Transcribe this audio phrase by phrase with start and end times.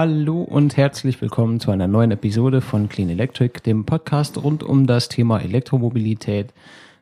[0.00, 4.86] Hallo und herzlich willkommen zu einer neuen Episode von Clean Electric, dem Podcast rund um
[4.86, 6.54] das Thema Elektromobilität.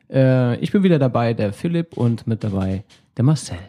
[0.09, 2.83] Äh, ich bin wieder dabei, der Philipp, und mit dabei
[3.15, 3.59] der Marcel.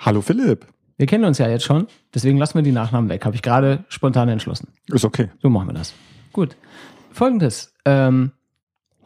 [0.00, 0.66] Hallo Philipp.
[0.98, 3.24] Wir kennen uns ja jetzt schon, deswegen lassen wir die Nachnamen weg.
[3.24, 4.68] Habe ich gerade spontan entschlossen.
[4.88, 5.30] Ist okay.
[5.40, 5.94] So machen wir das.
[6.34, 6.54] Gut.
[7.12, 7.72] Folgendes.
[7.86, 8.32] Ähm,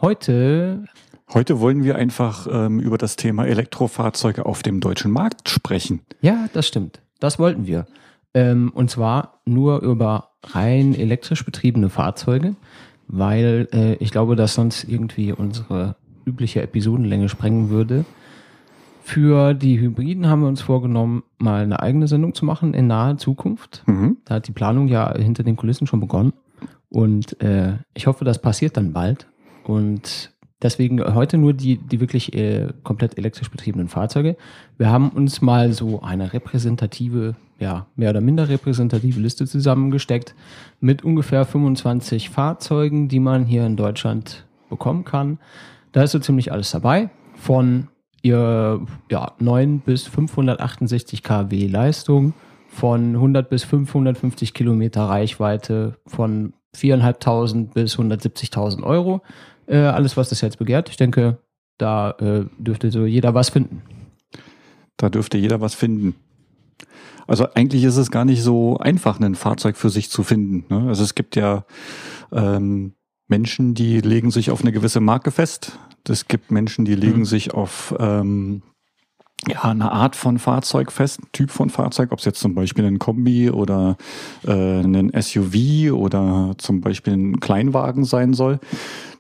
[0.01, 0.83] heute
[1.33, 6.01] Heute wollen wir einfach ähm, über das Thema Elektrofahrzeuge auf dem deutschen Markt sprechen.
[6.23, 7.03] Ja, das stimmt.
[7.21, 7.87] Das wollten wir.
[8.35, 12.55] Ähm, und zwar nur über rein elektrisch betriebene Fahrzeuge,
[13.09, 18.05] weil äh, ich glaube, dass sonst irgendwie unsere übliche Episodenlänge sprengen würde.
[19.03, 23.17] Für die Hybriden haben wir uns vorgenommen, mal eine eigene Sendung zu machen in naher
[23.17, 23.83] Zukunft.
[23.87, 24.19] Mhm.
[24.25, 26.33] Da hat die Planung ja hinter den Kulissen schon begonnen.
[26.91, 29.27] Und äh, ich hoffe, das passiert dann bald.
[29.65, 34.37] Und Deswegen heute nur die, die wirklich äh, komplett elektrisch betriebenen Fahrzeuge.
[34.77, 40.35] Wir haben uns mal so eine repräsentative, ja, mehr oder minder repräsentative Liste zusammengesteckt
[40.81, 45.39] mit ungefähr 25 Fahrzeugen, die man hier in Deutschland bekommen kann.
[45.93, 47.11] Da ist so ziemlich alles dabei.
[47.37, 47.89] Von
[48.23, 48.81] ihr,
[49.11, 52.33] ja, 9 bis 568 kW Leistung,
[52.69, 59.23] von 100 bis 550 Kilometer Reichweite, von 4.500 bis 170.000 Euro
[59.67, 60.89] äh, alles, was das Herz begehrt.
[60.89, 61.39] Ich denke,
[61.79, 63.83] da äh, dürfte so jeder was finden.
[64.97, 66.15] Da dürfte jeder was finden.
[67.31, 70.65] Also eigentlich ist es gar nicht so einfach, ein Fahrzeug für sich zu finden.
[70.69, 70.89] Ne?
[70.89, 71.65] Also es gibt ja
[72.33, 72.95] ähm,
[73.29, 75.79] Menschen, die legen sich auf eine gewisse Marke fest.
[76.09, 77.25] Es gibt Menschen, die legen mhm.
[77.27, 78.63] sich auf ähm,
[79.47, 82.99] ja, eine Art von Fahrzeug fest, Typ von Fahrzeug, ob es jetzt zum Beispiel ein
[82.99, 83.97] Kombi oder
[84.45, 88.59] äh, ein SUV oder zum Beispiel ein Kleinwagen sein soll.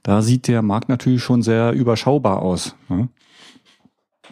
[0.03, 2.75] Da sieht der Markt natürlich schon sehr überschaubar aus.
[2.88, 3.08] Ne?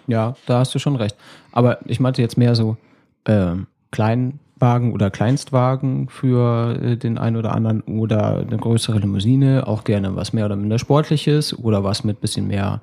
[0.09, 1.15] Ja, da hast du schon recht.
[1.53, 2.77] Aber ich meinte jetzt mehr so
[3.25, 3.55] äh,
[3.91, 10.17] Kleinwagen oder Kleinstwagen für äh, den einen oder anderen oder eine größere Limousine, auch gerne
[10.17, 12.81] was mehr oder minder Sportliches oder was mit bisschen mehr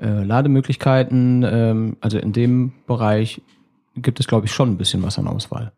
[0.00, 1.44] äh, Lademöglichkeiten.
[1.46, 3.40] Ähm, also in dem Bereich
[3.96, 5.72] gibt es, glaube ich, schon ein bisschen was an Auswahl.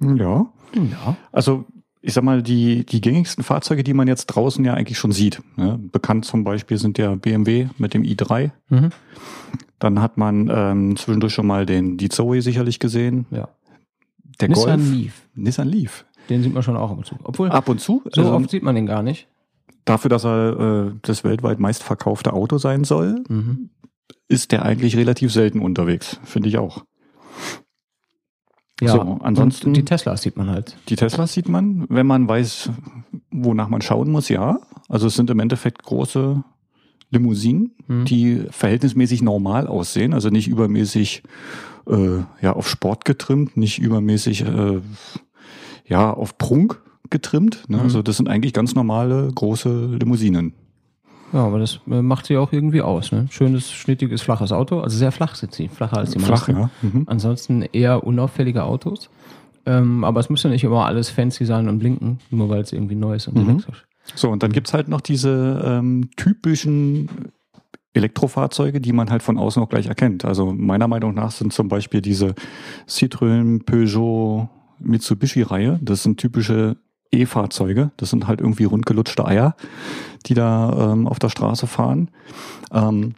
[0.00, 0.46] Ja.
[0.74, 1.16] Ja.
[1.30, 1.64] Also
[2.06, 5.40] ich sag mal, die, die gängigsten Fahrzeuge, die man jetzt draußen ja eigentlich schon sieht.
[5.56, 5.80] Ne?
[5.90, 8.50] Bekannt zum Beispiel sind ja BMW mit dem i3.
[8.68, 8.90] Mhm.
[9.78, 13.24] Dann hat man ähm, zwischendurch schon mal den die Zoe sicherlich gesehen.
[13.30, 13.48] Ja.
[14.38, 14.92] Der Nissan Golf.
[14.92, 15.28] Leaf.
[15.34, 16.04] Nissan Leaf.
[16.28, 17.16] Den sieht man schon auch ab und zu.
[17.24, 18.02] Obwohl, ab und zu?
[18.12, 19.26] So also, oft sieht man den gar nicht.
[19.86, 23.70] Dafür, dass er äh, das weltweit meistverkaufte Auto sein soll, mhm.
[24.28, 26.20] ist der eigentlich relativ selten unterwegs.
[26.24, 26.84] Finde ich auch.
[28.84, 29.74] Ja, so, ansonsten.
[29.74, 30.76] die Teslas sieht man halt.
[30.88, 32.70] Die Teslas sieht man, wenn man weiß,
[33.30, 34.58] wonach man schauen muss, ja.
[34.88, 36.42] Also es sind im Endeffekt große
[37.10, 38.04] Limousinen, mhm.
[38.04, 41.22] die verhältnismäßig normal aussehen, also nicht übermäßig
[41.86, 44.80] äh, ja, auf Sport getrimmt, nicht übermäßig äh,
[45.86, 47.64] ja, auf Prunk getrimmt.
[47.68, 47.78] Ne?
[47.78, 47.82] Mhm.
[47.82, 50.54] Also das sind eigentlich ganz normale große Limousinen.
[51.32, 53.12] Ja, aber das äh, macht sie auch irgendwie aus.
[53.12, 53.26] Ne?
[53.30, 54.80] Schönes, schnittiges, flaches Auto.
[54.80, 56.56] Also sehr flach sind sie, flacher als die Flach, meisten.
[56.56, 56.70] Ja.
[56.82, 57.04] Mhm.
[57.06, 59.10] Ansonsten eher unauffällige Autos.
[59.66, 62.72] Ähm, aber es muss ja nicht immer alles fancy sein und blinken, nur weil es
[62.72, 63.50] irgendwie neu ist und mhm.
[63.50, 63.86] elektrisch.
[64.14, 67.08] So, und dann gibt's halt noch diese ähm, typischen
[67.94, 70.24] Elektrofahrzeuge, die man halt von außen auch gleich erkennt.
[70.24, 72.34] Also meiner Meinung nach sind zum Beispiel diese
[72.88, 74.48] Citroën, Peugeot,
[74.80, 75.78] Mitsubishi-Reihe.
[75.80, 76.76] Das sind typische
[77.14, 77.90] E-Fahrzeuge.
[77.96, 79.56] Das sind halt irgendwie rundgelutschte Eier,
[80.26, 82.10] die da ähm, auf der Straße fahren.
[82.72, 83.14] Ähm,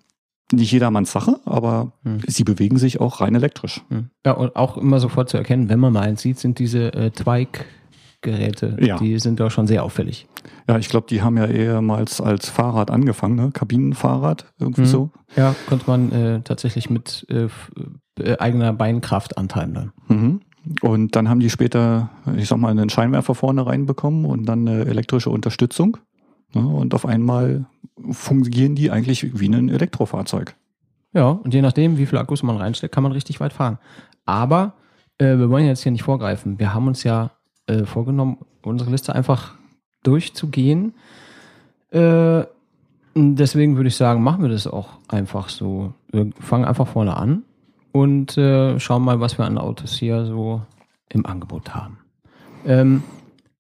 [0.53, 2.21] nicht jedermanns Sache, aber hm.
[2.27, 3.83] sie bewegen sich auch rein elektrisch.
[3.89, 4.11] Hm.
[4.25, 7.11] Ja, und auch immer sofort zu erkennen, wenn man mal eins sieht, sind diese äh,
[7.11, 8.77] Twike-Geräte.
[8.81, 8.97] Ja.
[8.99, 10.29] Die sind doch schon sehr auffällig.
[10.69, 13.51] Ja, ich glaube, die haben ja ehemals als Fahrrad angefangen, ne?
[13.53, 14.89] Kabinenfahrrad, irgendwie hm.
[14.89, 15.11] so.
[15.35, 17.49] Ja, konnte man äh, tatsächlich mit äh,
[18.21, 19.93] äh eigener Beinkraft antreiben dann.
[20.09, 20.41] Mhm.
[20.81, 24.87] Und dann haben die später, ich sag mal, einen Scheinwerfer vorne reinbekommen und dann eine
[24.87, 25.99] elektrische Unterstützung.
[26.55, 27.67] Und auf einmal
[28.11, 30.55] fungieren die eigentlich wie ein Elektrofahrzeug.
[31.13, 33.79] Ja, und je nachdem, wie viel Akkus man reinsteckt, kann man richtig weit fahren.
[34.25, 34.75] Aber
[35.19, 36.59] äh, wir wollen jetzt hier nicht vorgreifen.
[36.59, 37.31] Wir haben uns ja
[37.67, 39.55] äh, vorgenommen, unsere Liste einfach
[40.03, 40.95] durchzugehen.
[41.91, 42.45] Äh,
[43.15, 45.95] deswegen würde ich sagen, machen wir das auch einfach so.
[46.11, 47.45] Wir fangen einfach vorne an
[47.97, 50.61] und äh, schauen mal, was wir an Autos hier so
[51.09, 51.99] im Angebot haben.
[52.67, 53.03] Ähm,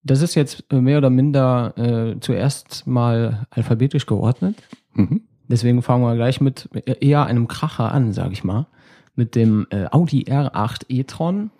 [0.02, 4.56] das ist jetzt mehr oder minder äh, zuerst mal alphabetisch geordnet.
[4.94, 5.22] Mhm.
[5.48, 6.68] Deswegen fangen wir gleich mit
[7.00, 8.66] eher einem Kracher an, sage ich mal,
[9.14, 11.50] mit dem äh, Audi R8 e-tron.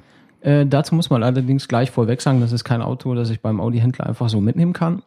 [0.41, 3.61] Äh, dazu muss man allerdings gleich vorweg sagen, das ist kein Auto, das ich beim
[3.61, 5.03] Audi-Händler einfach so mitnehmen kann.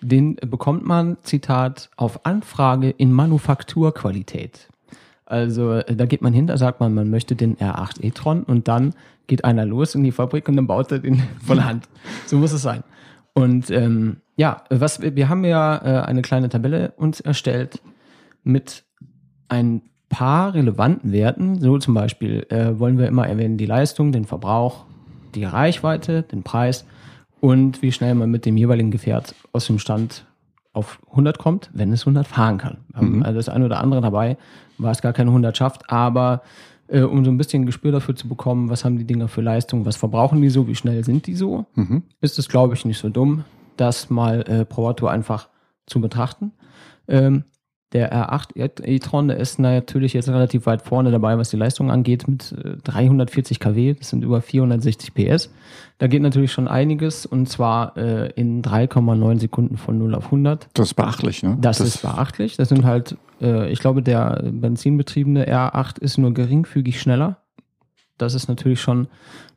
[0.00, 4.68] Den bekommt man, Zitat, auf Anfrage in Manufakturqualität.
[5.26, 8.68] Also äh, da geht man hin, da sagt man, man möchte den R8 e-tron und
[8.68, 8.94] dann
[9.26, 11.88] geht einer los in die Fabrik und dann baut er den von Hand.
[12.26, 12.84] So muss es sein.
[13.34, 17.82] Und ähm, ja, was wir haben ja äh, eine kleine Tabelle uns erstellt
[18.44, 18.84] mit
[19.48, 21.60] ein paar relevanten Werten.
[21.60, 24.84] So zum Beispiel äh, wollen wir immer erwähnen die Leistung, den Verbrauch,
[25.34, 26.86] die Reichweite, den Preis
[27.40, 30.24] und wie schnell man mit dem jeweiligen Gefährt aus dem Stand
[30.72, 32.78] auf 100 kommt, wenn es 100 fahren kann.
[32.88, 33.22] Wir haben Mhm.
[33.22, 34.36] also das eine oder andere dabei,
[34.78, 36.42] was gar keine 100 schafft, aber
[36.88, 39.40] äh, um so ein bisschen ein Gespür dafür zu bekommen, was haben die Dinger für
[39.40, 42.02] Leistung, was verbrauchen die so, wie schnell sind die so, Mhm.
[42.20, 43.44] ist es, glaube ich, nicht so dumm,
[43.76, 45.48] das mal äh, pro Auto einfach
[45.86, 46.52] zu betrachten.
[47.08, 47.44] Ähm,
[47.92, 52.52] der R8 e-tron, ist natürlich jetzt relativ weit vorne dabei, was die Leistung angeht, mit
[52.52, 55.50] äh, 340 kW, das sind über 460 PS.
[55.98, 60.68] Da geht natürlich schon einiges und zwar äh, in 3,9 Sekunden von 0 auf 100.
[60.74, 61.56] Das ist beachtlich, ne?
[61.60, 62.56] Das, ist beachtlich.
[62.56, 67.38] Das sind halt, äh, ich glaube, der benzinbetriebene R8 ist nur geringfügig schneller.
[68.18, 69.08] Das ist natürlich schon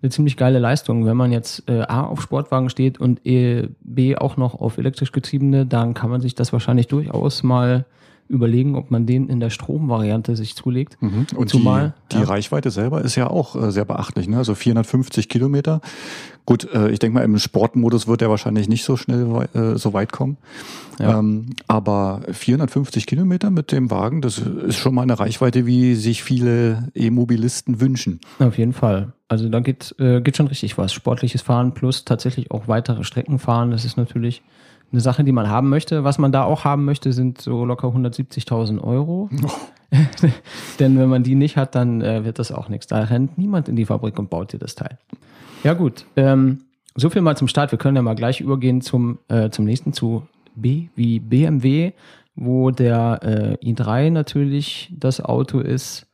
[0.02, 1.06] eine ziemlich geile Leistung.
[1.06, 5.12] Wenn man jetzt äh, A auf Sportwagen steht und äh, B auch noch auf elektrisch
[5.12, 7.86] getriebene, dann kann man sich das wahrscheinlich durchaus mal
[8.30, 11.02] überlegen, ob man den in der Stromvariante sich zulegt.
[11.02, 11.26] Mhm.
[11.36, 12.28] Und Zumal, die, die ja.
[12.28, 14.38] Reichweite selber ist ja auch äh, sehr beachtlich, ne?
[14.38, 15.82] Also 450 Kilometer.
[16.46, 19.94] Gut, äh, ich denke mal, im Sportmodus wird er wahrscheinlich nicht so schnell äh, so
[19.94, 20.38] weit kommen.
[21.00, 21.20] Ja.
[21.20, 26.24] Ähm, aber 450 Kilometer mit dem Wagen, das ist schon mal eine Reichweite, wie sich
[26.24, 28.20] viele E-Mobilisten wünschen.
[28.40, 29.14] Auf jeden Fall.
[29.28, 30.94] Also da geht, äh, geht schon richtig was.
[30.94, 33.72] Sportliches Fahren plus tatsächlich auch weitere Strecken fahren.
[33.72, 34.42] Das ist natürlich
[34.92, 36.04] eine Sache, die man haben möchte.
[36.04, 39.30] Was man da auch haben möchte, sind so locker 170.000 Euro.
[40.80, 42.88] Denn wenn man die nicht hat, dann äh, wird das auch nichts.
[42.88, 44.98] Da rennt niemand in die Fabrik und baut dir das Teil.
[45.64, 46.60] Ja gut, ähm,
[46.96, 47.72] so viel mal zum Start.
[47.72, 51.94] Wir können ja mal gleich übergehen zum, äh, zum nächsten, zu B wie BMW,
[52.36, 56.08] wo der äh, i3 natürlich das Auto ist,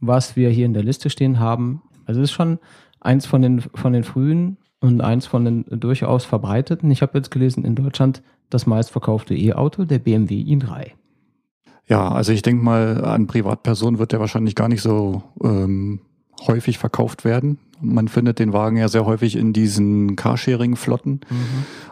[0.00, 1.82] was wir hier in der Liste stehen haben.
[2.06, 2.58] Also es ist schon
[3.00, 6.90] eins von den, von den frühen und eins von den durchaus verbreiteten.
[6.90, 10.92] Ich habe jetzt gelesen, in Deutschland das meistverkaufte E-Auto, der BMW i3.
[11.86, 16.00] Ja, also ich denke mal, an Privatpersonen wird der wahrscheinlich gar nicht so ähm,
[16.46, 17.58] häufig verkauft werden.
[17.80, 21.20] Man findet den Wagen ja sehr häufig in diesen Carsharing-Flotten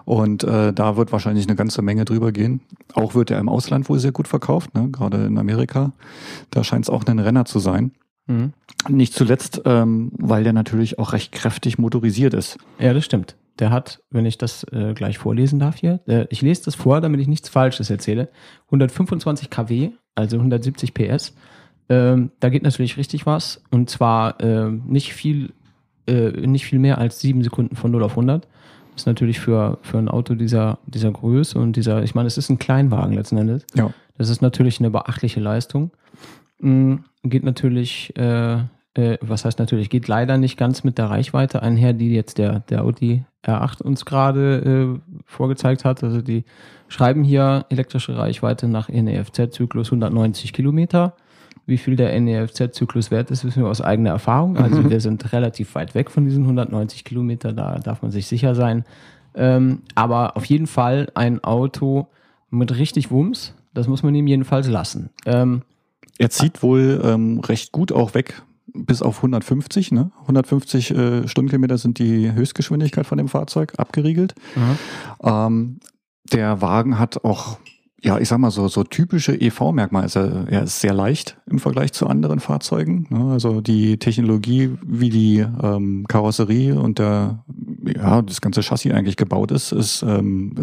[0.05, 2.61] und äh, da wird wahrscheinlich eine ganze Menge drüber gehen.
[2.93, 4.88] Auch wird er im Ausland wohl sehr gut verkauft, ne?
[4.90, 5.93] gerade in Amerika.
[6.50, 7.93] Da scheint es auch ein Renner zu sein.
[8.29, 8.53] Mhm.
[8.89, 12.59] Nicht zuletzt, ähm, weil der natürlich auch recht kräftig motorisiert ist.
[12.79, 13.37] Ja, das stimmt.
[13.59, 17.01] Der hat, wenn ich das äh, gleich vorlesen darf hier, äh, ich lese das vor,
[17.01, 18.29] damit ich nichts Falsches erzähle,
[18.67, 21.35] 125 kW, also 170 PS.
[21.89, 25.55] Ähm, da geht natürlich richtig was und zwar ähm, nicht viel,
[26.07, 28.47] äh, nicht viel mehr als sieben Sekunden von 0 auf 100.
[28.95, 32.51] ist natürlich für, für ein Auto dieser, dieser Größe und dieser, ich meine, es ist
[32.51, 33.65] ein Kleinwagen letzten Endes.
[33.75, 33.93] Ja.
[34.19, 35.91] Das ist natürlich eine beachtliche Leistung.
[37.23, 38.59] Geht natürlich, äh,
[38.94, 42.61] äh, was heißt natürlich, geht leider nicht ganz mit der Reichweite einher, die jetzt der,
[42.61, 46.03] der Audi R8 uns gerade äh, vorgezeigt hat.
[46.03, 46.44] Also die
[46.88, 51.15] schreiben hier elektrische Reichweite nach NEFZ-Zyklus 190 Kilometer.
[51.67, 54.56] Wie viel der NEFZ-Zyklus wert ist, wissen wir aus eigener Erfahrung.
[54.62, 58.55] Also wir sind relativ weit weg von diesen 190 Kilometer, da darf man sich sicher
[58.55, 58.85] sein.
[59.35, 62.09] Ähm, aber auf jeden Fall ein Auto
[62.50, 65.11] mit richtig Wumms, das muss man ihm jedenfalls lassen.
[65.26, 65.62] Ähm,
[66.19, 68.43] Er zieht wohl ähm, recht gut auch weg
[68.75, 69.93] bis auf 150.
[69.93, 70.11] Ne?
[70.23, 74.35] 150 äh, Stundenkilometer sind die Höchstgeschwindigkeit von dem Fahrzeug abgeriegelt.
[75.23, 75.81] Ähm,
[76.33, 77.59] der Wagen hat auch,
[78.03, 80.05] ja, ich sag mal so, so typische EV-Merkmale.
[80.05, 83.07] Also er ist sehr leicht im Vergleich zu anderen Fahrzeugen.
[83.09, 83.33] Ne?
[83.33, 87.45] Also die Technologie, wie die ähm, Karosserie und der,
[87.85, 90.55] ja, das ganze Chassis eigentlich gebaut ist, ist, ähm,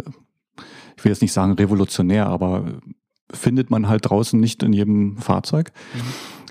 [0.97, 2.65] ich will jetzt nicht sagen revolutionär, aber
[3.31, 5.71] findet man halt draußen nicht in jedem Fahrzeug.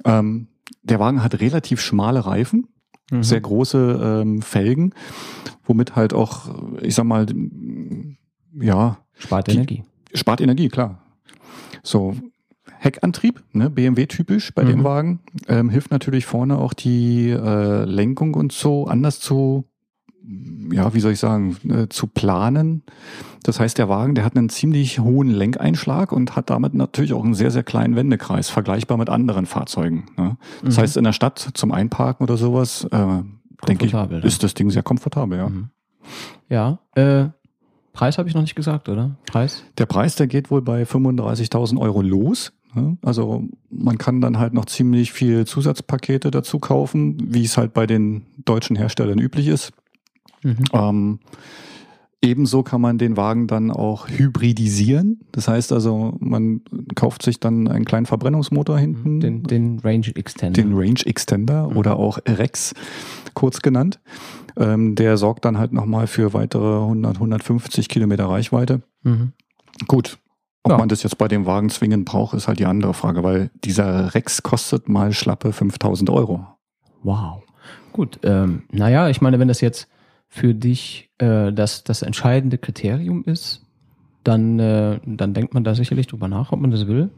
[0.04, 0.48] Ähm,
[0.82, 2.66] der Wagen hat relativ schmale Reifen,
[3.10, 3.22] Mhm.
[3.22, 4.94] sehr große ähm, Felgen,
[5.64, 6.48] womit halt auch,
[6.80, 7.26] ich sag mal,
[8.60, 9.84] ja, Spart Die- Energie.
[10.14, 11.00] spart Energie, klar.
[11.82, 12.16] So,
[12.78, 14.84] Heckantrieb, ne, BMW-typisch bei dem Mhm.
[14.84, 19.64] Wagen, ähm, hilft natürlich vorne auch die äh, Lenkung und so anders zu,
[20.72, 22.82] ja, wie soll ich sagen, äh, zu planen.
[23.42, 27.22] Das heißt, der Wagen, der hat einen ziemlich hohen Lenkeinschlag und hat damit natürlich auch
[27.24, 30.06] einen sehr, sehr kleinen Wendekreis, vergleichbar mit anderen Fahrzeugen.
[30.16, 30.36] Ne?
[30.64, 30.80] Das Mhm.
[30.80, 33.06] heißt, in der Stadt zum Einparken oder sowas, äh,
[33.68, 34.04] denke ich, ja.
[34.04, 35.48] ist das Ding sehr komfortabel, ja.
[35.48, 35.68] Mhm.
[36.48, 37.26] Ja, äh,
[37.92, 39.16] Preis habe ich noch nicht gesagt, oder?
[39.26, 39.62] Preis?
[39.78, 42.52] Der Preis, der geht wohl bei 35.000 Euro los.
[42.74, 42.96] ne?
[43.02, 47.86] Also man kann dann halt noch ziemlich viel Zusatzpakete dazu kaufen, wie es halt bei
[47.86, 49.72] den deutschen Herstellern üblich ist.
[50.44, 50.56] Mhm.
[50.72, 51.18] Ähm,
[52.22, 55.20] Ebenso kann man den Wagen dann auch hybridisieren.
[55.32, 56.62] Das heißt also, man
[56.94, 59.20] kauft sich dann einen kleinen Verbrennungsmotor hinten.
[59.20, 60.62] Den, den Range Extender.
[60.62, 61.76] Den Range Extender Mhm.
[61.76, 62.72] oder auch Rex,
[63.34, 64.00] kurz genannt.
[64.56, 68.80] Ähm, der sorgt dann halt nochmal für weitere 100, 150 Kilometer Reichweite.
[69.02, 69.32] Mhm.
[69.86, 70.16] Gut.
[70.62, 70.78] Ob Ja.
[70.78, 74.14] man das jetzt bei dem Wagen zwingend braucht, ist halt die andere Frage, weil dieser
[74.14, 76.46] Rex kostet mal schlappe 5000 Euro.
[77.02, 77.42] Wow.
[77.92, 79.88] Gut, ähm, naja, ich meine, wenn das jetzt
[80.34, 83.64] für dich äh, das, das entscheidende Kriterium ist,
[84.24, 87.10] dann, äh, dann denkt man da sicherlich drüber nach, ob man das will.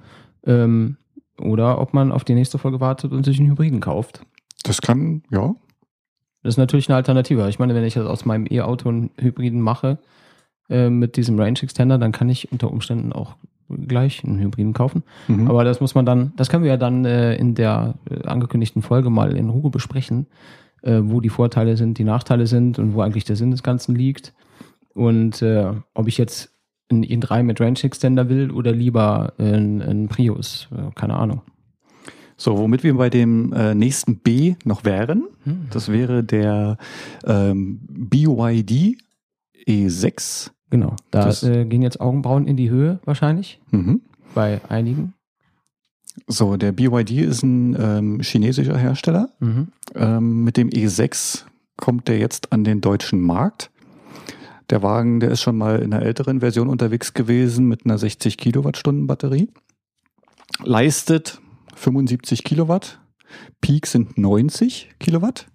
[0.44, 0.98] Ähm,
[1.40, 4.20] oder ob man auf die nächste Folge wartet und sich einen Hybriden kauft.
[4.64, 5.54] Das kann, ja,
[6.42, 7.48] Das ist natürlich eine Alternative.
[7.48, 9.96] Ich meine, wenn ich jetzt aus meinem E-Auto einen Hybriden mache
[10.68, 13.36] äh, mit diesem Range Extender, dann kann ich unter Umständen auch
[13.70, 15.04] gleich einen Hybriden kaufen.
[15.26, 15.48] Mhm.
[15.48, 18.82] Aber das muss man dann, das können wir ja dann äh, in der äh, angekündigten
[18.82, 20.26] Folge mal in Ruhe besprechen,
[20.82, 23.94] äh, wo die Vorteile sind, die Nachteile sind und wo eigentlich der Sinn des Ganzen
[23.94, 24.32] liegt.
[24.94, 26.50] Und äh, ob ich jetzt
[26.90, 31.42] einen i3 mit Range Extender will oder lieber einen, einen Prius, keine Ahnung.
[32.38, 35.66] So, womit wir bei dem äh, nächsten B noch wären, Hm.
[35.70, 36.76] das wäre der
[37.24, 38.98] ähm, BYD
[39.66, 40.50] E6.
[40.70, 44.00] Genau, da Das- äh, gehen jetzt Augenbrauen in die Höhe wahrscheinlich Mhm.
[44.34, 45.14] bei einigen.
[46.26, 49.30] So, der BYD ist ein ähm, chinesischer Hersteller.
[49.40, 49.68] Mhm.
[49.94, 51.44] Ähm, mit dem E6
[51.76, 53.70] kommt der jetzt an den deutschen Markt.
[54.70, 58.36] Der Wagen, der ist schon mal in einer älteren Version unterwegs gewesen mit einer 60
[58.36, 59.48] Kilowattstunden Batterie.
[60.64, 61.40] Leistet
[61.76, 63.00] 75 Kilowatt.
[63.60, 65.46] Peak sind 90 Kilowatt.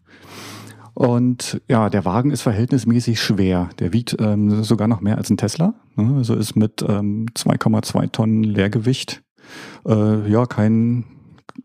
[0.94, 3.70] Und ja, der Wagen ist verhältnismäßig schwer.
[3.80, 5.74] Der wiegt ähm, sogar noch mehr als ein Tesla.
[5.96, 6.16] Ne?
[6.18, 9.24] Also ist mit ähm, 2,2 Tonnen Leergewicht
[9.86, 11.06] äh, ja kein,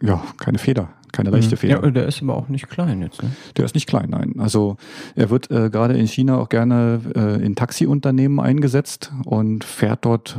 [0.03, 1.83] ja keine Feder, keine leichte Feder.
[1.83, 3.23] Ja, der ist aber auch nicht klein jetzt.
[3.23, 3.31] Ne?
[3.57, 4.35] Der ist nicht klein, nein.
[4.39, 4.77] Also
[5.15, 10.39] er wird äh, gerade in China auch gerne äh, in Taxiunternehmen eingesetzt und fährt dort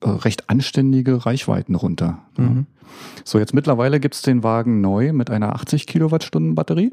[0.00, 2.18] äh, recht anständige Reichweiten runter.
[2.36, 2.44] Ja.
[2.44, 2.66] Mhm.
[3.24, 6.92] So, jetzt mittlerweile gibt's den Wagen neu mit einer 80 Kilowattstunden Batterie.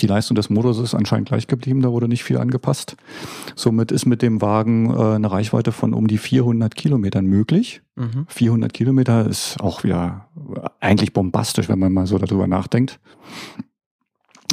[0.00, 2.96] Die Leistung des Motors ist anscheinend gleich geblieben, da wurde nicht viel angepasst.
[3.54, 7.82] Somit ist mit dem Wagen äh, eine Reichweite von um die 400 Kilometern möglich.
[7.96, 8.26] Mhm.
[8.28, 10.28] 400 Kilometer ist auch wieder
[10.80, 12.98] eigentlich bombastisch, wenn man mal so darüber nachdenkt.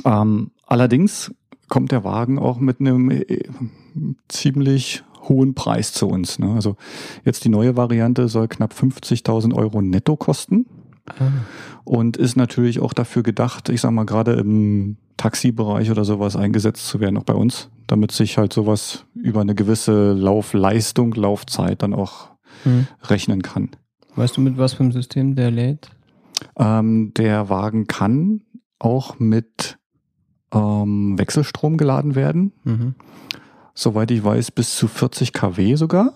[0.05, 1.33] Ähm, allerdings
[1.69, 3.43] kommt der Wagen auch mit einem äh,
[4.27, 6.39] ziemlich hohen Preis zu uns.
[6.39, 6.53] Ne?
[6.53, 6.75] Also
[7.23, 10.65] jetzt die neue Variante soll knapp 50.000 Euro netto kosten
[11.19, 11.31] Ah.
[11.83, 16.87] und ist natürlich auch dafür gedacht, ich sag mal gerade im Taxibereich oder sowas eingesetzt
[16.87, 21.93] zu werden, auch bei uns, damit sich halt sowas über eine gewisse Laufleistung, Laufzeit dann
[21.93, 22.31] auch
[22.65, 22.87] Mhm.
[23.03, 23.69] rechnen kann.
[24.15, 25.89] Weißt du, mit was für einem System der lädt?
[26.57, 28.41] Ähm, der Wagen kann
[28.79, 29.77] auch mit
[30.53, 32.51] ähm, Wechselstrom geladen werden.
[32.63, 32.95] Mhm.
[33.73, 36.13] Soweit ich weiß, bis zu 40 kW sogar.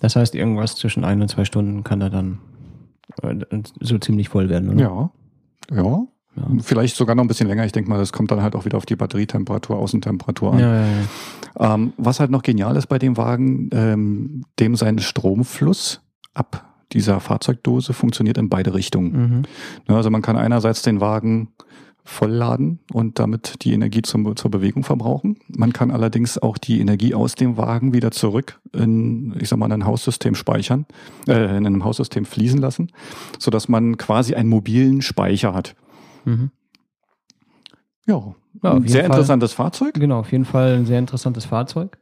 [0.00, 2.38] Das heißt, irgendwas zwischen ein und zwei Stunden kann er dann
[3.22, 3.34] äh,
[3.80, 4.80] so ziemlich voll werden, oder?
[4.80, 5.10] Ja.
[5.82, 6.06] Ja.
[6.36, 6.48] Ja.
[6.62, 7.64] Vielleicht sogar noch ein bisschen länger.
[7.64, 10.58] Ich denke mal, das kommt dann halt auch wieder auf die Batterietemperatur, Außentemperatur an.
[10.58, 11.74] Ja, ja.
[11.74, 16.00] Ähm, was halt noch genial ist bei dem Wagen, ähm, dem sein Stromfluss
[16.34, 19.12] ab dieser Fahrzeugdose funktioniert in beide Richtungen.
[19.12, 19.42] Mhm.
[19.88, 21.48] Ja, also man kann einerseits den Wagen
[22.04, 25.38] vollladen und damit die Energie zum, zur Bewegung verbrauchen.
[25.48, 29.66] Man kann allerdings auch die Energie aus dem Wagen wieder zurück in, ich sag mal,
[29.66, 30.84] in ein Haussystem speichern,
[31.26, 32.92] äh, in einem Haussystem fließen lassen,
[33.38, 35.74] sodass man quasi einen mobilen Speicher hat.
[36.24, 36.50] Mhm.
[38.06, 39.04] Ja, Ja, sehr Fall.
[39.06, 39.94] interessantes Fahrzeug.
[39.94, 41.98] Genau, auf jeden Fall ein sehr interessantes Fahrzeug.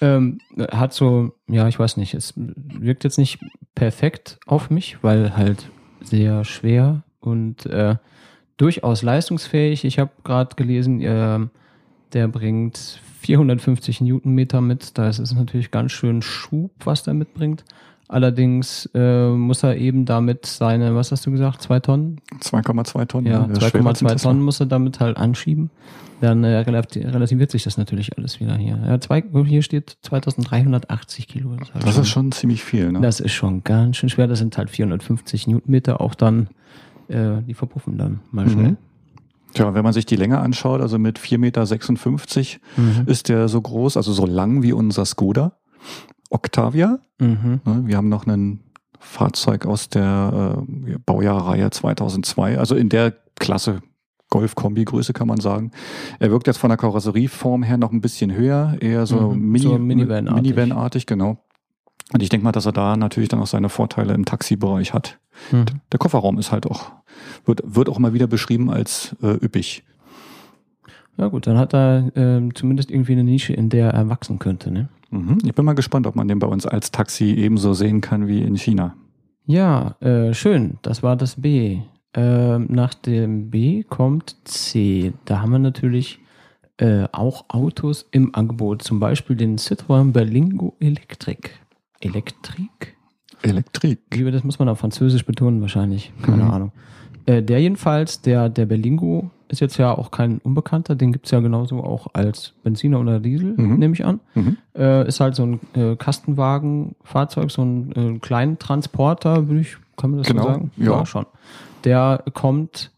[0.00, 0.38] Ähm,
[0.70, 3.38] hat so, ja, ich weiß nicht, es wirkt jetzt nicht
[3.74, 5.70] perfekt auf mich, weil halt
[6.02, 7.96] sehr schwer und äh,
[8.58, 9.84] durchaus leistungsfähig.
[9.84, 11.38] Ich habe gerade gelesen, äh,
[12.12, 14.98] der bringt 450 Newtonmeter mit.
[14.98, 17.64] Da ist es natürlich ganz schön Schub, was der mitbringt.
[18.08, 22.20] Allerdings äh, muss er eben damit seine, was hast du gesagt, zwei Tonnen?
[22.40, 23.26] 2,2 Tonnen.
[23.26, 24.30] Ja, das ist schwerer als ein 2,2 Tesla.
[24.30, 25.70] Tonnen muss er damit halt anschieben.
[26.20, 28.78] Dann äh, relati- relativiert sich das natürlich alles wieder hier.
[28.86, 31.50] Ja, zwei, hier steht 2380 Kilo.
[31.56, 32.92] Das ist, halt Das ist schon ziemlich viel.
[32.92, 33.00] Ne?
[33.00, 34.26] das ist schon ganz schön schwer.
[34.26, 36.48] Das sind halt 450 Newtonmeter auch dann,
[37.08, 38.70] äh, die verpuffen dann mal schnell.
[38.72, 38.76] Mhm.
[39.52, 41.66] Tja, wenn man sich die Länge anschaut, also mit 4,56 Meter
[42.76, 43.06] Mhm.
[43.08, 45.52] ist der so groß, also so lang wie unser Skoda
[46.30, 46.98] Octavia.
[47.18, 47.60] Mhm.
[47.64, 48.60] Ne, Wir haben noch ein
[48.98, 53.80] Fahrzeug aus der äh, Baujahrreihe 2002, also in der Klasse
[54.30, 55.70] Golf-Kombi-Größe kann man sagen.
[56.18, 59.64] Er wirkt jetzt von der Karosserieform her noch ein bisschen höher, eher so, Mhm, Mini,
[59.64, 60.42] so Minivan-artig.
[60.42, 61.38] Minivan-artig, genau.
[62.12, 65.18] Und ich denke mal, dass er da natürlich dann auch seine Vorteile im Taxibereich hat.
[65.52, 65.64] Mhm.
[65.92, 66.92] Der Kofferraum ist halt auch,
[67.44, 69.84] wird, wird auch mal wieder beschrieben als äh, üppig.
[71.18, 74.70] Ja gut, dann hat er äh, zumindest irgendwie eine Nische, in der er wachsen könnte.
[74.70, 74.88] Ne?
[75.10, 75.38] Mhm.
[75.44, 78.42] Ich bin mal gespannt, ob man den bei uns als Taxi ebenso sehen kann wie
[78.42, 78.94] in China.
[79.46, 80.78] Ja, äh, schön.
[80.82, 81.78] Das war das B.
[82.14, 85.12] Äh, nach dem B kommt C.
[85.24, 86.18] Da haben wir natürlich
[86.78, 88.82] äh, auch Autos im Angebot.
[88.82, 91.50] Zum Beispiel den Citroën Berlingo Electric.
[92.00, 92.96] Elektrik?
[93.42, 94.00] Elektrik.
[94.12, 96.12] Liebe, das muss man auf Französisch betonen wahrscheinlich.
[96.22, 96.50] Keine Mhm.
[96.50, 96.72] Ahnung.
[97.26, 100.94] Äh, der jedenfalls, der, der Berlingo, ist jetzt ja auch kein Unbekannter.
[100.96, 103.78] Den gibt's ja genauso auch als Benziner oder Diesel, Mhm.
[103.78, 104.20] nehme ich an.
[104.34, 104.56] Mhm.
[104.76, 110.10] Äh, ist halt so ein äh, Kastenwagenfahrzeug, so ein äh, kleinen Transporter, würde ich, kann
[110.10, 110.70] man das Genau, so sagen?
[110.76, 111.06] ja.
[111.06, 111.26] schon.
[111.84, 112.90] Der kommt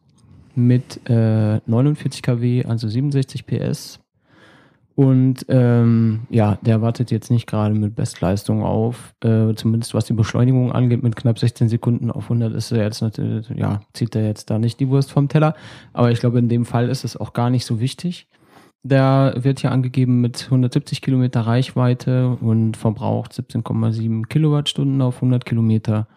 [0.55, 4.01] mit äh, 49 kW, also 67 PS.
[4.99, 10.13] Und ähm, ja, der wartet jetzt nicht gerade mit Bestleistung auf, äh, zumindest was die
[10.13, 14.27] Beschleunigung angeht, mit knapp 16 Sekunden auf 100 ist er jetzt natürlich, ja, zieht er
[14.27, 15.55] jetzt da nicht die Wurst vom Teller.
[15.93, 18.27] Aber ich glaube, in dem Fall ist es auch gar nicht so wichtig.
[18.83, 26.09] Der wird hier angegeben mit 170 Kilometer Reichweite und verbraucht 17,7 Kilowattstunden auf 100 Kilometer.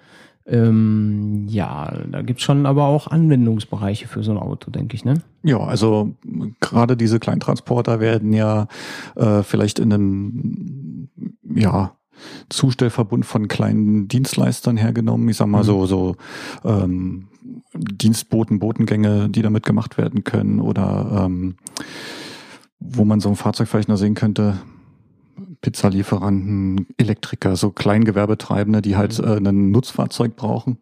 [0.51, 5.22] Ähm, ja, da gibt's schon aber auch Anwendungsbereiche für so ein Auto, denke ich, ne?
[5.43, 6.13] Ja, also
[6.60, 8.67] gerade diese Kleintransporter werden ja
[9.15, 11.10] äh, vielleicht in einem
[11.55, 11.93] ja,
[12.50, 15.29] Zustellverbund von kleinen Dienstleistern hergenommen.
[15.29, 15.63] Ich sag mal Mhm.
[15.63, 16.15] so, so
[16.65, 17.27] ähm,
[17.74, 21.55] Dienstboten, Botengänge, die damit gemacht werden können oder ähm,
[22.79, 24.58] wo man so ein Fahrzeug vielleicht noch sehen könnte,
[25.62, 29.46] Pizzalieferanten, Elektriker, so Kleingewerbetreibende, die halt Mhm.
[29.46, 30.77] äh, ein Nutzfahrzeug brauchen.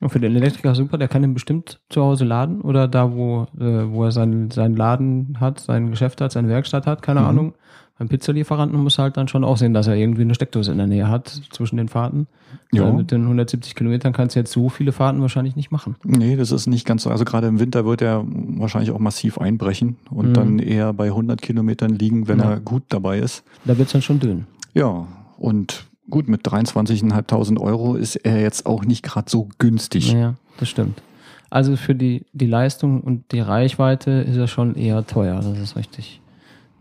[0.00, 3.46] Und für den Elektriker super, der kann ihn bestimmt zu Hause laden oder da, wo,
[3.58, 7.26] äh, wo er seinen, seinen Laden hat, sein Geschäft hat, seine Werkstatt hat, keine Mhm.
[7.26, 7.54] Ahnung.
[7.98, 10.86] Beim Pizzalieferanten muss halt dann schon auch sehen, dass er irgendwie eine Steckdose in der
[10.86, 12.28] Nähe hat zwischen den Fahrten.
[12.72, 12.84] Ja.
[12.84, 15.96] Weil mit den 170 Kilometern kannst du jetzt so viele Fahrten wahrscheinlich nicht machen.
[16.04, 17.10] Nee, das ist nicht ganz so.
[17.10, 20.34] Also gerade im Winter wird er wahrscheinlich auch massiv einbrechen und Mhm.
[20.34, 22.52] dann eher bei 100 Kilometern liegen, wenn Ja.
[22.52, 23.42] er gut dabei ist.
[23.64, 24.46] Da wird's dann schon dünn.
[24.74, 30.12] Ja, und gut, mit 23.500 Euro ist er jetzt auch nicht gerade so günstig.
[30.12, 31.02] Naja, das stimmt.
[31.50, 35.76] Also für die, die Leistung und die Reichweite ist er schon eher teuer, das ist
[35.76, 36.20] richtig.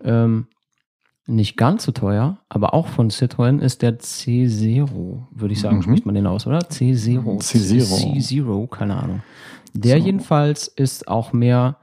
[0.04, 0.46] Ähm,
[1.28, 4.88] nicht ganz so teuer, aber auch von Citroën ist der C0,
[5.32, 5.82] würde ich sagen, Mhm.
[5.84, 6.60] spricht man den aus, oder?
[6.60, 7.40] C0.
[7.42, 8.18] C0.
[8.22, 9.22] C0, keine Ahnung.
[9.74, 10.06] Der So.
[10.06, 11.78] jedenfalls ist auch mehr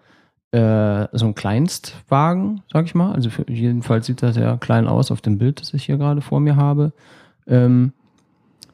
[0.53, 3.13] äh, so ein Kleinstwagen, sag ich mal.
[3.13, 6.21] Also für, jedenfalls sieht er sehr klein aus auf dem Bild, das ich hier gerade
[6.21, 6.93] vor mir habe.
[7.47, 7.93] Ähm,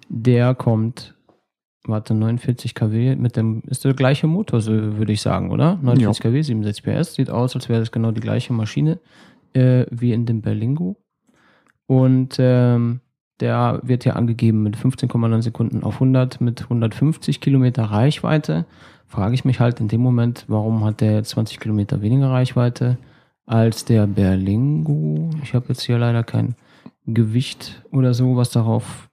[0.09, 1.15] der kommt,
[1.85, 5.79] warte, 49 kW mit dem, ist der gleiche Motor, so würde ich sagen, oder?
[5.83, 8.99] 49 kW, 67 PS, sieht aus, als wäre das genau die gleiche Maschine
[9.55, 10.97] äh, wie in dem Berlingo.
[11.87, 13.01] Und ähm,
[13.41, 18.67] der wird hier angegeben mit 15,9 Sekunden auf 100 mit 150 Kilometer Reichweite.
[19.07, 22.99] Frage ich mich halt in dem Moment, warum hat der jetzt 20 Kilometer weniger Reichweite
[23.47, 25.31] als der Berlingo?
[25.43, 26.55] Ich habe jetzt hier leider kein
[27.07, 29.09] Gewicht oder so, was darauf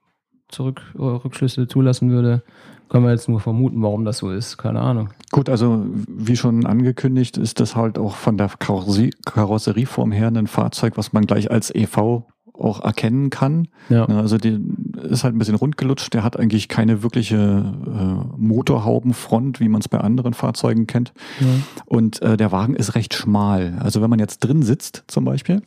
[0.48, 2.42] zurück äh, Rückschlüsse zulassen würde.
[2.88, 4.56] Können wir jetzt nur vermuten, warum das so ist.
[4.56, 5.10] Keine Ahnung.
[5.30, 10.46] Gut, also wie schon angekündigt, ist das halt auch von der Karosserie, Karosserieform her ein
[10.46, 12.24] Fahrzeug, was man gleich als EV
[12.54, 13.68] auch erkennen kann.
[13.88, 14.06] Ja.
[14.08, 14.58] Ja, Also die
[15.02, 16.12] ist halt ein bisschen rundgelutscht.
[16.12, 21.12] Der hat eigentlich keine wirkliche äh, Motorhaubenfront, wie man es bei anderen Fahrzeugen kennt.
[21.40, 21.46] Ja.
[21.86, 23.76] Und äh, der Wagen ist recht schmal.
[23.80, 25.62] Also wenn man jetzt drin sitzt zum Beispiel,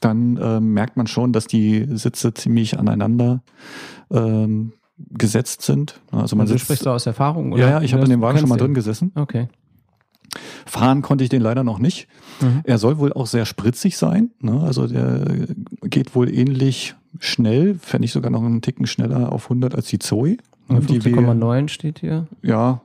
[0.00, 3.42] dann äh, merkt man schon, dass die Sitze ziemlich aneinander
[4.10, 4.72] ähm,
[5.10, 6.00] gesetzt sind.
[6.10, 6.64] Also man Also sitzt.
[6.64, 7.56] sprichst du aus Erfahrung?
[7.56, 9.12] ja, ja, ich habe in dem Wagen schon mal drin gesessen.
[9.14, 9.48] Okay.
[10.64, 12.08] Fahren konnte ich den leider noch nicht.
[12.40, 12.60] Mhm.
[12.64, 14.30] Er soll wohl auch sehr spritzig sein.
[14.40, 14.60] Ne?
[14.62, 15.24] Also der
[15.82, 19.98] geht wohl ähnlich schnell, fände ich sogar noch einen Ticken schneller auf 100 als die
[19.98, 20.38] Zoe.
[20.68, 20.80] Ne?
[20.80, 22.26] Die wir- 15,9 steht hier.
[22.42, 22.80] ja,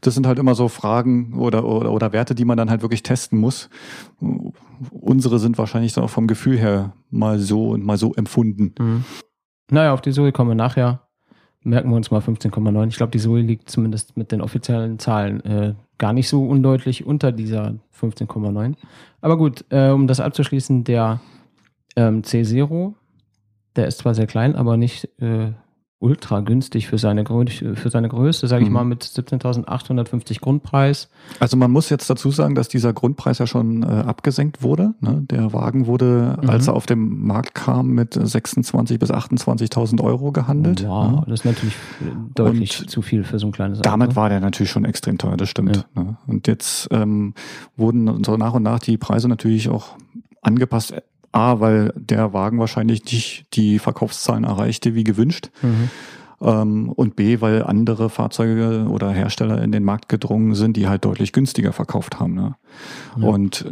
[0.00, 3.02] das sind halt immer so Fragen oder, oder, oder Werte, die man dann halt wirklich
[3.02, 3.68] testen muss.
[4.90, 8.74] Unsere sind wahrscheinlich so vom Gefühl her mal so und mal so empfunden.
[8.78, 9.04] Mhm.
[9.72, 11.00] Naja, auf die Zoe kommen wir nachher.
[11.62, 12.88] Merken wir uns mal 15,9.
[12.88, 17.06] Ich glaube, die Zoe liegt zumindest mit den offiziellen Zahlen äh, gar nicht so undeutlich
[17.06, 18.74] unter dieser 15,9.
[19.22, 21.20] Aber gut, äh, um das abzuschließen, der
[21.96, 22.92] ähm, C0,
[23.74, 25.52] der ist zwar sehr klein, aber nicht äh,
[26.02, 28.74] ultra günstig für seine, für seine Größe, sage ich Mhm.
[28.74, 31.08] mal, mit 17.850 Grundpreis.
[31.40, 34.94] Also man muss jetzt dazu sagen, dass dieser Grundpreis ja schon äh, abgesenkt wurde.
[35.00, 35.24] Ne?
[35.30, 36.50] Der Wagen wurde, Mhm.
[36.50, 40.84] als er auf den Markt kam, mit 26.000 bis 28.000 Euro gehandelt.
[40.86, 41.22] Wow, Ne?
[41.28, 41.76] das ist natürlich
[42.34, 44.16] deutlich Und zu viel für so ein kleines Damit Auto.
[44.16, 45.86] war der natürlich schon extrem teuer, das stimmt.
[45.94, 46.16] Ne?
[46.26, 47.34] Und jetzt ähm,
[47.76, 49.96] wurden so nach und nach die Preise natürlich auch
[50.42, 50.94] angepasst.
[51.32, 55.50] A, weil der Wagen wahrscheinlich nicht die Verkaufszahlen erreichte wie gewünscht.
[55.62, 55.90] Mhm.
[56.40, 61.04] Ähm, und B, weil andere Fahrzeuge oder Hersteller in den Markt gedrungen sind, die halt
[61.04, 62.34] deutlich günstiger verkauft haben.
[62.34, 62.56] Ne?
[63.16, 63.28] Ja.
[63.28, 63.66] Und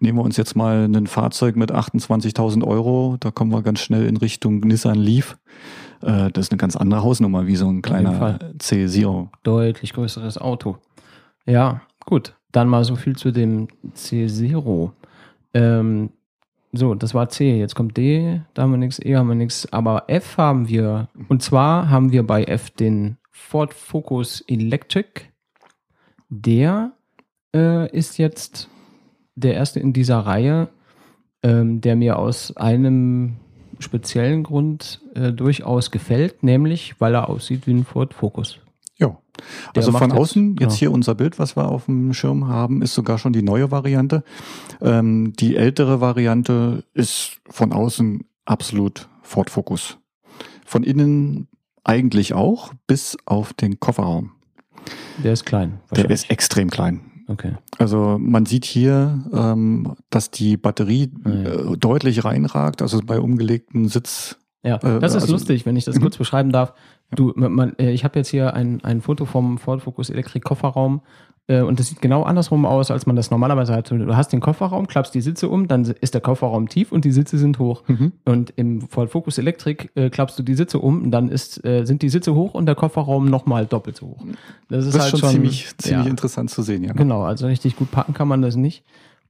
[0.00, 4.06] nehmen wir uns jetzt mal ein Fahrzeug mit 28.000 Euro, da kommen wir ganz schnell
[4.06, 5.38] in Richtung Nissan Leaf.
[6.02, 9.28] Äh, das ist eine ganz andere Hausnummer wie so ein kleiner C0.
[9.42, 10.78] Deutlich größeres Auto.
[11.46, 12.34] Ja, gut.
[12.52, 14.90] Dann mal so viel zu dem C0.
[15.54, 16.10] Ähm,
[16.72, 17.58] so, das war C.
[17.58, 19.72] Jetzt kommt D, da haben wir nichts, E haben wir nichts.
[19.72, 21.08] Aber F haben wir.
[21.28, 25.22] Und zwar haben wir bei F den Ford Focus Electric.
[26.28, 26.92] Der
[27.54, 28.68] äh, ist jetzt
[29.34, 30.68] der erste in dieser Reihe,
[31.42, 33.36] ähm, der mir aus einem
[33.78, 38.58] speziellen Grund äh, durchaus gefällt, nämlich weil er aussieht wie ein Ford Focus.
[39.74, 40.78] Also von außen, jetzt, jetzt ja.
[40.78, 44.24] hier unser Bild, was wir auf dem Schirm haben, ist sogar schon die neue Variante.
[44.80, 49.98] Ähm, die ältere Variante ist von außen absolut Ford Focus.
[50.64, 51.48] Von innen
[51.84, 54.32] eigentlich auch, bis auf den Kofferraum.
[55.22, 55.80] Der ist klein.
[55.94, 57.00] Der ist extrem klein.
[57.28, 57.52] Okay.
[57.78, 61.72] Also man sieht hier, ähm, dass die Batterie ah, ja.
[61.72, 64.38] äh, deutlich reinragt, also bei umgelegten Sitz.
[64.62, 66.74] Ja, äh, das ist also, lustig, wenn ich das kurz beschreiben darf.
[67.14, 71.00] Du, man, äh, ich habe jetzt hier ein, ein Foto vom Ford Focus Electric Kofferraum
[71.48, 73.90] äh, und das sieht genau andersrum aus, als man das normalerweise hat.
[73.90, 77.10] Du hast den Kofferraum, klappst die Sitze um, dann ist der Kofferraum tief und die
[77.10, 77.82] Sitze sind hoch.
[77.88, 78.12] Mhm.
[78.26, 81.84] Und im Ford Focus Electric äh, klappst du die Sitze um, und dann ist, äh,
[81.86, 84.24] sind die Sitze hoch und der Kofferraum nochmal doppelt so hoch.
[84.68, 86.92] Das ist, das halt schon, schon ziemlich, ziemlich ja, interessant zu sehen, ja.
[86.92, 88.84] Genau, also richtig gut packen kann man das nicht.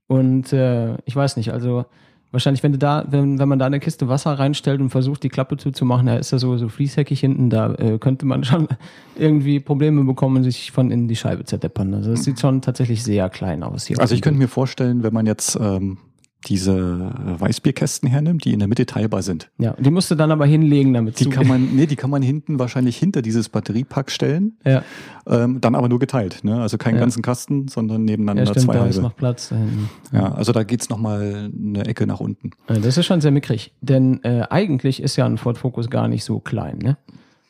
[0.07, 1.85] Und äh, ich weiß nicht, also
[2.31, 5.29] Wahrscheinlich, wenn du da, wenn, wenn man da eine Kiste Wasser reinstellt und versucht, die
[5.29, 8.67] Klappe zuzumachen, da ist da so, fließheckig hinten, da äh, könnte man schon
[9.15, 11.93] irgendwie Probleme bekommen sich von innen die Scheibe zerdeppern.
[11.93, 13.99] Also das sieht schon tatsächlich sehr klein aus hier.
[13.99, 15.97] Also ich könnte mir vorstellen, wenn man jetzt ähm,
[16.47, 19.49] diese Weißbierkästen hernimmt, die in der Mitte teilbar sind.
[19.57, 22.21] Ja, die musst du dann aber hinlegen, damit die kann man, nee, die kann man
[22.21, 24.57] hinten wahrscheinlich hinter dieses Batteriepack stellen.
[24.65, 24.83] Ja.
[25.27, 26.61] Ähm, dann aber nur geteilt, ne?
[26.61, 27.01] Also keinen ja.
[27.01, 28.95] ganzen Kasten, sondern nebeneinander ja, stimmt, zwei da halbe.
[28.95, 29.89] Ist noch Platz da hinten.
[30.13, 32.51] Ja, also da geht's noch mal eine Ecke nach unten.
[32.67, 36.23] Das ist schon sehr mickrig, denn äh, eigentlich ist ja ein Ford Focus gar nicht
[36.23, 36.97] so klein, ne?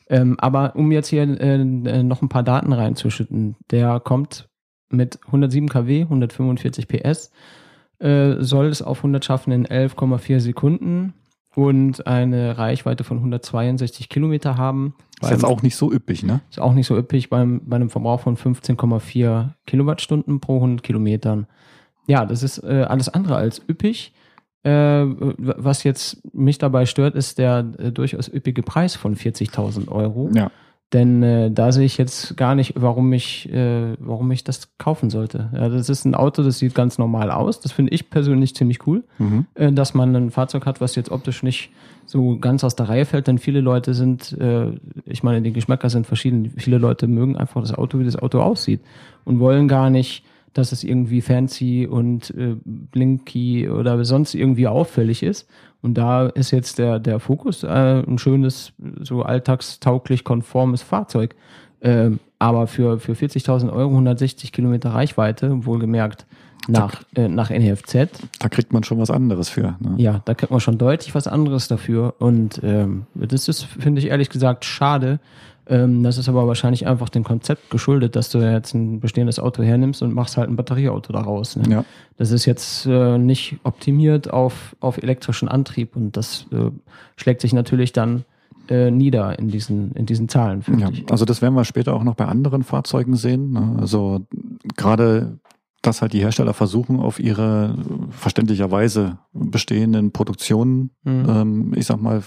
[0.08, 1.64] Ähm, aber um jetzt hier äh,
[2.02, 4.48] noch ein paar Daten reinzuschütten, der kommt
[4.90, 7.30] mit 107 kW, 145 PS
[8.00, 11.14] äh, soll es auf 100 schaffen in 11,4 Sekunden
[11.54, 14.94] und eine Reichweite von 162 Kilometer haben.
[15.20, 16.40] Ist jetzt auch nicht so üppig, ne?
[16.50, 21.46] Ist auch nicht so üppig beim, bei einem Verbrauch von 15,4 Kilowattstunden pro 100 Kilometern.
[22.06, 24.12] Ja, das ist äh, alles andere als üppig.
[24.62, 30.30] Äh, was jetzt mich dabei stört, ist der äh, durchaus üppige Preis von 40.000 Euro.
[30.34, 30.50] Ja.
[30.92, 35.08] Denn äh, da sehe ich jetzt gar nicht, warum ich, äh, warum ich das kaufen
[35.08, 35.48] sollte.
[35.54, 37.60] Ja, das ist ein Auto, das sieht ganz normal aus.
[37.60, 39.46] Das finde ich persönlich ziemlich cool, mhm.
[39.54, 41.70] äh, dass man ein Fahrzeug hat, was jetzt optisch nicht
[42.06, 43.28] so ganz aus der Reihe fällt.
[43.28, 44.72] Denn viele Leute sind, äh,
[45.04, 46.52] ich meine, die Geschmäcker sind verschieden.
[46.56, 48.80] Viele Leute mögen einfach das Auto, wie das Auto aussieht
[49.24, 55.22] und wollen gar nicht dass es irgendwie fancy und äh, blinky oder sonst irgendwie auffällig
[55.22, 55.48] ist.
[55.82, 61.34] Und da ist jetzt der, der Fokus äh, ein schönes, so alltagstauglich konformes Fahrzeug.
[61.80, 66.26] Äh, aber für, für 40.000 Euro 160 Kilometer Reichweite, wohlgemerkt,
[66.68, 68.08] nach, äh, nach NFZ.
[68.38, 69.76] Da kriegt man schon was anderes für.
[69.80, 69.94] Ne?
[69.96, 72.14] Ja, da kriegt man schon deutlich was anderes dafür.
[72.18, 75.20] Und ähm, das ist, finde ich ehrlich gesagt, schade,
[75.59, 79.62] ähm, das ist aber wahrscheinlich einfach dem Konzept geschuldet, dass du jetzt ein bestehendes Auto
[79.62, 81.54] hernimmst und machst halt ein Batterieauto daraus.
[81.54, 81.62] Ne?
[81.70, 81.84] Ja.
[82.16, 86.70] Das ist jetzt äh, nicht optimiert auf, auf elektrischen Antrieb und das äh,
[87.16, 88.24] schlägt sich natürlich dann
[88.68, 90.64] äh, nieder in diesen, in diesen Zahlen.
[90.76, 93.52] Ja, also das werden wir später auch noch bei anderen Fahrzeugen sehen.
[93.52, 93.76] Ne?
[93.80, 94.26] Also
[94.76, 95.38] gerade
[95.82, 97.74] dass halt die Hersteller versuchen, auf ihre
[98.10, 101.26] verständlicherweise bestehenden Produktionen, mhm.
[101.28, 102.22] ähm, ich sag mal,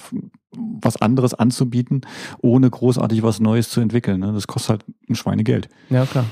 [0.81, 2.01] was anderes anzubieten,
[2.41, 4.19] ohne großartig was Neues zu entwickeln.
[4.19, 4.31] Ne?
[4.33, 5.69] Das kostet halt ein Schweinegeld.
[5.89, 6.25] Ja, klar.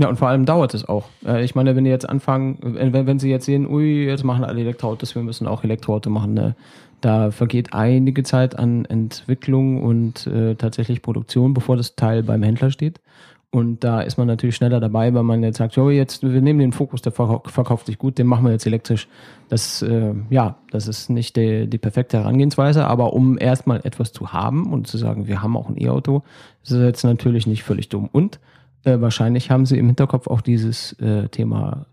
[0.00, 1.06] Ja, und vor allem dauert es auch.
[1.26, 4.44] Äh, ich meine, wenn die jetzt anfangen, wenn, wenn sie jetzt sehen, ui, jetzt machen
[4.44, 6.54] alle Elektroautos, wir müssen auch Elektroauto machen, ne?
[7.00, 12.70] da vergeht einige Zeit an Entwicklung und äh, tatsächlich Produktion, bevor das Teil beim Händler
[12.70, 13.00] steht.
[13.50, 16.58] Und da ist man natürlich schneller dabei, weil man jetzt sagt, oh, jetzt, wir nehmen
[16.58, 19.08] den Fokus, der verkauft sich gut, den machen wir jetzt elektrisch.
[19.48, 24.34] Das, äh, ja, das ist nicht die, die perfekte Herangehensweise, aber um erstmal etwas zu
[24.34, 26.22] haben und zu sagen, wir haben auch ein E-Auto,
[26.62, 28.10] ist es jetzt natürlich nicht völlig dumm.
[28.12, 28.38] Und
[28.84, 31.86] äh, wahrscheinlich haben sie im Hinterkopf auch dieses äh, Thema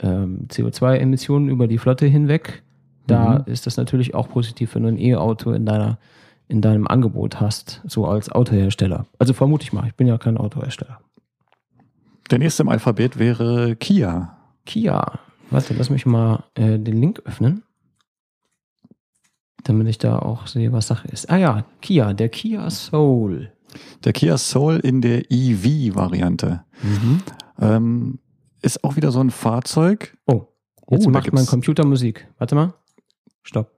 [0.00, 2.62] ähm, CO2-Emissionen über die Flotte hinweg.
[3.08, 3.52] Da mhm.
[3.52, 5.98] ist das natürlich auch positiv, wenn du ein E-Auto in deiner
[6.48, 9.06] in deinem Angebot hast, so als Autohersteller.
[9.18, 11.00] Also vermute ich mal, ich bin ja kein Autohersteller.
[12.30, 14.36] Der nächste im Alphabet wäre Kia.
[14.64, 15.18] Kia.
[15.50, 17.62] Warte, lass mich mal äh, den Link öffnen.
[19.64, 21.30] damit ich da auch sehe, was Sache ist.
[21.30, 23.52] Ah ja, Kia, der Kia Soul.
[24.04, 26.64] Der Kia Soul in der EV-Variante.
[26.82, 27.22] Mhm.
[27.60, 28.18] Ähm,
[28.60, 30.16] ist auch wieder so ein Fahrzeug.
[30.26, 30.46] Oh,
[30.90, 32.26] jetzt da macht mein Computer Musik.
[32.38, 32.74] Warte mal.
[33.42, 33.70] Stopp.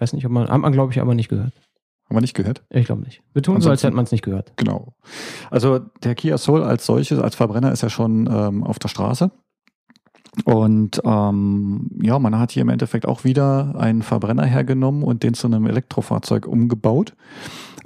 [0.00, 1.52] Weiß nicht, ob man, hat man glaube ich aber nicht gehört.
[2.10, 2.64] Haben wir nicht gehört?
[2.70, 3.22] Ich glaube nicht.
[3.34, 4.52] Wir tun so, als hätte man es nicht gehört.
[4.56, 4.94] Genau.
[5.48, 9.30] Also der Kia Soul als solches, als Verbrenner ist ja schon ähm, auf der Straße.
[10.44, 15.34] Und ähm, ja, man hat hier im Endeffekt auch wieder einen Verbrenner hergenommen und den
[15.34, 17.14] zu einem Elektrofahrzeug umgebaut.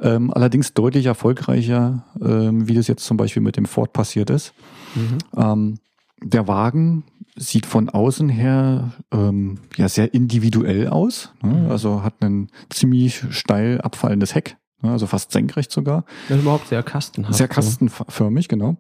[0.01, 4.55] Ähm, allerdings deutlich erfolgreicher, ähm, wie das jetzt zum Beispiel mit dem Ford passiert ist.
[4.95, 5.19] Mhm.
[5.37, 5.79] Ähm,
[6.23, 7.05] der Wagen
[7.37, 11.33] sieht von außen her ähm, ja sehr individuell aus.
[11.43, 11.65] Ne?
[11.65, 11.71] Mhm.
[11.71, 14.91] Also hat ein ziemlich steil abfallendes Heck, ne?
[14.93, 16.05] also fast senkrecht sogar.
[16.29, 17.35] Ist überhaupt sehr kastenhaft.
[17.35, 18.77] Sehr kastenförmig, genau.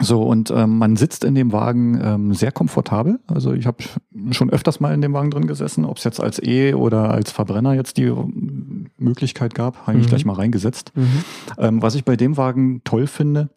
[0.00, 3.20] So, und ähm, man sitzt in dem Wagen ähm, sehr komfortabel.
[3.28, 3.84] Also ich habe
[4.32, 7.30] schon öfters mal in dem Wagen drin gesessen, ob es jetzt als E oder als
[7.30, 10.08] Verbrenner jetzt die ähm, Möglichkeit gab, habe ich Mhm.
[10.08, 10.90] gleich mal reingesetzt.
[10.96, 11.24] Mhm.
[11.58, 13.50] Ähm, was ich bei dem Wagen toll finde,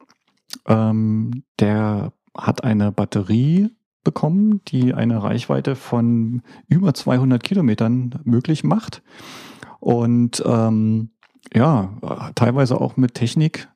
[0.67, 3.69] ähm, der hat eine Batterie
[4.07, 9.03] bekommen, die eine Reichweite von über 200 Kilometern möglich macht.
[9.81, 11.09] Und ähm,
[11.53, 11.91] ja,
[12.35, 13.67] teilweise auch mit Technik,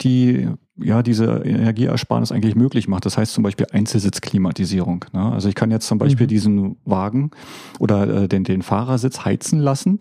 [0.00, 3.04] die ja diese Energieersparnis eigentlich möglich macht.
[3.04, 5.04] Das heißt zum Beispiel Einzelsitzklimatisierung.
[5.12, 5.30] Ne?
[5.32, 6.28] Also ich kann jetzt zum Beispiel Mhm.
[6.28, 7.30] diesen Wagen
[7.78, 9.98] oder äh, den, den Fahrersitz heizen lassen,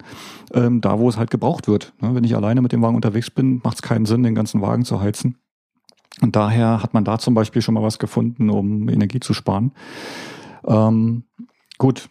[0.54, 1.94] ähm, da wo es halt gebraucht wird.
[2.02, 2.16] Ne?
[2.16, 4.86] Wenn ich alleine mit dem Wagen unterwegs bin, macht es keinen Sinn, den ganzen Wagen
[4.86, 5.36] zu heizen.
[6.22, 9.72] Und daher hat man da zum Beispiel schon mal was gefunden, um Energie zu sparen.
[10.66, 11.24] Ähm,
[11.78, 12.10] gut.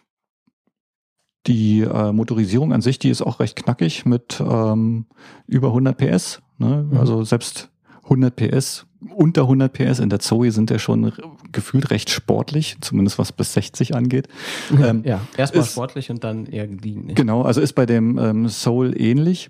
[1.47, 5.05] Die äh, Motorisierung an sich, die ist auch recht knackig mit ähm,
[5.45, 6.41] über 100 PS.
[6.57, 6.87] Ne?
[6.89, 6.97] Mhm.
[6.97, 7.69] Also selbst
[8.03, 11.11] 100 PS, unter 100 PS in der Zoe sind ja schon
[11.51, 14.27] gefühlt recht sportlich, zumindest was bis 60 angeht.
[14.81, 17.05] Ähm, ja, erstmal ist- sportlich und dann eher gediegen.
[17.07, 17.15] nicht?
[17.17, 19.49] Genau, also ist bei dem ähm, Soul ähnlich.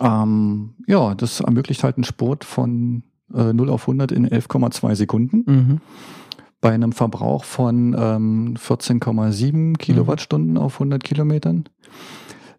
[0.00, 5.44] Ähm, ja, das ermöglicht halt einen Sport von äh, 0 auf 100 in 11,2 Sekunden.
[5.46, 5.80] Mhm.
[6.60, 11.64] Bei einem Verbrauch von ähm, 14,7 Kilowattstunden auf 100 Kilometern.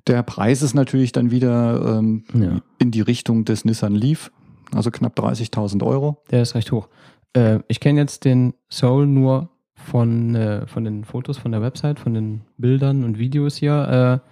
[0.07, 2.59] Der Preis ist natürlich dann wieder ähm, Ja.
[2.79, 4.31] in die Richtung des Nissan Leaf,
[4.73, 6.17] also knapp 30.000 Euro.
[6.31, 6.89] Der ist recht hoch.
[7.33, 11.99] Äh, ich kenne jetzt den Soul nur von, äh, von den Fotos von der Website,
[11.99, 14.21] von den Bildern und Videos hier.
[14.21, 14.29] Äh,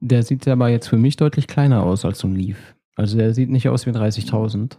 [0.00, 2.74] der sieht aber jetzt für mich deutlich kleiner aus als so ein Leaf.
[2.96, 4.72] Also der sieht nicht aus wie 30.000.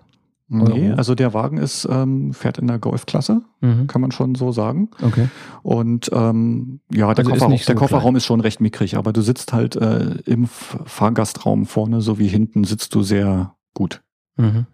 [0.47, 0.97] Nee, Euro.
[0.97, 3.87] also der Wagen ist, ähm, fährt in der Golfklasse, Mhm.
[3.87, 4.89] kann man schon so sagen.
[5.01, 5.27] Okay.
[5.63, 8.95] Und ähm, ja, der, Also ist Kofferraum, nicht so der Kofferraum ist schon recht mickrig,
[8.97, 14.01] aber du sitzt halt äh, im Fahrgastraum vorne sowie hinten sitzt du sehr gut
[14.37, 14.65] Mhm.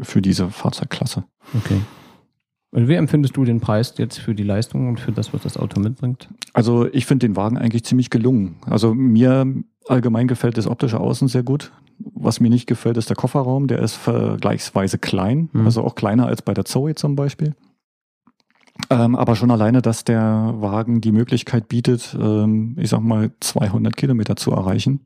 [0.00, 1.24] für diese Fahrzeugklasse.
[1.56, 1.80] Okay.
[2.72, 5.56] Und wie empfindest du den Preis jetzt für die Leistung und für das, was das
[5.56, 6.28] Auto mitbringt?
[6.54, 8.56] Also ich finde den Wagen eigentlich ziemlich gelungen.
[8.66, 9.46] Also mir
[9.86, 11.70] allgemein gefällt das optische Außen sehr gut.
[11.98, 13.66] Was mir nicht gefällt, ist der Kofferraum.
[13.68, 15.64] Der ist vergleichsweise klein, Mhm.
[15.66, 17.54] also auch kleiner als bei der Zoe zum Beispiel.
[18.90, 23.96] Ähm, aber schon alleine, dass der Wagen die Möglichkeit bietet, ähm, ich sag mal 200
[23.96, 25.00] Kilometer zu erreichen.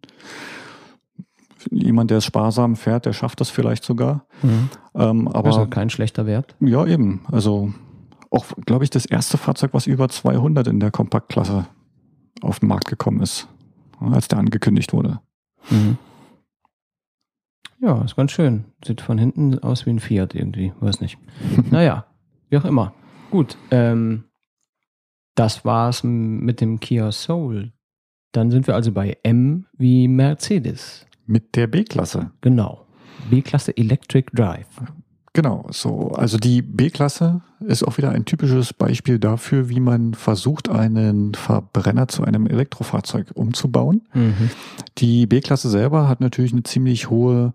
[1.70, 4.24] Jemand, der es sparsam fährt, der schafft das vielleicht sogar.
[4.42, 4.70] Mhm.
[4.94, 6.54] Ähm, aber also kein schlechter Wert.
[6.60, 7.20] ja, eben.
[7.30, 7.72] Also
[8.30, 11.66] auch, glaube ich, das erste Fahrzeug, was über 200 in der Kompaktklasse
[12.40, 13.48] auf den Markt gekommen ist,
[14.00, 15.20] als der angekündigt wurde.
[15.70, 15.98] Mhm.
[17.80, 18.64] Ja, ist ganz schön.
[18.84, 20.72] Sieht von hinten aus wie ein Fiat irgendwie.
[20.80, 21.18] Weiß nicht.
[21.70, 22.06] naja,
[22.50, 22.94] wie auch immer.
[23.30, 23.56] Gut.
[23.70, 24.24] Ähm,
[25.34, 27.72] das war's mit dem Kia Soul.
[28.32, 31.06] Dann sind wir also bei M wie Mercedes.
[31.26, 32.32] Mit der B-Klasse.
[32.40, 32.86] Genau.
[33.30, 34.66] B-Klasse Electric Drive.
[35.38, 36.10] Genau, so.
[36.16, 42.08] Also die B-Klasse ist auch wieder ein typisches Beispiel dafür, wie man versucht, einen Verbrenner
[42.08, 44.02] zu einem Elektrofahrzeug umzubauen.
[44.14, 44.50] Mhm.
[44.98, 47.52] Die B-Klasse selber hat natürlich eine ziemlich hohe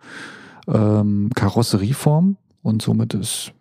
[0.66, 3.52] ähm, Karosserieform und somit ist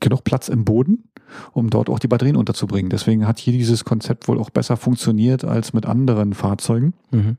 [0.00, 1.04] genug Platz im Boden,
[1.52, 2.90] um dort auch die Batterien unterzubringen.
[2.90, 6.94] Deswegen hat hier dieses Konzept wohl auch besser funktioniert als mit anderen Fahrzeugen.
[7.12, 7.36] Mhm.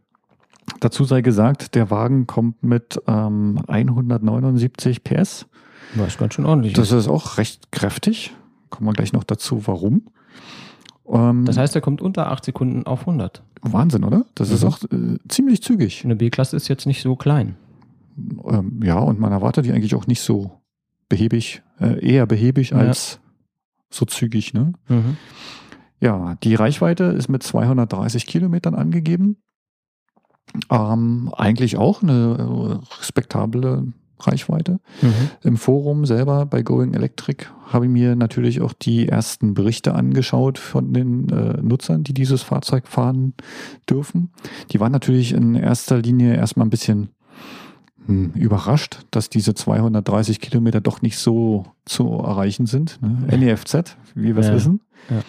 [0.80, 5.46] Dazu sei gesagt, der Wagen kommt mit ähm, 179 PS.
[5.96, 6.74] War ist ganz schön ordentlich.
[6.74, 8.36] Das ist auch recht kräftig.
[8.70, 10.04] Kommen wir gleich noch dazu, warum.
[11.08, 13.42] Ähm, Das heißt, er kommt unter 8 Sekunden auf 100.
[13.62, 14.26] Wahnsinn, oder?
[14.36, 14.68] Das ist Mhm.
[14.70, 16.06] auch äh, ziemlich zügig.
[16.06, 17.56] Eine B-Klasse ist jetzt nicht so klein.
[18.46, 20.52] Ähm, ja, und man erwartet die eigentlich auch nicht so
[21.10, 22.78] behäbig, äh, eher behäbig Ja.
[22.78, 23.20] als
[23.90, 24.54] so zügig.
[24.54, 24.74] Ne?
[24.88, 25.18] Mhm.
[26.00, 29.38] Ja, die Reichweite ist mit 230 Kilometern angegeben.
[30.70, 34.80] Ähm, eigentlich auch eine äh, respektable Reichweite.
[35.02, 35.14] Mhm.
[35.44, 40.58] Im Forum selber bei Going Electric habe ich mir natürlich auch die ersten Berichte angeschaut
[40.58, 43.34] von den äh, Nutzern, die dieses Fahrzeug fahren
[43.90, 44.32] dürfen.
[44.72, 47.10] Die waren natürlich in erster Linie erstmal ein bisschen
[48.06, 53.00] hm, überrascht, dass diese 230 Kilometer doch nicht so zu erreichen sind.
[53.02, 53.38] Ne?
[53.38, 54.54] NEFZ, wie wir es Ja.
[54.56, 54.82] wissen.
[55.10, 55.22] Ja.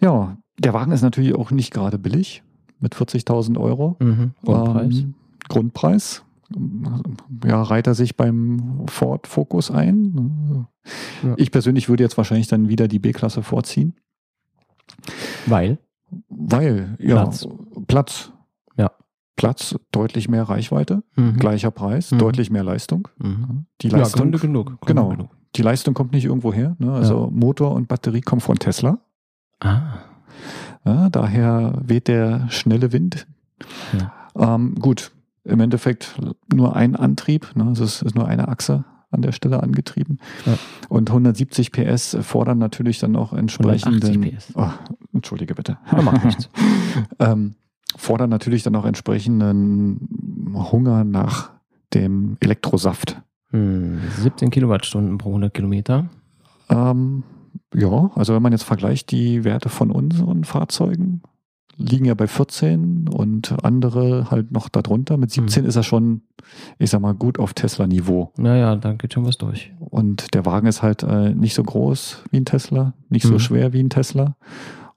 [0.00, 2.42] ja, der Wagen ist natürlich auch nicht gerade billig
[2.78, 3.96] mit 40.000 Euro.
[4.00, 4.32] Mhm.
[4.44, 4.94] Grundpreis.
[4.98, 5.14] Ähm,
[5.48, 6.22] Grundpreis.
[7.44, 10.66] Ja, reiht er sich beim Ford Focus ein.
[11.22, 11.34] Ja.
[11.36, 13.94] Ich persönlich würde jetzt wahrscheinlich dann wieder die B-Klasse vorziehen,
[15.46, 15.78] Weil.
[16.28, 17.46] weil, ja, Platz.
[17.86, 18.32] Platz.
[18.76, 18.90] Ja.
[19.36, 21.36] Platz, deutlich mehr Reichweite, Mhm.
[21.38, 22.18] gleicher Preis, Mhm.
[22.18, 23.08] deutlich mehr Leistung.
[23.18, 23.66] Mhm.
[23.80, 24.66] Die Ja, Leistung, Gründe genug.
[24.80, 25.08] Gründe genau.
[25.10, 25.30] Genug.
[25.56, 26.76] die Leistung kommt nicht irgendwo her.
[26.78, 26.92] Ne?
[26.92, 28.98] Also Motor und Batterie kommen von Tesla.
[29.60, 29.98] Ah.
[30.84, 33.26] Ja, daher weht der schnelle Wind.
[34.34, 35.12] Ähm, gut,
[35.44, 36.14] im Endeffekt
[36.52, 37.64] nur ein Antrieb, ne?
[37.64, 40.18] also es ist nur eine Achse an der Stelle angetrieben.
[40.46, 40.54] Ja.
[40.88, 44.02] Und 170 PS fordern natürlich dann auch entsprechenden.
[44.02, 44.52] 180 PS.
[44.56, 44.70] Oh,
[45.12, 45.78] Entschuldige bitte.
[47.18, 47.54] Ähm,
[47.96, 51.50] fordern natürlich dann auch entsprechenden Hunger nach
[51.94, 53.22] dem Elektrosaft.
[53.50, 56.08] Hm, 17 Kilowattstunden pro 100 Kilometer.
[56.68, 57.22] Ähm,
[57.74, 61.22] ja, also wenn man jetzt vergleicht die Werte von unseren Fahrzeugen,
[61.76, 65.16] liegen ja bei 14 und andere halt noch darunter.
[65.16, 66.22] Mit 17 ist er schon,
[66.78, 68.32] ich sag mal, gut auf Tesla-Niveau.
[68.36, 69.72] Naja, da geht schon was durch.
[69.80, 73.38] Und der Wagen ist halt äh, nicht so groß wie ein Tesla, nicht so Mhm.
[73.40, 74.36] schwer wie ein Tesla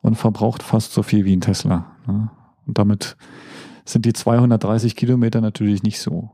[0.02, 1.86] und verbraucht fast so viel wie ein Tesla.
[2.08, 2.30] Ne?
[2.68, 3.16] Und damit
[3.86, 6.32] sind die 230 Kilometer natürlich nicht so.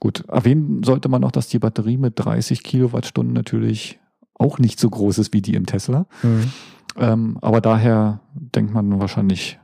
[0.00, 3.98] Gut, erwähnen sollte man noch, dass die Batterie mit 30 Kilowattstunden natürlich
[4.34, 6.06] auch nicht so groß ist wie die im Tesla.
[6.22, 6.52] Mhm.
[6.96, 9.58] Ähm, aber daher denkt man wahrscheinlich,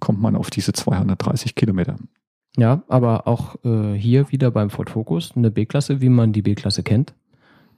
[0.00, 1.96] kommt man auf diese 230 Kilometer.
[2.56, 6.82] Ja, aber auch äh, hier wieder beim Ford Focus eine B-Klasse, wie man die B-Klasse
[6.82, 7.14] kennt.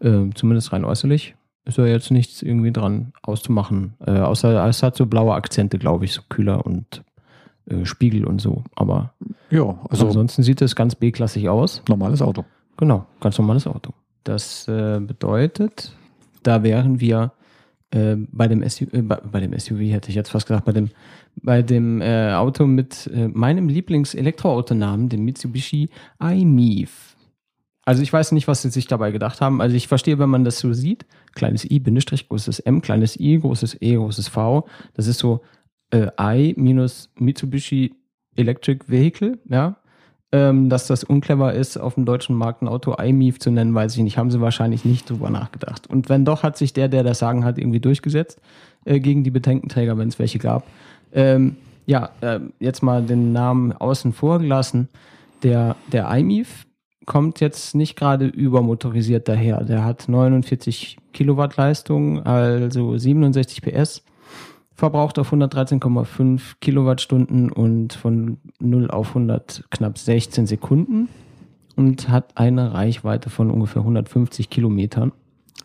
[0.01, 1.35] Ähm, zumindest rein äußerlich.
[1.65, 3.95] Ist ja jetzt nichts irgendwie dran auszumachen.
[4.07, 7.03] Äh, außer es hat so blaue Akzente, glaube ich, so kühler und
[7.69, 8.63] äh, Spiegel und so.
[8.75, 9.15] Aber
[9.51, 11.83] Ja, also ansonsten sieht es ganz B-klassig aus.
[11.89, 12.45] normales Auto.
[12.77, 13.93] Genau, ganz normales Auto.
[14.25, 15.93] Das äh, bedeutet,
[16.43, 17.33] da wären wir
[17.91, 20.73] äh, bei, dem SUV, äh, bei, bei dem SUV, hätte ich jetzt fast gesagt, bei
[20.73, 20.91] dem,
[21.37, 25.89] bei dem äh, Auto mit äh, meinem Lieblings-Elektroautonamen, dem Mitsubishi
[26.21, 27.17] iMIF.
[27.85, 29.61] Also ich weiß nicht, was sie sich dabei gedacht haben.
[29.61, 33.39] Also ich verstehe, wenn man das so sieht, kleines i, Bindestrich, großes M, kleines i,
[33.39, 34.67] großes E, großes V.
[34.95, 35.43] Das ist so
[35.91, 37.95] äh, I minus Mitsubishi
[38.35, 39.77] Electric Vehicle, ja.
[40.33, 43.97] Ähm, dass das unclever ist, auf dem deutschen Markt ein Auto iMIF zu nennen, weiß
[43.97, 44.19] ich nicht.
[44.19, 45.87] Haben sie wahrscheinlich nicht drüber nachgedacht.
[45.87, 48.41] Und wenn doch, hat sich der, der das sagen hat, irgendwie durchgesetzt
[48.85, 50.65] äh, gegen die Bedenkenträger, wenn es welche gab.
[51.13, 54.89] Ähm, ja, äh, jetzt mal den Namen außen vor gelassen.
[55.45, 56.67] Der, der iMIF
[57.07, 59.63] kommt jetzt nicht gerade übermotorisiert daher.
[59.63, 64.03] Der hat 49 Kilowatt Leistung, also 67 PS
[64.77, 71.09] verbraucht auf 113,5 Kilowattstunden und von 0 auf 100 knapp 16 Sekunden
[71.77, 75.13] und hat eine Reichweite von ungefähr 150 Kilometern.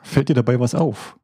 [0.01, 1.17] Fällt dir dabei was auf?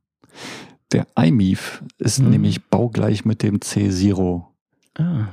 [0.92, 2.30] Der iMIF ist Mhm.
[2.30, 4.44] nämlich baugleich mit dem C0.
[4.98, 5.28] Ah,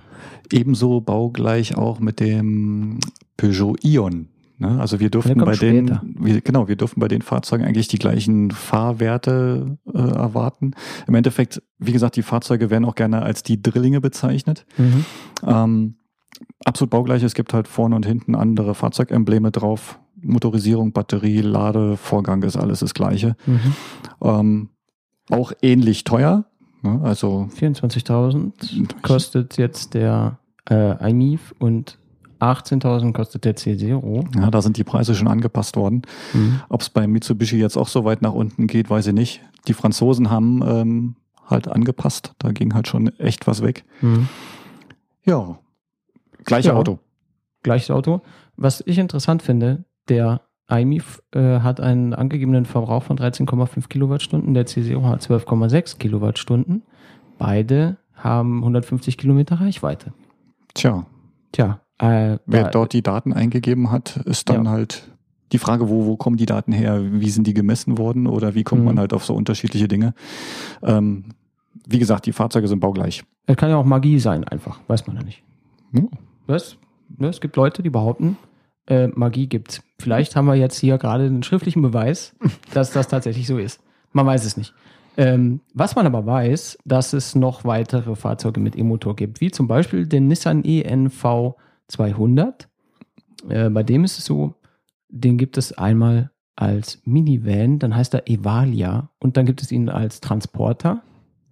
[0.53, 2.99] Ebenso baugleich auch mit dem
[3.37, 4.29] Peugeot Ion.
[4.59, 4.81] Ne?
[4.81, 6.03] Also wir durften bei den, später.
[6.05, 10.73] wir, genau, wir durften bei den Fahrzeugen eigentlich die gleichen Fahrwerte äh, erwarten.
[11.07, 14.67] Im Endeffekt, wie gesagt, die Fahrzeuge werden auch gerne als die Drillinge bezeichnet.
[14.77, 15.05] mhm.
[15.47, 15.95] Ähm,
[16.65, 17.23] absolut baugleich.
[17.23, 19.99] Es gibt halt vorne und hinten andere Fahrzeugembleme drauf.
[20.21, 23.37] Motorisierung, Batterie, Ladevorgang ist alles das Gleiche.
[23.47, 23.75] Mhm.
[24.23, 24.69] Ähm,
[25.31, 26.47] auch ähnlich teuer.
[26.83, 27.01] Ne?
[27.03, 30.39] Also 24.000 kostet jetzt der
[30.71, 31.99] äh, iMIF und
[32.41, 34.41] 18.000 kostet der C0.
[34.41, 36.03] ja, da sind die Preise schon angepasst worden.
[36.33, 36.61] Mhm.
[36.69, 39.41] Ob es bei Mitsubishi jetzt auch so weit nach unten geht, weiß ich nicht.
[39.69, 41.17] Die Franzosen haben ähm,
[41.47, 42.35] halt angepasst.
[42.39, 43.85] Da ging halt schon echt was weg.
[44.01, 44.29] Mhm.
[45.25, 45.59] Ja,
[46.45, 46.75] gleiche Ja.
[46.75, 46.99] Auto.
[47.63, 48.21] Gleiches Auto.
[48.57, 54.67] Was ich interessant finde, der iMIF äh, hat einen angegebenen Verbrauch von 13,5 Kilowattstunden, der
[54.67, 56.83] C0 hat 12,6 Kilowattstunden.
[57.39, 60.13] Beide haben 150 Kilometer Reichweite.
[60.75, 61.07] Tja,
[61.53, 64.71] Tja, äh, wer da- dort die Daten eingegeben hat, ist dann Ja.
[64.71, 65.11] halt
[65.53, 67.01] die Frage, wo, wo kommen die Daten her?
[67.21, 68.27] Wie sind die gemessen worden?
[68.27, 68.87] Oder wie kommt Mhm.
[68.87, 70.15] man halt auf so unterschiedliche Dinge?
[70.83, 71.25] Ähm,
[71.87, 73.23] wie gesagt, die Fahrzeuge sind baugleich.
[73.47, 74.81] Es kann ja auch Magie sein, einfach.
[74.89, 75.43] Weiß man ja nicht.
[75.93, 76.09] Hm?
[76.47, 76.77] Was?
[77.21, 78.37] Ja, Es gibt Leute, die behaupten,
[78.89, 79.83] äh, Magie gibt's.
[80.01, 82.35] Vielleicht haben wir jetzt hier gerade einen schriftlichen Beweis,
[82.73, 83.81] dass das tatsächlich so ist.
[84.13, 84.73] Man weiß es nicht.
[85.17, 89.69] Ähm, was man aber weiß, dass es noch weitere Fahrzeuge mit E-Motor gibt, wie zum
[89.69, 91.55] Beispiel den Nissan ENV
[91.89, 92.69] 200.
[93.49, 94.55] Äh, bei dem ist es so,
[95.09, 99.89] den gibt es einmal als Minivan, dann heißt er Evalia und dann gibt es ihn
[99.89, 101.03] als Transporter,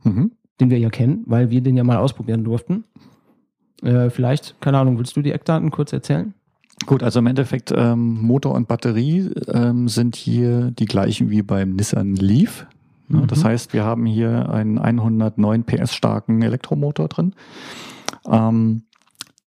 [0.04, 0.32] Mhm.
[0.60, 2.84] den wir ja kennen, weil wir den ja mal ausprobieren durften.
[3.82, 6.34] Äh, vielleicht, keine Ahnung, willst du die Eckdaten kurz erzählen?
[6.86, 11.74] Gut, also im Endeffekt ähm, Motor und Batterie ähm, sind hier die gleichen wie beim
[11.76, 12.66] Nissan Leaf.
[13.08, 13.26] Mhm.
[13.26, 17.34] Das heißt, wir haben hier einen 109 PS starken Elektromotor drin.
[18.28, 18.82] Ähm,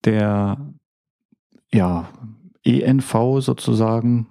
[0.04, 0.56] der
[1.72, 2.08] ja,
[2.64, 4.26] ENV sozusagen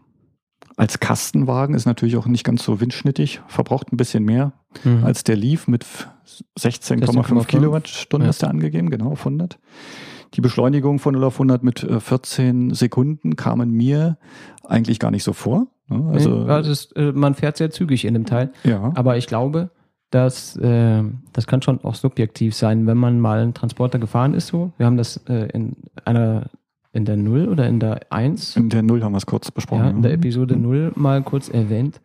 [0.78, 4.52] als Kastenwagen ist natürlich auch nicht ganz so windschnittig, verbraucht ein bisschen mehr
[4.84, 5.06] Mhm.
[5.06, 5.86] als der Leaf mit
[6.60, 7.48] 16,5 16,5.
[7.48, 8.30] Kilowattstunden Ja.
[8.32, 9.58] ist der angegeben, genau auf 100.
[10.34, 14.18] Die Beschleunigung von 0 auf 100 mit äh, 14 Sekunden kamen mir
[14.66, 15.68] eigentlich gar nicht so vor.
[15.88, 18.52] Also, ja, das ist, äh, man fährt sehr zügig in dem Teil.
[18.66, 18.92] ja.
[18.96, 19.70] Aber ich glaube,
[20.10, 24.48] dass äh, das kann schon auch subjektiv sein, wenn man mal einen Transporter gefahren ist.
[24.48, 26.50] So, wir haben das äh, in einer
[26.96, 29.84] in der 0 oder in der 1, In der Null haben wir es kurz besprochen.
[29.84, 32.00] ja, in der Episode 0 mal kurz erwähnt.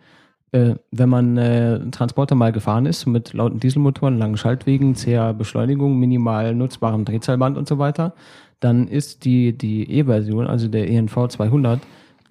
[0.53, 5.33] Äh, wenn man äh, einen Transporter mal gefahren ist mit lauten Dieselmotoren, langen Schaltwegen, zäher
[5.33, 8.15] Beschleunigung, minimal nutzbarem Drehzahlband und so weiter,
[8.59, 11.83] dann ist die die E-Version, also der ENV 200, äh,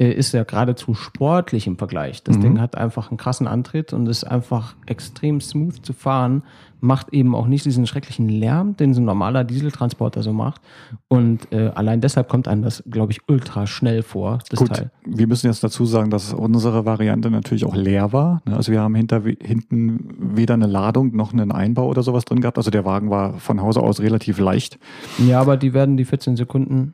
[0.06, 2.24] ist ja geradezu sportlich im Vergleich.
[2.24, 2.41] Das Mhm.
[2.41, 6.43] Ding hat einfach einen krassen Antritt und ist einfach extrem smooth zu fahren,
[6.82, 10.62] macht eben auch nicht diesen schrecklichen Lärm, den so ein normaler Dieseltransporter so macht.
[11.10, 14.91] Und äh, allein deshalb kommt einem das, glaube ich, ultra schnell vor, das Gut, Teil.
[15.06, 18.41] wir müssen jetzt dazu sagen, dass unsere Variante natürlich auch leer war.
[18.45, 18.56] ne?
[18.56, 22.58] Also wir haben hinter, hinten weder eine Ladung noch einen Einbau oder sowas drin gehabt.
[22.58, 24.80] Also der Wagen war von Hause aus relativ leicht.
[25.18, 26.93] Ja, aber die werden die 14 Sekunden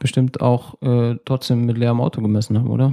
[0.00, 2.92] bestimmt auch äh, trotzdem mit leerem Auto gemessen haben, oder?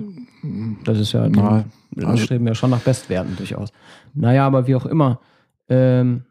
[0.84, 3.70] Das ist ja, Na, die also- streben ja schon nach Bestwerten durchaus.
[4.14, 5.20] Naja, aber wie auch immer,
[5.70, 6.26] ähm,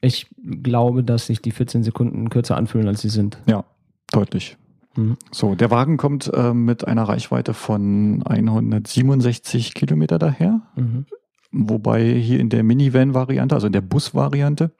[0.00, 0.28] ich
[0.62, 3.38] glaube, dass sich die 14 Sekunden kürzer anfühlen, als sie sind.
[3.46, 3.64] Ja,
[4.10, 4.56] deutlich.
[4.96, 5.16] Mhm.
[5.30, 10.60] So, der Wagen kommt äh, mit einer Reichweite von 167 Kilometer daher.
[10.76, 11.06] Mhm.
[11.52, 14.72] Wobei hier in der Minivan-Variante, also in der Bus-Variante,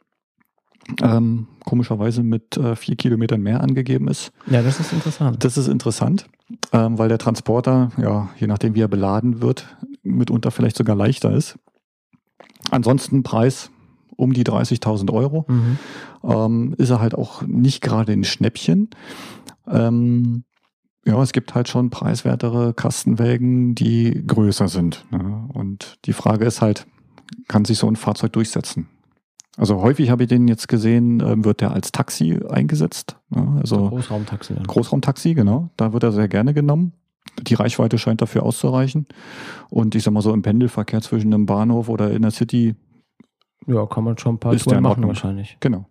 [1.02, 4.32] ähm, komischerweise mit äh, vier Kilometern mehr angegeben ist.
[4.46, 5.44] Ja, das ist interessant.
[5.44, 6.26] Das ist interessant,
[6.72, 11.32] ähm, weil der Transporter, ja, je nachdem wie er beladen wird, mitunter vielleicht sogar leichter
[11.32, 11.58] ist.
[12.70, 13.70] Ansonsten Preis
[14.16, 15.44] um die 30.000 Euro.
[15.48, 15.78] Mhm.
[16.24, 18.90] Ähm, ist er halt auch nicht gerade ein Schnäppchen.
[19.66, 20.44] Ähm,
[21.04, 25.04] ja, es gibt halt schon preiswertere Kastenwägen, die größer sind.
[25.10, 25.48] Ne?
[25.52, 26.86] Und die Frage ist halt,
[27.48, 28.88] kann sich so ein Fahrzeug durchsetzen?
[29.58, 33.16] Also häufig habe ich den jetzt gesehen, ähm, wird der als Taxi eingesetzt.
[33.30, 33.58] Ne?
[33.60, 34.64] Also Großraumtaxi dann.
[34.64, 35.68] Großraumtaxi, genau.
[35.76, 36.92] Da wird er sehr gerne genommen.
[37.40, 39.06] Die Reichweite scheint dafür auszureichen.
[39.70, 42.74] Und ich sag mal so im Pendelverkehr zwischen einem Bahnhof oder in der City,
[43.66, 45.56] Ja, kann man schon ein paar Ist Touren machen wahrscheinlich.
[45.60, 45.86] genau.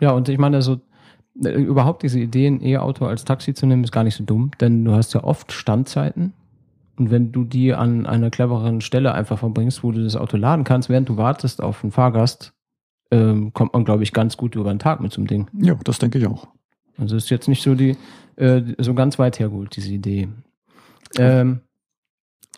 [0.00, 0.80] Ja, und ich meine, also
[1.42, 4.50] äh, überhaupt diese Idee, ein E-Auto als Taxi zu nehmen, ist gar nicht so dumm,
[4.60, 6.32] denn du hast ja oft Standzeiten.
[6.98, 10.64] Und wenn du die an einer clevereren Stelle einfach verbringst, wo du das Auto laden
[10.64, 12.52] kannst, während du wartest auf einen Fahrgast,
[13.10, 15.46] ähm, kommt man, glaube ich, ganz gut über den Tag mit so einem Ding.
[15.60, 16.48] Ja, das denke ich auch.
[16.98, 17.96] Also ist jetzt nicht so die,
[18.36, 20.28] äh, so ganz weit hergeholt, diese Idee.
[21.18, 21.60] Ähm,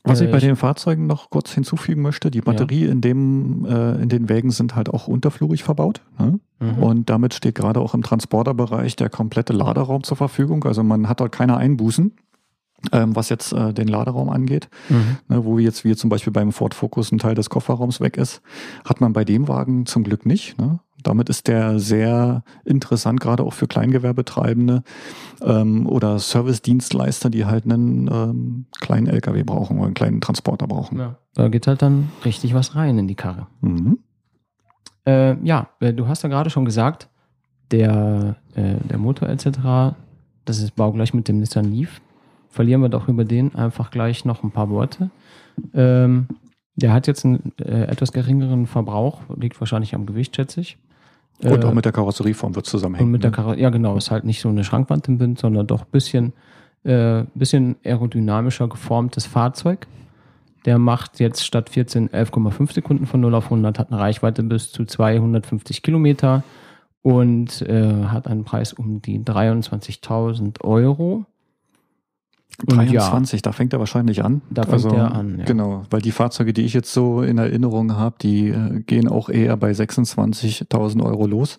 [0.04, 3.66] Was ich Äh, bei ich- den Fahrzeugen noch kurz hinzufügen möchte, die Batterie in dem,
[3.66, 6.00] äh, in den Wägen sind halt auch unterflugig verbaut.
[6.18, 6.38] Ne?
[6.60, 6.82] mhm.
[6.82, 10.64] Und damit steht gerade auch im Transporterbereich der komplette Laderaum zur Verfügung.
[10.64, 12.12] Also man hat dort keine Einbußen,
[12.92, 14.68] ähm, was jetzt äh, den Laderaum angeht.
[14.88, 15.18] Mhm.
[15.28, 18.40] Ne, wo jetzt wie zum Beispiel beim Ford Focus ein Teil des Kofferraums weg ist,
[18.84, 20.58] hat man bei dem Wagen zum Glück nicht.
[20.58, 20.80] Ne?
[21.02, 24.82] Damit ist der sehr interessant, gerade auch für Kleingewerbetreibende
[25.42, 30.98] ähm, oder Service-Dienstleister, die halt einen ähm, kleinen LKW brauchen oder einen kleinen Transporter brauchen.
[30.98, 31.16] ja.
[31.34, 33.46] Da geht halt dann richtig was rein in die Karre.
[33.60, 34.00] Mhm.
[35.06, 37.08] Äh, ja, äh, du hast ja gerade schon gesagt,
[37.70, 39.94] der, äh, der Motor etc.,
[40.44, 42.00] das ist baugleich mit dem Nissan Leaf.
[42.50, 45.10] Verlieren wir doch über den einfach gleich noch ein paar Worte.
[45.74, 46.28] Ähm,
[46.76, 50.78] der hat jetzt einen äh, etwas geringeren Verbrauch, liegt wahrscheinlich am Gewicht, schätze ich.
[51.42, 53.08] Und Äh, auch mit der Karosserieform wird zusammenhängen.
[53.08, 53.36] und mit der ne?
[53.36, 56.32] Karre ja genau, ist halt nicht so eine Schrankwand im Wind, sondern doch ein bisschen,
[56.84, 59.86] äh, bisschen aerodynamischer geformtes Fahrzeug.
[60.64, 64.72] Der macht jetzt statt 14 11,5 Sekunden von 0 auf 100, hat eine Reichweite bis
[64.72, 66.42] zu 250 Kilometer
[67.02, 71.26] und äh, hat einen Preis um die 23.000 Euro.
[72.60, 74.42] Und 23, da fängt er wahrscheinlich an.
[74.50, 75.44] Da fängt er an, ja.
[75.44, 79.28] Genau, weil die Fahrzeuge, die ich jetzt so in Erinnerung habe, die äh, gehen auch
[79.28, 81.58] eher bei 26.000 Euro los.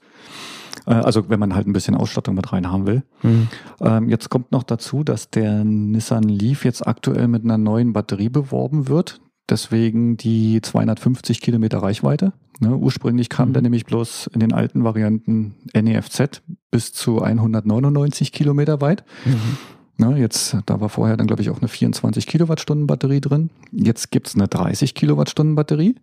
[0.86, 3.04] Äh, also wenn man halt ein bisschen Ausstattung mit rein haben will.
[3.24, 3.48] Mhm.
[3.82, 8.30] Ähm, jetzt kommt noch dazu, dass der Nissan Leaf jetzt aktuell mit einer neuen Batterie
[8.30, 9.22] beworben wird.
[9.50, 12.34] Deswegen die 250 Kilometer Reichweite.
[12.60, 13.54] Ne, ursprünglich kam Mhm.
[13.54, 19.06] der nämlich bloß in den alten Varianten NEFZ bis zu 199 Kilometer weit.
[19.26, 19.58] Mhm.
[20.00, 23.50] Ne, jetzt, da war vorher dann, glaube ich, auch eine 24 Kilowattstunden Batterie drin.
[23.74, 25.95] Jetzt gibt's eine 30 Kilowattstunden Batterie.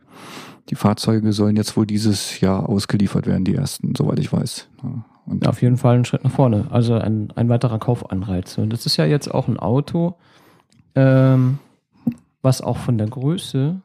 [0.69, 4.69] Die Fahrzeuge sollen jetzt wohl dieses Jahr ausgeliefert werden, die ersten, soweit ich weiß.
[5.25, 6.67] Und auf jeden Fall ein Schritt nach vorne.
[6.69, 8.59] Also ein, ein weiterer Kaufanreiz.
[8.59, 10.17] Und das ist ja jetzt auch ein Auto,
[10.95, 11.59] ähm,
[12.43, 13.81] was auch von der Größe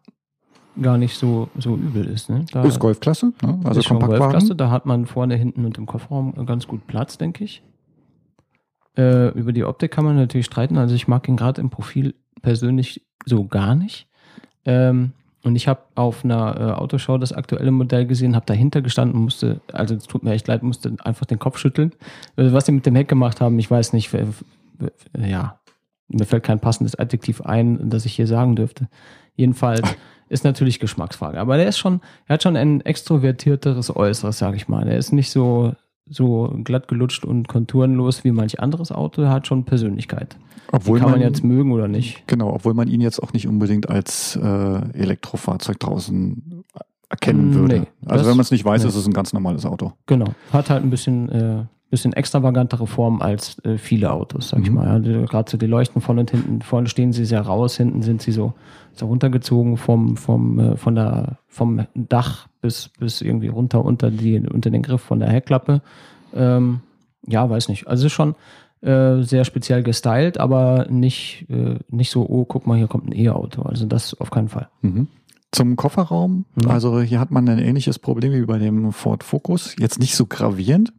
[0.82, 2.30] gar nicht so, so übel ist.
[2.30, 2.46] Ne?
[2.52, 3.62] Da ist Golfklasse, ne?
[3.64, 4.24] also ist Kompaktwagen.
[4.24, 7.64] Golfklasse, da hat man vorne, hinten und im Kofferraum ganz gut Platz, denke ich.
[8.98, 10.78] Äh, über die Optik kann man natürlich streiten.
[10.78, 14.08] Also ich mag ihn gerade im Profil persönlich so gar nicht.
[14.66, 15.14] Ähm,
[15.44, 19.24] und ich habe auf einer äh, Autoshow das aktuelle Modell gesehen, habe dahinter gestanden und
[19.24, 21.94] musste, also es tut mir echt leid, musste einfach den Kopf schütteln.
[22.36, 24.12] Also was sie mit dem Heck gemacht haben, ich weiß nicht,
[25.18, 25.60] ja,
[26.10, 28.88] mir fällt kein passendes Adjektiv ein, das ich hier sagen dürfte.
[29.36, 29.82] Jedenfalls
[30.30, 31.40] ist natürlich Geschmacksfrage.
[31.40, 34.88] Aber der ist schon, er hat schon ein extrovertierteres Äußeres, sage ich mal.
[34.88, 35.74] Er ist nicht so,
[36.10, 39.28] so glatt gelutscht und konturenlos wie manch anderes Auto.
[39.28, 40.38] Hat schon Persönlichkeit.
[40.72, 42.24] Obwohl Kann man, man jetzt mögen oder nicht.
[42.28, 46.64] Genau, obwohl man ihn jetzt auch nicht unbedingt als äh, Elektrofahrzeug draußen
[47.10, 47.80] erkennen Mm, würde.
[47.82, 48.88] nee, also wenn man es nicht weiß, nee.
[48.90, 49.92] ist es ein ganz normales Auto.
[50.06, 50.28] Genau.
[50.54, 54.76] Hat halt ein bisschen, äh, bisschen extravagantere Form als äh, viele Autos, sag ich Mhm.
[54.76, 55.06] mal.
[55.06, 56.62] Ja, Gerade so die leuchten vorne und hinten.
[56.64, 58.54] Vorne stehen sie sehr raus, hinten sind sie so,
[58.94, 64.40] so runtergezogen vom, vom, äh, von der, vom Dach bis, bis irgendwie runter unter, die,
[64.40, 65.82] unter den Griff von der Heckklappe.
[66.34, 66.80] Ähm,
[67.28, 67.88] ja, weiß nicht.
[67.88, 68.34] Also ist schon
[68.82, 73.16] äh, sehr speziell gestylt, aber nicht, äh, nicht so, oh, guck mal, hier kommt ein
[73.16, 73.62] E-Auto.
[73.62, 74.70] Also das auf keinen Fall.
[74.82, 75.08] Mhm.
[75.54, 76.70] Zum Kofferraum, Mhm.
[76.70, 79.76] also hier hat man ein ähnliches Problem wie bei dem Ford Focus.
[79.78, 80.94] Jetzt nicht so gravierend,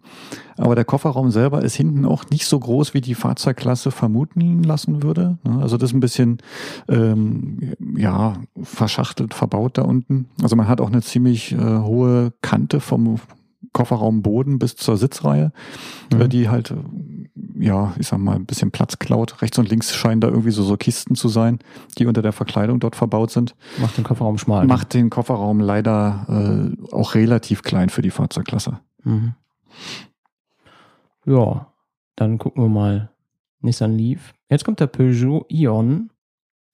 [0.58, 5.02] aber der Kofferraum selber ist hinten auch nicht so groß, wie die Fahrzeugklasse vermuten lassen
[5.02, 5.38] würde.
[5.44, 5.58] Ne?
[5.62, 6.38] Also das ist ein bisschen
[6.86, 10.26] ähm, ja verschachtelt, verbaut da unten.
[10.42, 13.20] Also man hat auch eine ziemlich äh, hohe Kante vom
[13.72, 15.50] Kofferraumboden bis zur Sitzreihe,
[16.12, 16.20] Mhm.
[16.20, 16.74] äh, die halt,
[17.58, 19.40] ja, ich sag mal, ein bisschen Platz klaut.
[19.40, 21.58] Rechts und links scheinen da irgendwie so, so Kisten zu sein,
[21.98, 23.54] die unter der Verkleidung dort verbaut sind.
[23.78, 24.66] Macht den Kofferraum schmal.
[24.66, 28.80] Macht den Kofferraum leider äh, auch relativ klein für die Fahrzeugklasse.
[29.04, 29.34] Mhm.
[31.24, 31.72] Ja,
[32.16, 33.10] dann gucken wir mal.
[33.60, 34.34] Nissan Leaf.
[34.50, 36.10] Jetzt kommt der Peugeot Ion.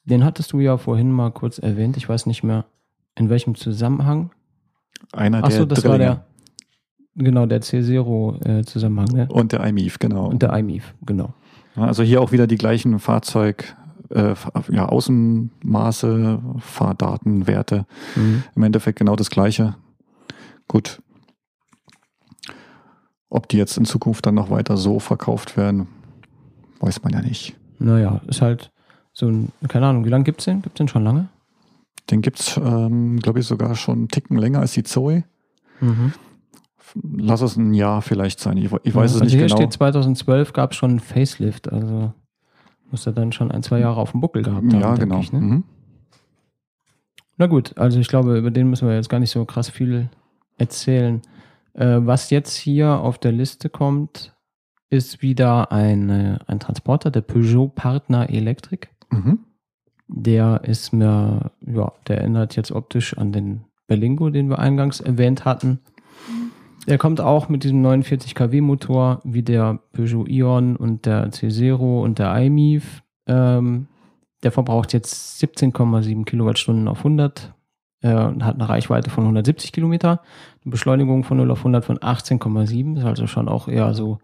[0.05, 1.97] Den hattest du ja vorhin mal kurz erwähnt.
[1.99, 2.65] Ich weiß nicht mehr,
[3.15, 4.31] in welchem Zusammenhang.
[5.13, 6.15] Einer Achso, der das war Drillinge.
[6.15, 6.27] der,
[7.19, 9.29] genau, der C0-Zusammenhang, ne?
[9.31, 10.27] Und der iMIF, genau.
[10.29, 11.35] Und der iMIF, genau.
[11.77, 13.77] Also hier auch wieder die gleichen Fahrzeug,
[14.11, 14.35] äh,
[14.71, 17.87] ja, Außenmaße, Fahrdatenwerte.
[18.17, 18.43] Mhm.
[18.57, 19.77] Im Endeffekt genau das gleiche.
[20.67, 21.01] Gut.
[23.31, 25.87] Ob die jetzt in Zukunft dann noch weiter so verkauft werden,
[26.81, 27.57] weiß man ja nicht.
[27.79, 28.71] Naja, ist halt
[29.13, 30.63] so ein, keine Ahnung, wie lange gibt's den?
[30.63, 31.29] Gibt's den schon lange?
[32.11, 35.25] Den gibt's, ähm, glaube ich, sogar schon einen Ticken länger als die Zoe.
[35.81, 36.13] Mhm.
[36.95, 38.57] Lass es ein Jahr vielleicht sein.
[38.57, 39.57] Ich, ich weiß es also nicht hier genau.
[39.57, 42.13] steht 2012 gab es schon einen Facelift, also
[42.91, 45.21] muss er dann schon ein, zwei Jahre auf dem Buckel gehabt haben, ja, genau.
[45.21, 45.41] ich, ne?
[45.41, 45.65] Mhm.
[47.37, 50.09] Na gut, also ich glaube, über den müssen wir jetzt gar nicht so krass viel
[50.57, 51.23] erzählen.
[51.75, 54.35] Äh, was jetzt hier auf der Liste kommt,
[54.91, 58.89] ist wieder ein, ein Transporter, der Peugeot Partner Electric.
[59.11, 59.41] Mhm.
[60.09, 65.45] Der ist mir, ja, der erinnert jetzt optisch an den Berlingo, den wir eingangs erwähnt
[65.45, 65.81] hatten.
[66.89, 72.03] Der kommt auch mit diesem 49 kW Motor wie der Peugeot Ion und der C0
[72.03, 73.03] und der iMIF.
[73.27, 73.89] Ähm,
[74.43, 77.53] der verbraucht jetzt 17,7 Kilowattstunden auf 100
[78.01, 80.23] äh, und hat eine Reichweite von 170 Kilometer.
[80.65, 82.99] Eine Beschleunigung von 0 auf 100 von 18,7.
[82.99, 84.19] Ist also schon auch eher so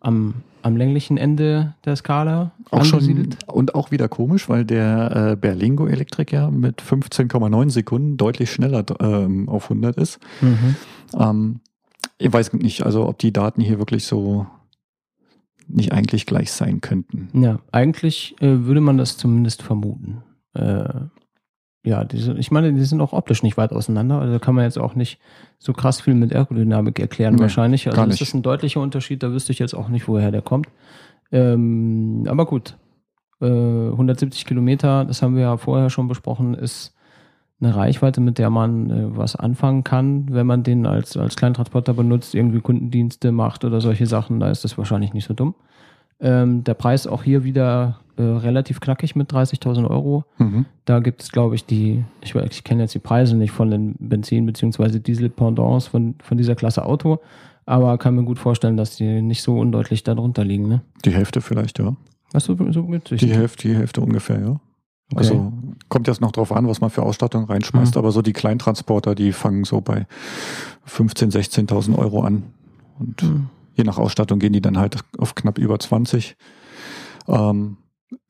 [0.00, 3.38] am, am länglichen Ende der Skala Auch schon, angesiedelt.
[3.46, 8.84] und auch wieder komisch, weil der äh, Berlingo Elektrik ja mit 15,9 Sekunden deutlich schneller
[9.00, 10.18] ähm, auf 100 ist.
[10.40, 10.76] Mhm.
[11.18, 11.60] Ähm,
[12.18, 14.46] ich weiß nicht, also ob die Daten hier wirklich so
[15.68, 17.28] nicht eigentlich gleich sein könnten.
[17.40, 20.22] Ja, eigentlich äh, würde man das zumindest vermuten.
[20.54, 20.88] Äh,
[21.86, 24.20] ja, diese, ich meine, die sind auch optisch nicht weit auseinander.
[24.20, 25.20] Also kann man jetzt auch nicht
[25.58, 27.86] so krass viel mit Aerodynamik erklären Nee, wahrscheinlich.
[27.88, 30.68] Also das ist ein deutlicher Unterschied, da wüsste ich jetzt auch nicht, woher der kommt.
[31.30, 32.76] Ähm, aber gut,
[33.40, 36.95] äh, 170 Kilometer, das haben wir ja vorher schon besprochen, ist
[37.60, 41.94] eine Reichweite, mit der man äh, was anfangen kann, wenn man den als, als Kleintransporter
[41.94, 45.54] benutzt, irgendwie Kundendienste macht oder solche Sachen, da ist das wahrscheinlich nicht so dumm.
[46.18, 50.24] Ähm, der Preis auch hier wieder äh, relativ knackig mit 30.000 Euro.
[50.38, 50.64] Mhm.
[50.86, 53.70] Da gibt es, glaube ich, die, ich, weiß- ich kenne jetzt die Preise nicht von
[53.70, 54.98] den Benzin- bzw.
[54.98, 57.18] Diesel-Pendants von, von dieser Klasse Auto,
[57.66, 60.68] aber kann mir gut vorstellen, dass die nicht so undeutlich darunter liegen.
[60.68, 60.80] Ne?
[61.04, 61.94] Die Hälfte vielleicht, ja.
[62.32, 63.20] Was so, so günstig?
[63.20, 64.60] Die Hälfte, die Hälfte ungefähr, ja.
[65.12, 65.18] Okay.
[65.18, 65.52] Also
[65.88, 67.98] kommt jetzt noch drauf an, was man für Ausstattung reinschmeißt, Mhm.
[67.98, 70.06] aber so die Kleintransporter, die fangen so bei
[70.84, 72.42] 15.000, 16.000 Euro an.
[72.98, 73.46] Und Hm.
[73.74, 76.36] je nach Ausstattung gehen die dann halt auf knapp über 20.
[77.28, 77.76] Ähm,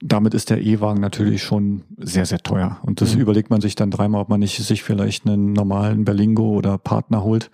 [0.01, 2.79] damit ist der E-Wagen natürlich schon sehr, sehr teuer.
[2.83, 3.21] Und das Mhm.
[3.23, 7.23] überlegt man sich dann dreimal, ob man nicht sich vielleicht einen normalen Berlingo oder Partner
[7.23, 7.51] holt,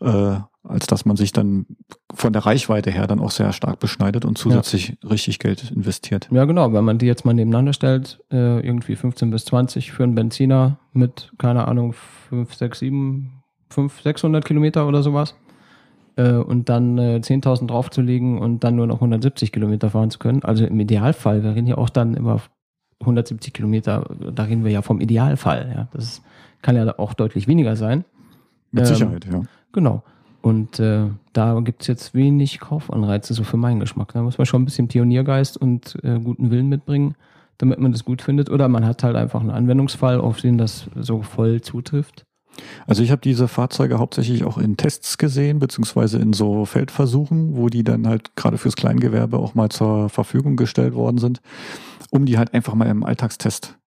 [0.00, 1.66] äh, als dass man sich dann
[2.14, 6.28] von der Reichweite her dann auch sehr stark beschneidet und zusätzlich richtig Geld investiert.
[6.30, 6.72] Ja, genau.
[6.72, 10.78] Wenn man die jetzt mal nebeneinander stellt, äh, irgendwie 15 bis 20 für einen Benziner
[10.92, 11.94] mit, keine Ahnung,
[12.28, 15.34] 5, 6, 7, 5, 600 Kilometer oder sowas.
[16.16, 20.42] Äh, und dann äh, 10.000 draufzulegen und dann nur noch 170 Kilometer fahren zu können.
[20.42, 22.42] Also im Idealfall, wir reden ja auch dann immer
[23.00, 25.72] 170 Kilometer, da reden wir ja vom Idealfall.
[25.74, 25.88] Ja.
[25.92, 26.20] Das
[26.60, 28.04] kann ja auch deutlich weniger sein.
[28.72, 29.42] Mit Ähm, Sicherheit, ja.
[29.72, 30.02] Genau.
[30.42, 34.12] Und äh, da gibt's jetzt wenig Kaufanreize, so für meinen Geschmack.
[34.14, 37.14] Da muss man schon ein bisschen Pioniergeist und äh, guten Willen mitbringen,
[37.58, 38.48] damit man das gut findet.
[38.50, 42.24] Oder man hat halt einfach einen Anwendungsfall, auf den das so voll zutrifft.
[42.86, 47.68] Also ich habe diese Fahrzeuge hauptsächlich auch in Tests gesehen, beziehungsweise in so Feldversuchen, wo
[47.68, 51.40] die dann halt gerade fürs Kleingewerbe auch mal zur Verfügung gestellt worden sind,
[52.10, 53.78] um die halt einfach mal im Alltagstest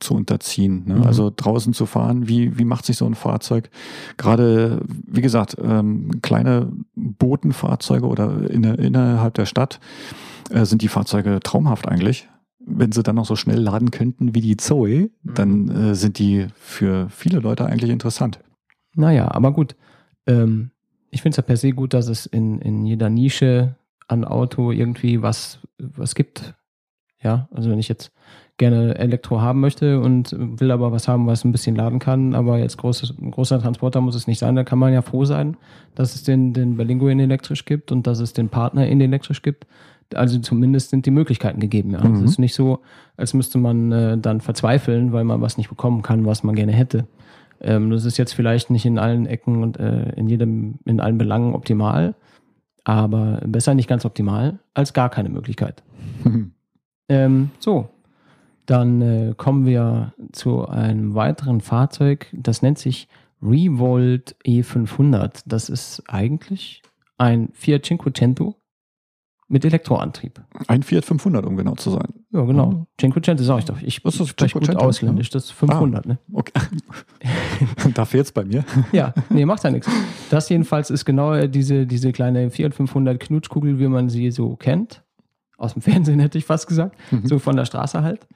[0.00, 0.84] zu unterziehen.
[0.86, 0.96] Ne?
[0.96, 1.02] Mhm.
[1.02, 3.70] Also draußen zu fahren, wie, wie macht sich so ein Fahrzeug?
[4.16, 9.80] Gerade, wie gesagt, ähm, kleine Botenfahrzeuge oder in, innerhalb der Stadt
[10.50, 12.28] äh, sind die Fahrzeuge traumhaft eigentlich.
[12.58, 16.46] Wenn sie dann noch so schnell laden könnten wie die Zoe, dann äh, sind die
[16.56, 18.40] für viele Leute eigentlich interessant.
[18.94, 19.76] Naja, aber gut.
[20.26, 20.70] Ähm,
[21.10, 23.76] ich finde es ja per se gut, dass es in, in jeder Nische
[24.08, 26.54] an Auto irgendwie was, was gibt.
[27.22, 28.12] Ja, also wenn ich jetzt
[28.58, 32.58] gerne Elektro haben möchte und will aber was haben, was ein bisschen laden kann, aber
[32.58, 35.56] jetzt großes, großer Transporter muss es nicht sein, da kann man ja froh sein,
[35.94, 39.42] dass es den, den Berlingo in elektrisch gibt und dass es den Partner in elektrisch
[39.42, 39.66] gibt.
[40.14, 41.90] Also zumindest sind die Möglichkeiten gegeben.
[41.90, 42.04] Ja.
[42.04, 42.16] Mhm.
[42.16, 42.78] Es ist nicht so,
[43.16, 46.72] als müsste man äh, dann verzweifeln, weil man was nicht bekommen kann, was man gerne
[46.72, 47.06] hätte.
[47.60, 51.18] Ähm, das ist jetzt vielleicht nicht in allen Ecken und äh, in jedem, in allen
[51.18, 52.14] Belangen optimal,
[52.84, 55.82] aber besser nicht ganz optimal als gar keine Möglichkeit.
[57.08, 57.88] Ähm, so,
[58.66, 63.08] dann äh, kommen wir zu einem weiteren Fahrzeug, das nennt sich
[63.42, 65.42] Revolt E500.
[65.46, 66.82] Das ist eigentlich
[67.18, 68.56] ein Fiat Cinquecento
[69.48, 70.42] mit Elektroantrieb.
[70.66, 72.08] Ein Fiat 500, um genau zu sein.
[72.32, 72.66] Ja, genau.
[72.66, 72.86] Mhm.
[73.00, 73.80] Cinquecento sag ich doch.
[73.80, 75.30] Ich Was ist spreche gut ausländisch.
[75.30, 76.18] Das ist 500, ne?
[76.32, 76.52] Okay.
[77.94, 78.64] Dafür jetzt bei mir.
[78.90, 79.88] Ja, nee, macht ja nichts.
[80.28, 84.56] Das jedenfalls ist genau äh, diese, diese kleine Fiat 500 Knutschkugel, wie man sie so
[84.56, 85.04] kennt.
[85.56, 86.96] Aus dem Fernsehen hätte ich fast gesagt.
[87.12, 87.26] Mhm.
[87.26, 88.26] So von der Straße halt.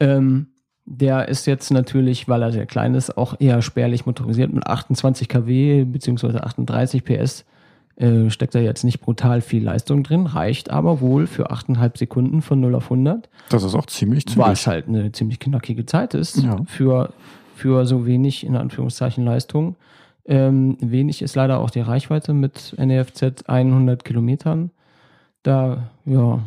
[0.00, 0.46] Ähm,
[0.86, 5.28] der ist jetzt natürlich, weil er sehr klein ist, auch eher spärlich motorisiert mit 28
[5.28, 7.44] kW beziehungsweise 38 PS.
[7.96, 12.40] Äh, steckt da jetzt nicht brutal viel Leistung drin, reicht aber wohl für 8,5 Sekunden
[12.40, 14.66] von 0 auf 100 Das ist auch ziemlich was zügig.
[14.68, 16.56] halt eine ziemlich knackige Zeit ist Ja.
[16.66, 17.12] für,
[17.54, 19.76] für so wenig, in Anführungszeichen, Leistung.
[20.24, 24.70] Ähm, wenig ist leider auch die Reichweite mit NEFZ 100 Kilometern.
[25.42, 26.38] Da, ja,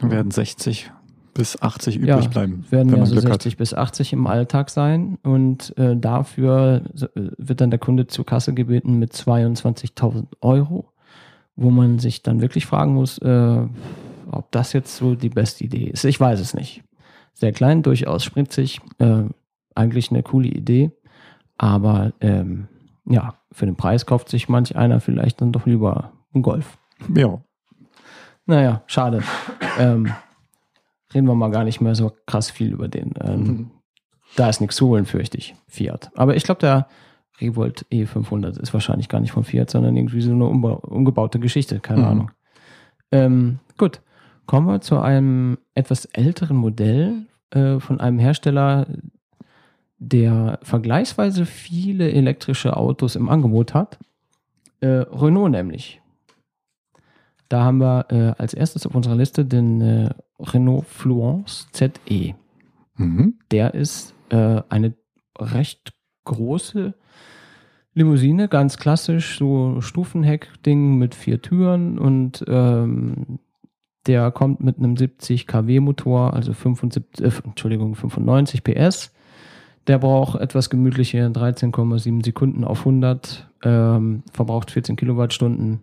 [0.00, 0.90] Werden 60
[1.38, 4.26] bis 80 übrig Ja, bleiben, werden wenn ja man so Glück 60 bis 80 im
[4.26, 10.26] Alltag sein und äh, dafür äh, wird dann der Kunde zur Kasse gebeten mit 22.000
[10.40, 10.92] Euro,
[11.54, 13.60] wo man sich dann wirklich fragen muss, äh,
[14.32, 16.04] ob das jetzt so die beste Idee ist.
[16.04, 16.82] Ich weiß es nicht.
[17.34, 19.22] Sehr klein, durchaus spritzig, äh,
[19.76, 20.90] eigentlich eine coole Idee,
[21.56, 22.66] aber ähm,
[23.08, 26.78] ja, für den Preis kauft sich manch einer vielleicht dann doch lieber einen Golf.
[27.00, 27.16] hat.
[27.16, 27.40] Ja.
[28.44, 29.22] Naja, schade.
[29.78, 30.12] Ähm,
[31.14, 33.14] reden wir mal gar nicht mehr so krass viel über den.
[33.20, 33.70] Ähm, Mhm.
[34.36, 35.54] Da ist nichts zu holen, fürchte ich.
[35.68, 36.10] Fiat.
[36.14, 36.86] Aber ich glaube, der
[37.40, 41.80] Revolt E500 ist wahrscheinlich gar nicht von Fiat, sondern irgendwie so eine umgebaute Geschichte.
[41.80, 42.06] Keine Mhm.
[42.06, 42.30] Ahnung.
[43.10, 44.00] Ähm, gut.
[44.46, 48.86] Kommen wir zu einem etwas älteren Modell äh, von einem Hersteller,
[49.98, 53.98] der vergleichsweise viele elektrische Autos im Angebot hat.
[54.80, 56.00] Äh, Renault nämlich.
[57.48, 62.34] Da haben wir äh, als erstes auf unserer Liste den äh, Renault Fluence ZE.
[62.96, 63.38] Mhm.
[63.50, 64.94] Der ist äh, eine
[65.38, 65.92] recht
[66.24, 66.94] große
[67.94, 73.38] Limousine, ganz klassisch, so Stufenheck-Ding mit vier Türen und ähm,
[74.06, 79.12] der kommt mit einem 70 kW Motor, also 75, äh, Entschuldigung, 95 PS.
[79.86, 85.82] Der braucht etwas gemütliche 13,7 Sekunden auf 100, ähm, verbraucht 14 Kilowattstunden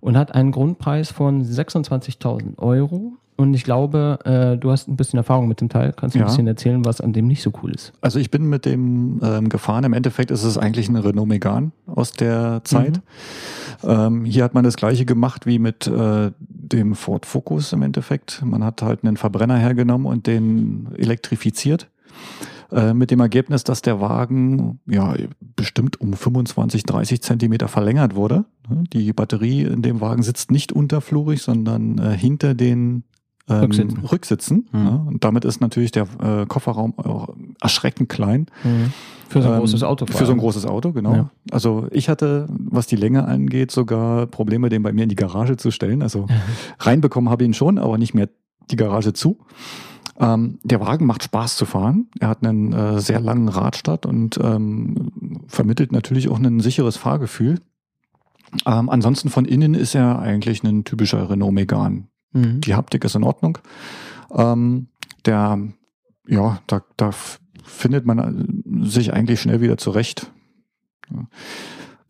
[0.00, 3.14] und hat einen Grundpreis von 26.000 Euro.
[3.36, 5.92] Und ich glaube, äh, du hast ein bisschen Erfahrung mit dem Teil.
[5.92, 6.24] Kannst du Ja.
[6.24, 7.92] ein bisschen erzählen, was an dem nicht so cool ist?
[8.00, 9.82] Also ich bin mit dem ähm, gefahren.
[9.84, 13.00] Im Endeffekt ist es eigentlich ein Renault Megane aus der Zeit.
[13.82, 18.40] Ähm, hier hat man das gleiche gemacht wie mit äh, dem Ford Focus im Endeffekt.
[18.44, 21.90] Man hat halt einen Verbrenner hergenommen und den elektrifiziert.
[22.72, 25.14] Äh, mit dem Ergebnis, dass der Wagen ja
[25.56, 28.44] bestimmt um 25, 30 Zentimeter verlängert wurde.
[28.92, 33.04] Die Batterie in dem Wagen sitzt nicht unterflurig, sondern äh, hinter den
[33.48, 33.98] ähm, Rücksitzen.
[34.00, 34.68] Rücksitzen.
[34.72, 34.84] Mhm.
[34.86, 37.28] Ja, und damit ist natürlich der äh, Kofferraum auch
[37.60, 38.46] erschreckend klein.
[39.28, 40.06] Für so ein Ähm, großes Auto.
[40.06, 41.14] Für so ein großes Auto, genau.
[41.14, 41.30] Ja.
[41.50, 45.56] Also ich hatte, was die Länge angeht, sogar Probleme, den bei mir in die Garage
[45.56, 46.02] zu stellen.
[46.02, 46.26] Also
[46.78, 48.28] reinbekommen habe ich ihn schon, aber nicht mehr
[48.70, 49.38] die Garage zu.
[50.18, 52.06] Ähm, der Wagen macht Spaß zu fahren.
[52.20, 57.58] Er hat einen äh, sehr langen Radstand und ähm, vermittelt natürlich auch ein sicheres Fahrgefühl.
[58.64, 62.04] Ähm, ansonsten von innen ist er eigentlich ein typischer Renault Megane.
[62.34, 62.60] Mhm.
[62.60, 63.58] Die Haptik ist in Ordnung.
[64.32, 64.88] Ähm,
[65.24, 65.58] der,
[66.28, 67.10] ja, da, da
[67.64, 68.18] findet man
[68.84, 70.30] äh, sich eigentlich schnell wieder zurecht.
[71.10, 71.26] Ja.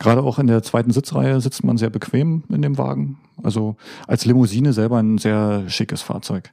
[0.01, 3.19] Gerade auch in der zweiten Sitzreihe sitzt man sehr bequem in dem Wagen.
[3.43, 3.77] Also
[4.09, 6.53] als Limousine selber ein sehr schickes Fahrzeug.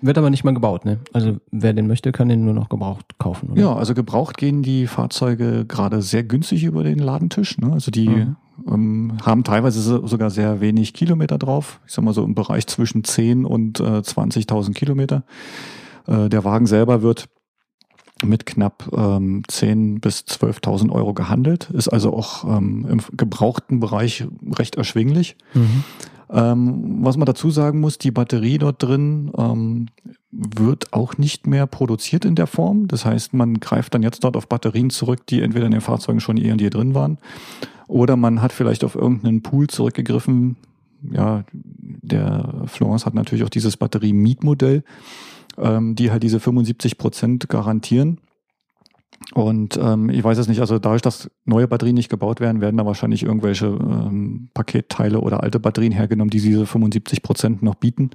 [0.00, 0.98] Wird aber nicht mal gebaut, ne?
[1.12, 3.60] Also wer den möchte, kann den nur noch gebraucht kaufen, oder?
[3.60, 7.58] Ja, also gebraucht gehen die Fahrzeuge gerade sehr günstig über den Ladentisch.
[7.58, 7.72] Ne?
[7.72, 8.36] Also die Mhm.
[8.66, 11.80] Ähm, haben teilweise so, sogar sehr wenig Kilometer drauf.
[11.86, 15.24] Ich sag mal so im Bereich zwischen 10 und äh, 20.000 Kilometer.
[16.06, 17.28] Äh, der Wagen selber wird
[18.24, 24.26] mit knapp ähm, 10.000 bis 12.000 Euro gehandelt, ist also auch ähm, im gebrauchten Bereich
[24.50, 25.36] recht erschwinglich.
[25.52, 25.84] Mhm.
[26.30, 29.86] Ähm, was man dazu sagen muss, die Batterie dort drin ähm,
[30.30, 32.88] wird auch nicht mehr produziert in der Form.
[32.88, 36.20] Das heißt, man greift dann jetzt dort auf Batterien zurück, die entweder in den Fahrzeugen
[36.20, 37.18] schon eh und je drin waren.
[37.86, 40.56] Oder man hat vielleicht auf irgendeinen Pool zurückgegriffen.
[41.10, 44.84] Ja, der Florence hat natürlich auch dieses Batterie-Mietmodell,
[45.58, 48.20] ähm, die halt diese 75 Prozent garantieren.
[49.32, 52.76] Und ähm, ich weiß es nicht, also dadurch, dass neue Batterien nicht gebaut werden, werden
[52.76, 58.10] da wahrscheinlich irgendwelche ähm, Paketteile oder alte Batterien hergenommen, die diese 75 Prozent noch bieten.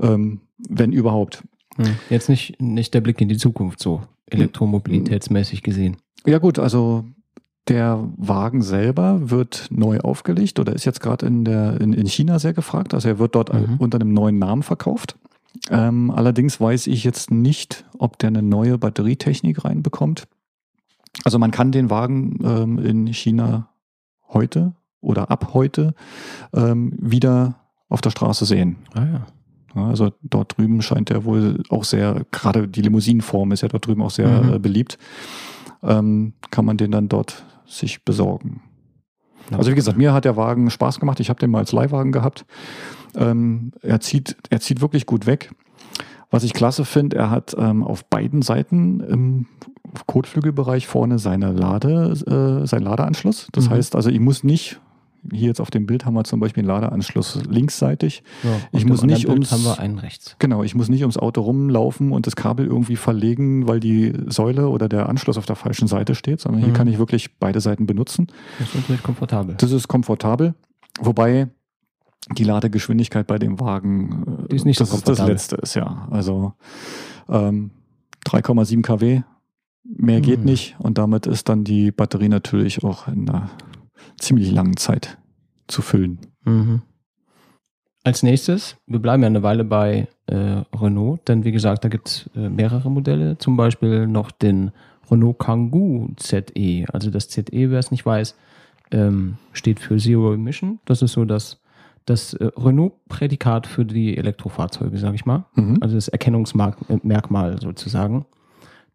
[0.00, 1.44] Ähm, wenn überhaupt.
[1.76, 1.96] Mhm.
[2.10, 5.96] Jetzt nicht, nicht der Blick in die Zukunft, so elektromobilitätsmäßig gesehen.
[6.26, 7.04] Ja gut, also
[7.68, 12.38] der Wagen selber wird neu aufgelegt oder ist jetzt gerade in, der in, in China
[12.38, 12.94] sehr gefragt.
[12.94, 13.76] Also er wird dort Mhm.
[13.78, 15.16] unter einem neuen Namen verkauft.
[15.70, 20.28] Ähm, allerdings weiß ich jetzt nicht, ob der eine neue Batterietechnik reinbekommt.
[21.24, 23.68] Also man kann den Wagen ähm, in China
[24.28, 25.94] heute oder ab heute
[26.54, 27.56] ähm, wieder
[27.88, 28.76] auf der Straße sehen.
[28.94, 29.26] Ah ja.
[29.74, 33.86] Ja, also dort drüben scheint er wohl auch sehr, gerade die Limousinenform ist ja dort
[33.86, 34.52] drüben auch sehr Mhm.
[34.54, 34.98] äh, beliebt.
[35.82, 38.62] Ähm, kann man den dann dort sich besorgen.
[39.56, 41.20] Also wie gesagt, mir hat der Wagen Spaß gemacht.
[41.20, 42.44] Ich habe den mal als Leihwagen gehabt.
[43.16, 45.50] Ähm, er, zieht, er zieht wirklich gut weg.
[46.30, 49.46] Was ich klasse finde, er hat ähm, auf beiden Seiten im
[50.06, 52.12] Kotflügelbereich vorne seine Lade,
[52.62, 53.48] äh, sein Ladeanschluss.
[53.52, 53.70] Das Mhm.
[53.70, 54.80] heißt also, ich muss nicht,
[55.32, 58.22] hier jetzt auf dem Bild haben wir zum Beispiel einen Ladeanschluss linksseitig.
[58.42, 60.36] Ja, Ich muss nicht Bild ums- haben wir einen rechts.
[60.38, 64.68] Genau, ich muss nicht ums Auto rumlaufen und das Kabel irgendwie verlegen, weil die Säule
[64.68, 66.76] oder der Anschluss auf der falschen Seite steht, sondern hier Mhm.
[66.76, 68.26] kann ich wirklich beide Seiten benutzen.
[68.58, 69.54] Das ist natürlich komfortabel.
[69.58, 70.54] Das ist komfortabel,
[71.00, 71.48] wobei
[72.36, 76.06] die Ladegeschwindigkeit bei dem Wagen Die ist nicht so das, ist das letzte ist, ja.
[76.10, 76.52] Also
[77.28, 77.70] ähm,
[78.26, 79.22] 3,7 kW,
[79.84, 80.44] mehr geht Mhm.
[80.46, 83.48] nicht und damit ist dann die Batterie natürlich auch in einer
[84.18, 85.18] ziemlich langen Zeit
[85.66, 86.18] zu füllen.
[86.44, 86.82] Mhm.
[88.04, 92.08] Als nächstes, wir bleiben ja eine Weile bei äh, Renault, denn wie gesagt, da gibt
[92.08, 94.70] es äh, mehrere Modelle, zum Beispiel noch den
[95.10, 96.86] Renault Kangoo ZE.
[96.92, 98.34] Also das ZE, wer es nicht weiß,
[98.92, 100.78] ähm, steht für Zero Emission.
[100.84, 101.60] Das ist so das,
[102.06, 105.44] das äh, Renault-Prädikat für die Elektrofahrzeuge, sage ich mal.
[105.54, 105.78] Mhm.
[105.80, 108.24] Also das Erkennungsmerkmal sozusagen.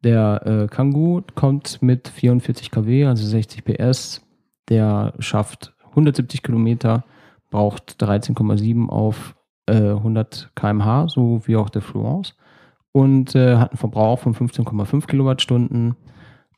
[0.03, 4.21] Der äh, Kangoo kommt mit 44 kW, also 60 PS.
[4.69, 7.03] Der schafft 170 Kilometer,
[7.49, 9.35] braucht 13,7 auf
[9.67, 12.35] äh, 100 km/h, so wie auch der Fluence.
[12.91, 15.95] Und äh, hat einen Verbrauch von 15,5 Kilowattstunden.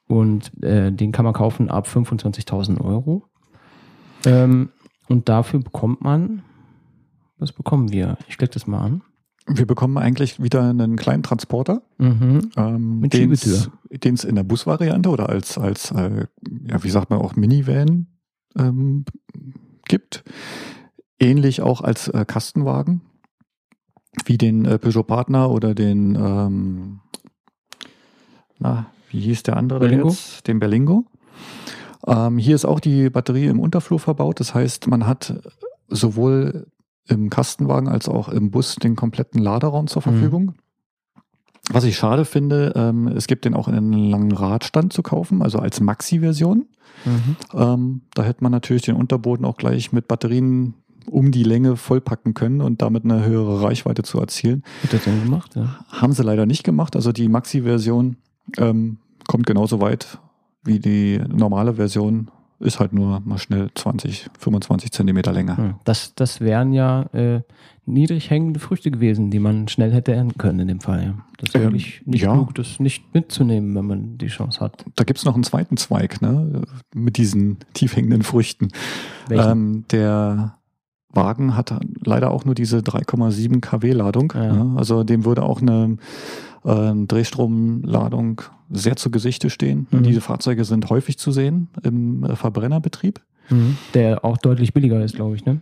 [0.07, 3.23] Und äh, den kann man kaufen ab 25.000 Euro.
[4.25, 4.69] Ähm,
[5.07, 6.43] und dafür bekommt man,
[7.37, 8.17] was bekommen wir?
[8.27, 9.01] Ich klicke das mal an.
[9.47, 12.49] Wir bekommen eigentlich wieder einen kleinen Transporter, Mhm.
[12.57, 16.25] ähm, den es in der Busvariante oder als, als äh,
[16.67, 18.07] ja, wie sagt man auch, Minivan
[18.57, 19.05] ähm,
[19.87, 20.23] gibt.
[21.19, 23.01] Ähnlich auch als äh, Kastenwagen,
[24.25, 26.99] wie den äh, Peugeot Partner oder den, ähm,
[28.57, 30.09] na, wie hieß der andere Berlingo?
[30.09, 30.47] jetzt?
[30.47, 31.05] Den Berlingo.
[32.07, 34.39] Ähm, hier ist auch die Batterie im Unterflur verbaut.
[34.39, 35.35] Das heißt, man hat
[35.87, 36.67] sowohl
[37.07, 40.03] im Kastenwagen als auch im Bus den kompletten Laderaum zur Mhm.
[40.03, 40.53] Verfügung.
[41.71, 45.41] Was ich schade finde, ähm, es gibt den auch in einem langen Radstand zu kaufen,
[45.41, 46.65] also als Maxi-Version.
[47.05, 47.35] Mhm.
[47.53, 50.75] Ähm, da hätte man natürlich den Unterboden auch gleich mit Batterien
[51.07, 54.63] um die Länge vollpacken können und damit eine höhere Reichweite zu erzielen.
[54.81, 55.55] Wird das denn gemacht?
[55.55, 55.79] Ja.
[55.89, 56.95] Haben sie leider nicht gemacht.
[56.95, 58.17] Also die Maxi-Version
[58.57, 58.97] ähm,
[59.27, 60.19] kommt genauso weit
[60.63, 65.79] wie die normale Version ist halt nur mal schnell 20, 25 Zentimeter länger.
[65.83, 67.41] Das, das wären ja äh,
[67.85, 71.03] niedrig hängende Früchte gewesen, die man schnell hätte ernten können in dem Fall.
[71.03, 71.13] Ja.
[71.37, 72.33] Das ist Ähm, wirklich nicht ja.
[72.33, 74.85] klug, das nicht mitzunehmen, wenn man die Chance hat.
[74.95, 76.61] Da gibt's noch einen zweiten Zweig, ne?
[76.93, 78.69] Mit diesen tief hängenden Früchten.
[79.29, 80.57] Ähm, der
[81.09, 84.33] Wagen hat leider auch nur diese 3,7 kW Ladung.
[84.35, 84.53] Ja.
[84.63, 84.77] Ne?
[84.77, 85.97] Also dem würde auch eine
[86.65, 89.87] ähm, Drehstromladung sehr zu Gesichte stehen.
[89.91, 90.03] Mhm.
[90.03, 93.21] Diese Fahrzeuge sind häufig zu sehen im äh, Verbrennerbetrieb.
[93.49, 93.77] Mhm.
[93.93, 95.61] Der auch deutlich billiger ist, glaube ich, ne?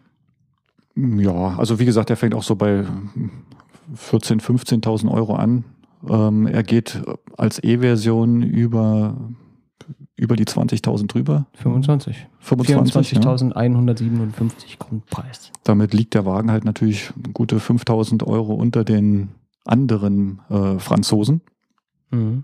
[0.95, 2.85] Ja, also wie gesagt, der fängt auch so bei
[3.95, 5.65] 14.000, 15.000 Euro an.
[6.07, 7.01] Ähm, er geht
[7.35, 9.17] als E-Version über,
[10.15, 11.47] über die 20.000 drüber.
[11.55, 12.27] 25.
[12.39, 13.21] 25, ja.
[13.21, 15.51] 24.157 Grundpreis.
[15.63, 19.29] Damit liegt der Wagen halt natürlich gute 5.000 Euro unter den
[19.65, 21.41] anderen äh, Franzosen.
[22.11, 22.43] Mhm.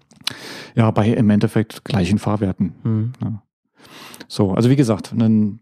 [0.75, 2.73] Ja, bei im Endeffekt gleichen Fahrwerten.
[2.83, 3.11] Mhm.
[4.27, 5.61] So, also wie gesagt, einen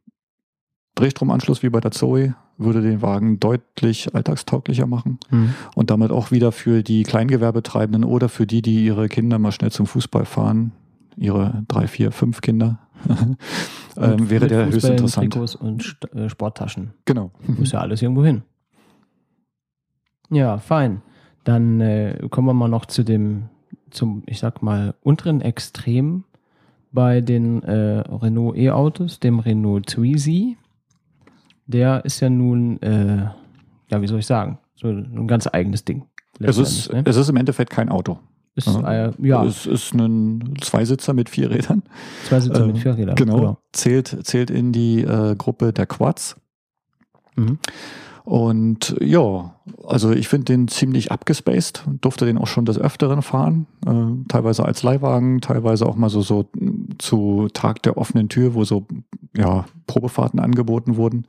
[0.95, 5.53] Drehstromanschluss wie bei der Zoe würde den Wagen deutlich alltagstauglicher machen Mhm.
[5.76, 9.72] und damit auch wieder für die Kleingewerbetreibenden oder für die, die ihre Kinder mal schnell
[9.72, 10.72] zum Fußball fahren,
[11.16, 12.80] ihre drei, vier, fünf Kinder,
[13.97, 15.34] ähm, wäre der höchst Fußbällen, interessant.
[15.34, 16.93] Trikots und St äh, Sporttaschen.
[17.05, 17.30] Genau.
[17.45, 18.41] Muss ja alles irgendwo hin.
[20.30, 21.01] Ja, fein.
[21.48, 23.45] Dann äh, kommen wir mal noch zu dem,
[23.89, 26.26] zum, ich sag mal, unteren Extrem
[26.91, 30.58] bei den äh, Renault E-Autos, dem Renault Twizy.
[31.66, 33.30] Der ist ja nun, äh,
[33.89, 36.04] ja, wie soll ich sagen, so ein ganz eigenes Ding.
[36.41, 37.04] Es ist, ne?
[37.06, 38.20] es ist im Endeffekt kein Auto.
[38.56, 41.84] ist äh, ja, Es ist ein Zweisitzer mit vier Rädern.
[42.26, 43.16] zwei Sitze äh, mit vier Rädern.
[43.16, 43.58] Genau.
[43.72, 46.36] Zählt, zählt in die äh, Gruppe der Quads.
[47.38, 47.58] Mhm.
[48.28, 49.53] Und ja,
[49.88, 54.65] also ich finde den ziemlich abgespaced, durfte den auch schon des Öfteren fahren, äh, teilweise
[54.65, 56.49] als Leihwagen, teilweise auch mal so, so
[56.97, 58.86] zu Tag der offenen Tür, wo so
[59.34, 61.25] ja, Probefahrten angeboten wurden.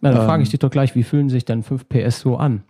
[0.00, 2.36] Na, dann frage Ähm, ich dich doch gleich, wie fühlen sich dann 5 PS so
[2.36, 2.62] an?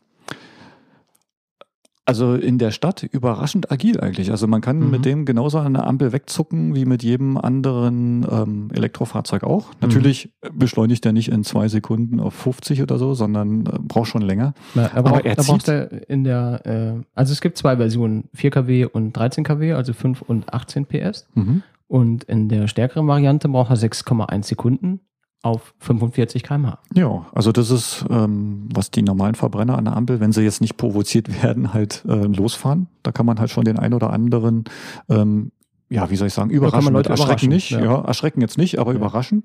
[2.13, 4.31] Also in der Stadt überraschend agil eigentlich.
[4.31, 4.91] Also man kann Mhm.
[4.91, 9.69] mit dem genauso an der Ampel wegzucken wie mit jedem anderen ähm, Elektrofahrzeug auch.
[9.69, 9.75] Mhm.
[9.81, 14.23] Natürlich beschleunigt er nicht in zwei Sekunden auf 50 oder so, sondern äh, braucht schon
[14.23, 14.53] länger.
[14.75, 17.77] Na, er braucht, er er braucht zieht- er in der, äh, also es gibt zwei
[17.79, 21.27] Versionen, 4 kW und 13 kW, also 5 und 18 PS.
[21.35, 21.63] Mhm.
[21.89, 25.01] Und in der stärkeren Variante braucht er 6,1 Sekunden
[25.43, 26.79] auf 45 km/h.
[26.95, 30.61] Ja, also das ist, ähm, was die normalen Verbrenner an der Ampel, wenn sie jetzt
[30.61, 32.87] nicht provoziert werden, halt äh, losfahren.
[33.03, 34.65] Da kann man halt schon den ein oder anderen,
[35.09, 35.51] ähm,
[35.91, 36.93] ja, wie soll ich sagen, kann man überraschen.
[36.93, 37.81] Leute erschrecken überraschen, nicht, ja.
[37.83, 38.01] ja.
[38.05, 38.99] erschrecken jetzt nicht, aber Ja.
[38.99, 39.43] überraschen.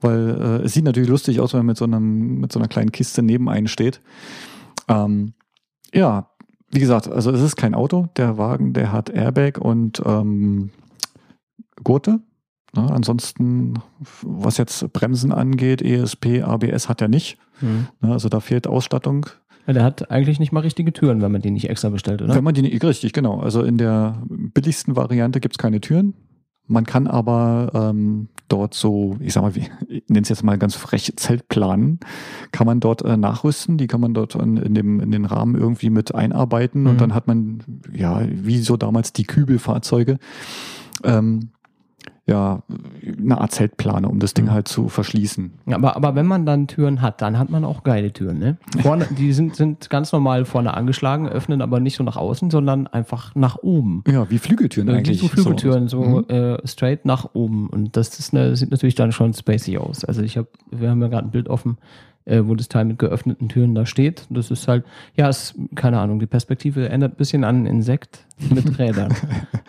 [0.00, 2.68] Weil äh, es sieht natürlich lustig aus, wenn man mit so, einem, mit so einer
[2.68, 4.00] kleinen Kiste neben einen steht.
[4.88, 5.32] Ähm,
[5.92, 6.28] ja,
[6.70, 8.08] wie gesagt, also es ist kein Auto.
[8.16, 10.70] Der Wagen, der hat Airbag und ähm,
[11.82, 12.20] Gurte.
[12.76, 13.74] Ne, ansonsten,
[14.22, 17.38] was jetzt Bremsen angeht, ESP, ABS hat er nicht.
[17.60, 17.86] Mhm.
[18.00, 19.26] Ne, also da fehlt Ausstattung.
[19.66, 22.34] Ja, der hat eigentlich nicht mal richtige Türen, wenn man die nicht extra bestellt, oder?
[22.34, 23.40] Wenn man die nicht, richtig, genau.
[23.40, 26.14] Also in der billigsten Variante gibt's keine Türen.
[26.66, 30.56] Man kann aber ähm, dort so, ich sag mal, wie, ich nenne es jetzt mal
[30.56, 32.00] ganz frech, Zeltplanen,
[32.52, 35.56] kann man dort äh, nachrüsten, die kann man dort in, in, dem, in den Rahmen
[35.56, 36.86] irgendwie mit einarbeiten Mhm.
[36.88, 37.62] und dann hat man,
[37.92, 40.18] ja, wie so damals die Kübelfahrzeuge,
[41.04, 41.50] ähm,
[42.26, 42.62] ja,
[43.20, 44.50] eine Art Zeltplane, um das Ding Mhm.
[44.52, 45.52] halt zu verschließen.
[45.66, 48.56] Ja, aber, aber wenn man dann Türen hat, dann hat man auch geile Türen, ne?
[48.80, 52.86] Vorne, die sind, sind ganz normal vorne angeschlagen, öffnen aber nicht so nach außen, sondern
[52.86, 54.02] einfach nach oben.
[54.08, 55.18] Ja, wie Flügeltüren Wie eigentlich.
[55.18, 56.24] so Flügeltüren, so, Mhm.
[56.28, 57.68] äh, straight nach oben.
[57.68, 60.04] Und das ist eine, sieht natürlich dann schon spacey aus.
[60.04, 61.76] Also ich habe, wir haben ja gerade ein Bild offen,
[62.26, 64.26] äh, wo das Teil mit geöffneten Türen da steht.
[64.30, 64.84] Das ist halt,
[65.16, 69.14] ja, ist, keine Ahnung, die Perspektive erinnert ein bisschen an ein Insekt mit Rädern.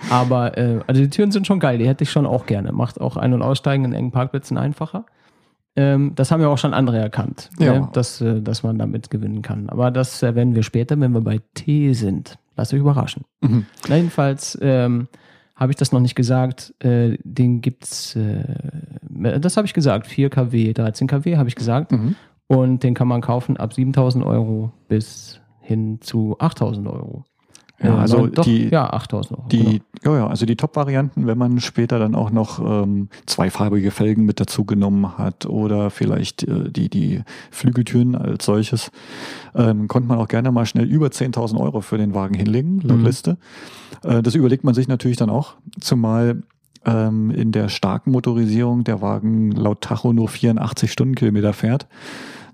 [0.09, 2.71] Aber äh, also die Türen sind schon geil, die hätte ich schon auch gerne.
[2.71, 5.05] Macht auch Ein- und Aussteigen in engen Parkplätzen einfacher.
[5.77, 7.79] Ähm, das haben ja auch schon andere erkannt, Ja.
[7.79, 7.89] ne?
[7.91, 9.67] dass, äh, dass man damit gewinnen kann.
[9.69, 12.37] Aber das äh, werden wir später, wenn wir bei T sind.
[12.55, 13.25] Lasst euch überraschen.
[13.41, 13.65] Mhm.
[13.89, 15.09] Na, jedenfalls ähm,
[15.57, 16.73] habe ich das noch nicht gesagt.
[16.79, 18.45] Äh, den gibt's, äh,
[19.41, 21.91] das habe ich gesagt, 4 kW, 13 kW habe ich gesagt.
[21.91, 22.15] Mhm.
[22.47, 27.23] Und den kann man kaufen ab 7000 Euro bis hin zu 8000 Euro.
[27.83, 29.47] Ja, also doch, die- ja, 8000 Euro.
[29.49, 34.23] Die, ja, ja, also die Top-Varianten, wenn man später dann auch noch ähm, zweifarbige Felgen
[34.25, 37.21] mit dazu genommen hat oder vielleicht äh, die, die
[37.51, 38.91] Flügeltüren als solches,
[39.55, 42.99] ähm, konnte man auch gerne mal schnell über 10.000 Euro für den Wagen hinlegen, laut
[42.99, 43.05] Mhm.
[43.05, 43.37] Liste.
[44.03, 46.43] Äh, das überlegt man sich natürlich dann auch, zumal
[46.85, 51.87] ähm, in der starken Motorisierung der Wagen laut Tacho nur 84 Stundenkilometer fährt.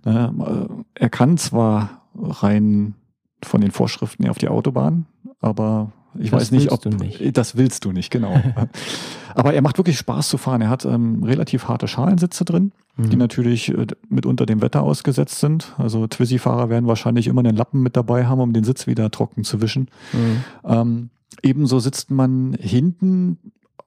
[0.05, 2.95] Ne, äh, er kann zwar rein
[3.43, 5.05] von den Vorschriften auf die Autobahn,
[5.39, 7.37] aber Ich Das weiß nicht, ob du nicht.
[7.37, 8.33] das willst du nicht, genau.
[9.33, 10.59] Aber er macht wirklich Spaß zu fahren.
[10.61, 13.17] Er hat ähm, relativ harte Schalensitze drin, die Mhm.
[13.19, 15.73] natürlich äh, mitunter dem Wetter ausgesetzt sind.
[15.77, 19.45] Also Twizy-Fahrer werden wahrscheinlich immer einen Lappen mit dabei haben, um den Sitz wieder trocken
[19.45, 19.87] zu wischen.
[20.11, 20.43] Mhm.
[20.65, 21.09] Ähm,
[21.43, 23.37] ebenso sitzt man hinten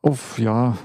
[0.04, 0.76] auf, ja,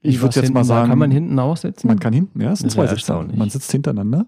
[0.00, 1.88] ich würde jetzt mal sagen, Kann man hinten auch sitzen?
[1.88, 3.26] man kann hinten, ja, es sind zwei Sitze.
[3.34, 4.26] Man sitzt hintereinander.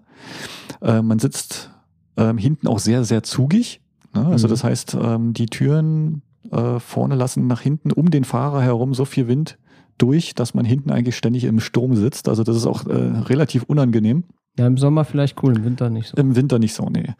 [0.81, 1.71] Äh, man sitzt
[2.17, 3.81] ähm, hinten auch sehr, sehr zugig.
[4.13, 4.25] Ne?
[4.25, 4.51] Also Mhm.
[4.51, 6.21] das heißt, ähm, die Türen
[6.51, 9.57] äh, vorne lassen nach hinten um den Fahrer herum so viel Wind
[9.97, 12.27] durch, dass man hinten eigentlich ständig im Sturm sitzt.
[12.29, 14.23] Also das ist auch äh, relativ unangenehm.
[14.57, 16.17] ja, im Sommer vielleicht cool, im Winter nicht so.
[16.17, 17.13] Im Winter nicht so, nee.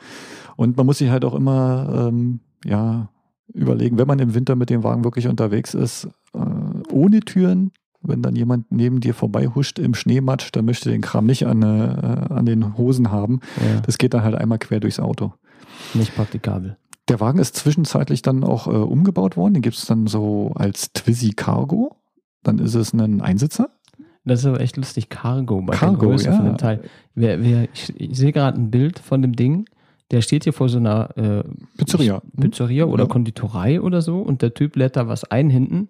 [0.56, 3.10] Und man muss sich halt auch immer, ähm, ja,
[3.54, 6.40] überlegen, wenn man im Winter mit dem Wagen wirklich unterwegs ist, äh,
[6.92, 7.72] ohne Türen,
[8.02, 11.62] wenn dann jemand neben dir vorbei huscht im Schneematsch, dann möchte den Kram nicht an,
[11.64, 13.42] äh, an den Hosen haben.
[13.58, 15.34] Ja, Das geht dann halt einmal quer durchs Auto.
[15.94, 16.78] nicht praktikabel.
[17.10, 19.56] Der Wagen ist zwischenzeitlich dann auch äh, umgebaut worden.
[19.56, 21.96] Den gibt es dann so als Twizy Cargo.
[22.44, 23.70] Dann ist es ein Einsitzer.
[24.26, 25.10] Das ist aber echt lustig.
[25.10, 26.36] Cargo bei Cargo, der Größe ja.
[26.36, 26.84] von dem Teil.
[27.16, 29.66] Wer, wer, ich, ich sehe gerade ein Bild von dem Ding.
[30.12, 31.44] Der steht hier vor so einer äh,
[31.78, 32.22] Pizzeria.
[32.40, 33.10] Pizzeria oder Ja.
[33.10, 35.90] Konditorei oder so und der Typ lädt da was ein hinten.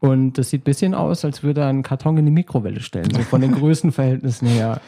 [0.00, 3.08] Und das sieht ein bisschen aus, als würde er einen Karton in die Mikrowelle stellen.
[3.12, 4.80] So von den Größenverhältnissen her.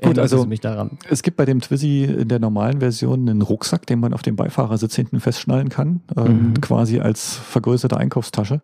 [0.00, 0.98] erinnert also- es mich daran.
[1.08, 4.34] Es gibt bei dem Twizy in der normalen Version einen Rucksack, den man auf dem
[4.34, 6.60] Beifahrersitz hinten festschnallen kann, ähm, Mhm.
[6.60, 8.60] quasi als vergrößerte Einkaufstasche.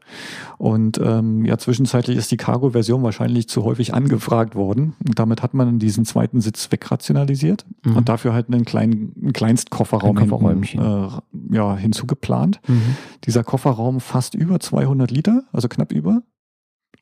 [0.59, 4.94] Und ähm, ja, zwischenzeitlich ist die Cargo-Version wahrscheinlich zu häufig angefragt worden.
[5.07, 7.96] Und damit hat man diesen zweiten Sitz wegrationalisiert Mhm.
[7.96, 11.09] und dafür halt einen kleinen einen Kleinstkofferraum Ein hinten, äh,
[11.53, 12.61] ja, hinzugeplant.
[12.66, 12.96] Mhm.
[13.24, 16.22] Dieser Kofferraum fasst über 200 Liter, also knapp über.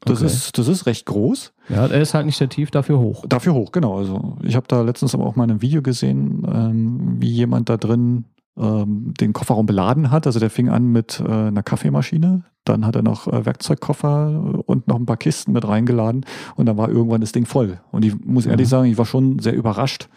[0.05, 0.26] Das, Okay.
[0.26, 1.53] ist, das ist recht groß.
[1.68, 3.24] Ja, er ist halt nicht sehr tief, dafür hoch.
[3.28, 3.98] Dafür hoch, genau.
[3.98, 7.76] Also ich habe da letztens aber auch mal ein Video gesehen, ähm, wie jemand da
[7.76, 8.24] drin
[8.57, 10.26] ähm, den Kofferraum beladen hat.
[10.26, 14.88] Also der fing an mit äh, einer Kaffeemaschine, dann hat er noch äh, Werkzeugkoffer und
[14.88, 16.24] noch ein paar Kisten mit reingeladen
[16.57, 17.80] und dann war irgendwann das Ding voll.
[17.90, 18.70] Und ich muss ehrlich Mhm.
[18.70, 20.09] sagen, ich war schon sehr überrascht,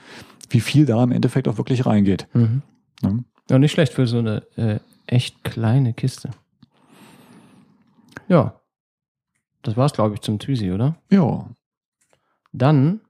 [0.49, 2.27] wie viel da im Endeffekt auch wirklich reingeht.
[2.34, 2.61] Mhm.
[3.01, 3.11] Ja.
[3.49, 6.31] Ja, nicht schlecht für so eine äh, echt kleine Kiste.
[8.27, 8.59] Ja.
[9.61, 10.97] Das war's, glaube ich, zum Twizy, oder?
[11.09, 11.49] Ja,
[12.51, 13.01] Dann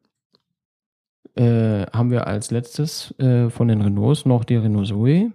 [1.36, 5.31] äh, haben wir als letztes äh, von den Renaults noch die Renault Zoe.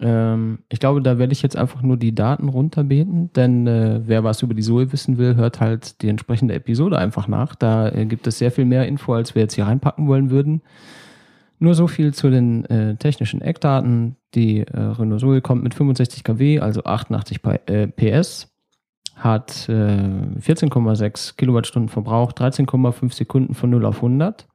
[0.00, 4.24] Ähm, ich glaube, da werde ich jetzt einfach nur die Daten runterbeten, denn äh, wer
[4.24, 7.54] was über die Zoe wissen will, hört halt die entsprechende Episode einfach nach.
[7.54, 10.62] Da äh, gibt es sehr viel mehr Info, als wir jetzt hier reinpacken wollen würden.
[11.62, 14.16] Nur so viel zu den äh, technischen Eckdaten.
[14.34, 18.52] Die äh, Renault Zoe kommt mit 65 kW, also 88 P- äh, PS,
[19.14, 19.72] hat äh,
[20.40, 24.48] 14,6 Kilowattstunden Verbrauch, 13,5 Sekunden von 0 auf 100.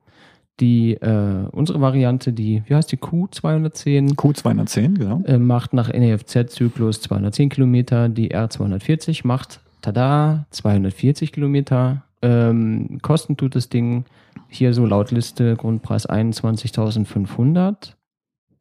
[0.60, 5.22] Die, äh, unsere Variante, die, wie heißt die Q210, Q210, genau.
[5.24, 8.10] äh, macht nach NEFZ-Zyklus 210 Kilometer.
[8.10, 12.04] Die R240 macht, tada, 240 Kilometer.
[12.22, 14.04] Ähm, kosten tut das Ding
[14.50, 17.94] hier so laut Liste Grundpreis 21.500.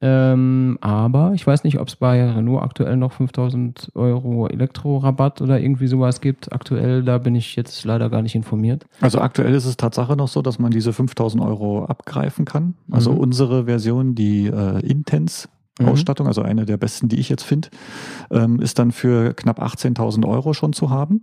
[0.02, 5.58] Ähm, aber ich weiß nicht, ob es bei Renault aktuell noch 5000 Euro Elektrorabatt oder
[5.58, 6.52] irgendwie sowas gibt.
[6.52, 8.84] Aktuell, da bin ich jetzt leider gar nicht informiert.
[9.00, 12.74] Also aktuell ist es Tatsache noch so, dass man diese 5000 Euro abgreifen kann.
[12.90, 13.18] Also Mhm.
[13.18, 15.88] unsere Version, die äh, Intense Mhm.
[15.88, 17.68] Ausstattung, also eine der besten, die ich jetzt finde,
[18.30, 21.22] ähm, ist dann für knapp 18.000 Euro schon zu haben.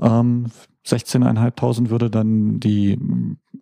[0.00, 0.46] Ähm,
[0.86, 2.98] 16.500 würde dann die,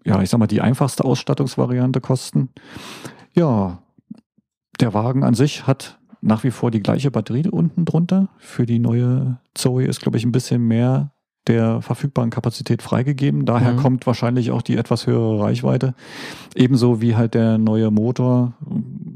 [0.04, 2.48] ja, ich sag mal, die einfachste Ausstattungsvariante kosten.
[3.34, 3.82] Ja,
[4.80, 8.28] der Wagen an sich hat nach wie vor die gleiche Batterie unten drunter.
[8.38, 11.12] Für die neue Zoe ist, glaube ich, ein bisschen mehr
[11.46, 13.46] der verfügbaren Kapazität freigegeben.
[13.46, 13.76] Daher Mhm.
[13.78, 15.94] kommt wahrscheinlich auch die etwas höhere Reichweite.
[16.54, 18.52] Ebenso wie halt der neue Motor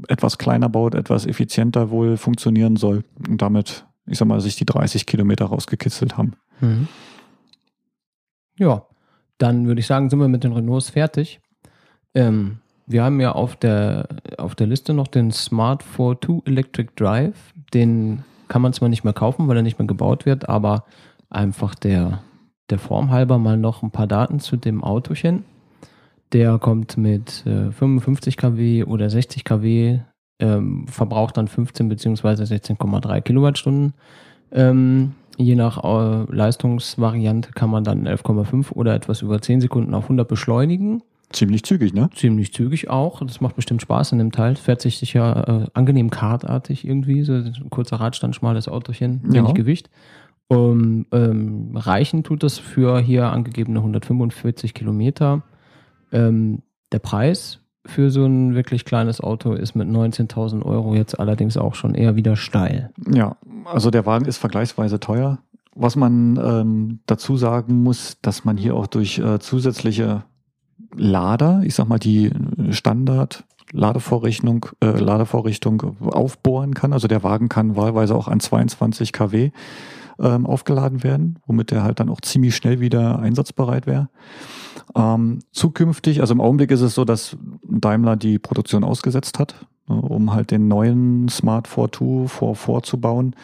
[0.07, 4.65] etwas kleiner baut, etwas effizienter wohl funktionieren soll und damit, ich sag mal, sich die
[4.65, 6.33] 30 Kilometer rausgekitzelt haben.
[6.61, 6.87] Mhm.
[8.57, 8.85] Ja,
[9.37, 11.39] dann würde ich sagen, sind wir mit den Renaults fertig.
[12.13, 17.53] Ähm, wir haben ja auf der, auf der Liste noch den Smart 42 Electric Drive.
[17.73, 20.85] Den kann man zwar nicht mehr kaufen, weil er nicht mehr gebaut wird, aber
[21.29, 22.21] einfach der,
[22.69, 25.43] der Form halber mal noch ein paar Daten zu dem Autochen.
[26.31, 29.99] Der kommt mit äh, 55 kW oder 60 kW,
[30.39, 32.27] ähm, verbraucht dann 15 bzw.
[32.43, 33.93] 16,3 Kilowattstunden.
[34.51, 40.03] Ähm, je nach äh, Leistungsvariante kann man dann 11,5 oder etwas über 10 Sekunden auf
[40.05, 41.01] 100 beschleunigen.
[41.31, 42.09] Ziemlich zügig, ne?
[42.13, 43.19] Ziemlich zügig auch.
[43.21, 44.55] Das macht bestimmt Spaß in dem Teil.
[44.55, 47.23] Fährt sich sicher äh, angenehm kartartig irgendwie.
[47.23, 49.41] So ein kurzer Radstand, schmales Autochen, Ja.
[49.41, 49.89] wenig Gewicht.
[50.47, 55.41] Um, ähm, reichen tut das für hier angegebene 145 Kilometer.
[56.11, 56.61] Ähm,
[56.91, 61.75] der Preis für so ein wirklich kleines Auto ist mit 19.000 Euro jetzt allerdings auch
[61.75, 62.91] schon eher wieder steil.
[63.11, 65.39] Ja, also der Wagen ist vergleichsweise teuer.
[65.75, 70.23] Was man ähm, dazu sagen muss, dass man hier auch durch äh, zusätzliche
[70.95, 72.31] Lader, ich sag mal die
[72.71, 76.93] Standard Ladevorrichtung, äh, Ladevorrichtung aufbohren kann.
[76.93, 79.51] Also der Wagen kann wahlweise auch an 22 kW
[80.19, 84.09] ähm, aufgeladen werden, womit er halt dann auch ziemlich schnell wieder einsatzbereit wäre.
[84.95, 89.95] Ähm, zukünftig, also im Augenblick ist es so, dass Daimler die Produktion ausgesetzt hat, ne,
[89.95, 93.35] um halt den neuen Smart 42 vor vorzubauen.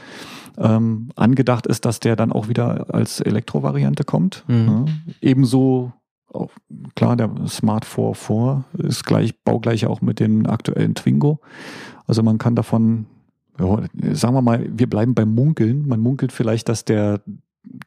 [0.57, 4.43] Ähm, angedacht ist, dass der dann auch wieder als Elektrovariante kommt.
[4.47, 4.65] Mhm.
[4.65, 4.85] Ne.
[5.21, 5.93] Ebenso
[6.95, 11.39] klar, der Smart 44 ist gleich baugleich auch mit dem aktuellen Twingo.
[12.07, 13.05] Also man kann davon
[13.59, 13.83] ja,
[14.13, 15.87] sagen wir mal, wir bleiben beim Munkeln.
[15.87, 17.21] Man munkelt vielleicht, dass der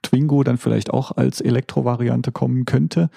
[0.03, 3.11] Twingo dann vielleicht auch als Elektrovariante kommen könnte.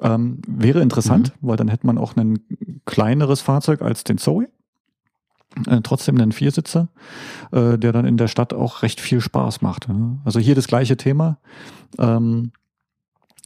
[0.00, 1.48] Ähm, wäre interessant, mhm.
[1.48, 2.38] weil dann hätte man auch ein
[2.84, 4.48] kleineres Fahrzeug als den Zoe.
[5.66, 6.88] Äh, trotzdem einen Viersitzer,
[7.50, 9.88] äh, der dann in der Stadt auch recht viel Spaß macht.
[9.88, 10.18] Ja.
[10.24, 11.38] Also hier das gleiche Thema.
[11.98, 12.52] Ähm,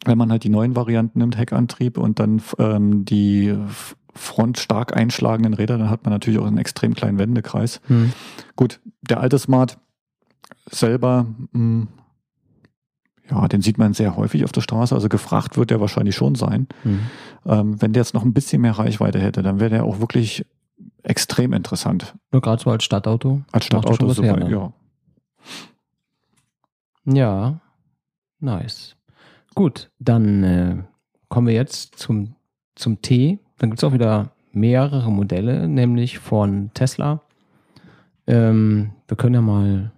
[0.07, 3.55] wenn man halt die neuen Varianten nimmt, Heckantrieb und dann ähm, die
[4.14, 7.81] Front stark einschlagenden Räder, dann hat man natürlich auch einen extrem kleinen Wendekreis.
[7.89, 8.12] Mhm.
[8.57, 9.78] Gut, der alte Smart
[10.70, 11.89] selber, mh, hm,
[13.31, 16.35] ja, den sieht man sehr häufig auf der Straße, also gefragt wird der wahrscheinlich schon
[16.35, 16.66] sein.
[16.85, 17.01] Mhm.
[17.47, 20.45] Ähm, wenn der jetzt noch ein bisschen mehr Reichweite hätte, dann wäre der auch wirklich
[21.03, 22.14] extrem interessant.
[22.33, 23.43] Nur gerade so als Stadtauto.
[23.53, 24.51] Als Stadtauto super, her, ne?
[24.51, 24.72] ja.
[27.05, 27.61] Ja,
[28.41, 28.97] nice.
[29.55, 30.76] Gut, dann äh,
[31.28, 32.35] kommen wir jetzt zum,
[32.74, 33.39] zum T.
[33.59, 37.22] Dann gibt es auch wieder mehrere Modelle, nämlich von Tesla.
[38.26, 39.93] Ähm, wir können ja mal,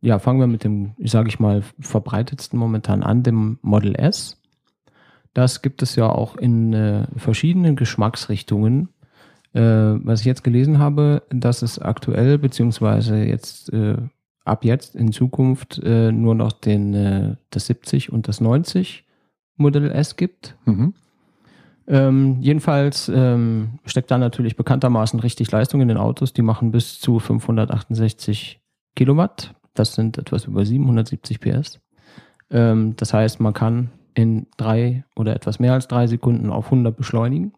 [0.00, 4.40] ja, fangen wir mit dem, sage ich mal, verbreitetsten momentan an, dem Model S.
[5.34, 8.88] Das gibt es ja auch in äh, verschiedenen Geschmacksrichtungen.
[9.54, 13.96] Äh, was ich jetzt gelesen habe, dass es aktuell, beziehungsweise jetzt äh,
[14.44, 19.04] ab jetzt in Zukunft äh, nur noch den, äh, das 70 und das 90
[19.56, 20.56] Model S gibt.
[20.64, 20.94] Mhm.
[21.86, 26.32] Ähm, jedenfalls ähm, steckt da natürlich bekanntermaßen richtig Leistung in den Autos.
[26.32, 28.60] Die machen bis zu 568
[28.94, 29.54] Kilowatt.
[29.78, 31.80] Das sind etwas über 770 PS.
[32.50, 36.96] Ähm, das heißt, man kann in drei oder etwas mehr als drei Sekunden auf 100
[36.96, 37.52] beschleunigen.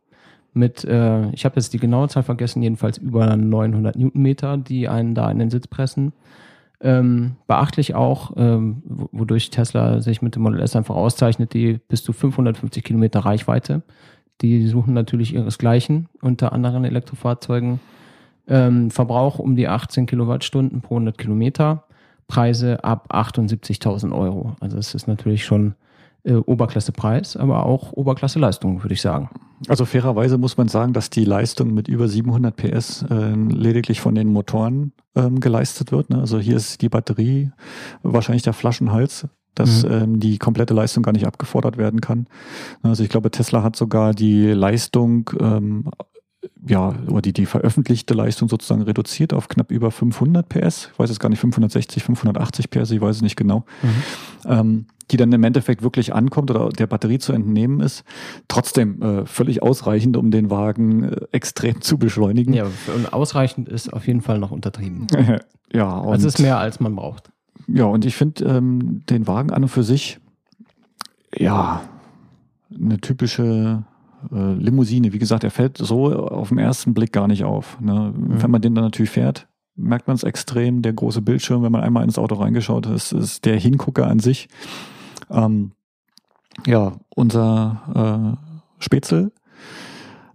[0.53, 5.15] Mit, äh, ich habe jetzt die genaue Zahl vergessen, jedenfalls über 900 Newtonmeter, die einen
[5.15, 6.13] da in den Sitz pressen.
[6.83, 12.03] Ähm, beachtlich auch, ähm, wodurch Tesla sich mit dem Model S einfach auszeichnet, die bis
[12.03, 13.83] zu 550 Kilometer Reichweite.
[14.41, 17.81] Die suchen natürlich ihresgleichen unter anderen Elektrofahrzeugen.
[18.49, 21.85] Ähm, Verbrauch um die 18 Kilowattstunden pro 100 Kilometer.
[22.31, 24.55] Preise ab 78.000 Euro.
[24.61, 25.75] Also es ist natürlich schon
[26.23, 29.31] äh, Oberklasse-Preis, aber auch Oberklasse-Leistung, würde ich sagen.
[29.67, 34.15] Also fairerweise muss man sagen, dass die Leistung mit über 700 PS äh, lediglich von
[34.15, 36.11] den Motoren ähm, geleistet wird.
[36.11, 36.21] Ne?
[36.21, 37.51] Also hier ist die Batterie
[38.03, 39.27] wahrscheinlich der Flaschenhals
[39.57, 39.93] dass mhm.
[39.93, 42.27] ähm, die komplette Leistung gar nicht abgefordert werden kann.
[42.83, 45.91] Also ich glaube, Tesla hat sogar die Leistung, ähm,
[46.67, 50.91] ja, oder die, die veröffentlichte Leistung sozusagen reduziert auf knapp über 500 PS.
[50.93, 53.65] Ich weiß es gar nicht, 560, 580 PS, ich weiß es nicht genau.
[53.83, 53.89] Mhm.
[54.47, 58.05] Ähm, die dann im Endeffekt wirklich ankommt oder der Batterie zu entnehmen ist,
[58.49, 62.53] trotzdem äh, völlig ausreichend, um den Wagen äh, extrem zu beschleunigen.
[62.53, 65.07] Ja, und ausreichend ist auf jeden Fall noch untertrieben.
[65.73, 67.31] ja, und also es ist mehr, als man braucht.
[67.67, 70.21] Ja, und ich finde ähm, den Wagen an und für sich,
[71.37, 71.83] ja,
[72.73, 73.85] eine typische
[74.33, 75.13] äh, Limousine.
[75.13, 77.81] Wie gesagt, er fällt so auf den ersten Blick gar nicht auf.
[77.81, 78.13] Ne?
[78.17, 78.43] Mhm.
[78.43, 80.83] Wenn man den dann natürlich fährt, merkt man es extrem.
[80.83, 84.49] Der große Bildschirm, wenn man einmal ins Auto reingeschaut ist, ist der Hingucker an sich.
[85.31, 85.73] Ähm,
[86.67, 89.33] ja, unser äh, Spätzle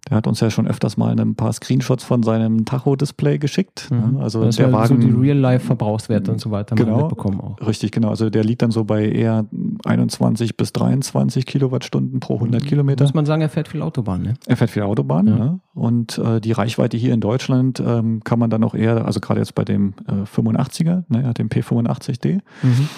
[0.10, 3.89] der hat uns ja schon öfters mal ein paar Screenshots von seinem Tacho-Display geschickt.
[3.89, 4.18] Mhm.
[4.18, 7.56] Also das der Wagen, so die Real-Life-Verbrauchswerte und so weiter genau, mitbekommen auch.
[7.66, 8.10] Richtig, genau.
[8.10, 9.45] Also der liegt dann so bei eher
[9.84, 12.68] 21 bis 23 Kilowattstunden pro 100 mhm.
[12.68, 13.03] Kilometer.
[13.03, 14.34] Muss man sagen, er fährt viel Autobahn, ne?
[14.45, 15.36] Er fährt viel Autobahn, ja.
[15.36, 15.60] ne?
[15.73, 19.40] Und äh, die Reichweite hier in Deutschland ähm, kann man dann auch eher, also gerade
[19.40, 22.90] jetzt bei dem äh, 85er, ne, er hat den P85D, mhm.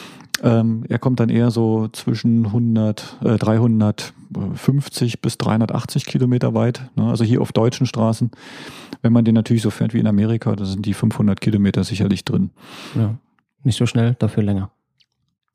[0.44, 6.82] Ähm, er kommt dann eher so zwischen 100, äh, 350 bis 380 Kilometer weit.
[6.96, 7.06] Ne?
[7.08, 8.32] Also hier auf deutschen Straßen.
[9.02, 12.26] Wenn man den natürlich so fährt wie in Amerika, da sind die 500 Kilometer sicherlich
[12.26, 12.52] drin.
[12.96, 13.16] Ja,
[13.64, 14.72] nicht so schnell, dafür länger.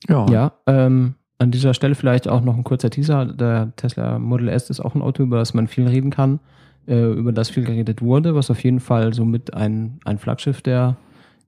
[0.09, 0.27] Ja.
[0.29, 3.27] Ja, ähm, an dieser Stelle vielleicht auch noch ein kurzer Teaser.
[3.27, 6.41] Der Tesla Model S ist auch ein Auto, über das man viel reden kann,
[6.87, 10.97] äh, über das viel geredet wurde, was auf jeden Fall somit ein, ein Flaggschiff der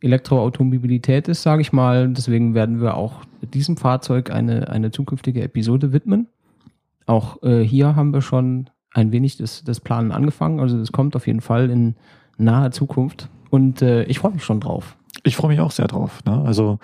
[0.00, 2.08] Elektroautomobilität ist, sage ich mal.
[2.08, 6.28] Deswegen werden wir auch diesem Fahrzeug eine, eine zukünftige Episode widmen.
[7.06, 10.60] Auch äh, hier haben wir schon ein wenig das, das Planen angefangen.
[10.60, 11.96] Also das kommt auf jeden Fall in
[12.38, 13.28] naher Zukunft.
[13.50, 14.96] Und äh, ich freue mich schon drauf.
[15.22, 16.20] Ich freue mich auch sehr drauf.
[16.26, 16.42] Ne?
[16.44, 16.78] Also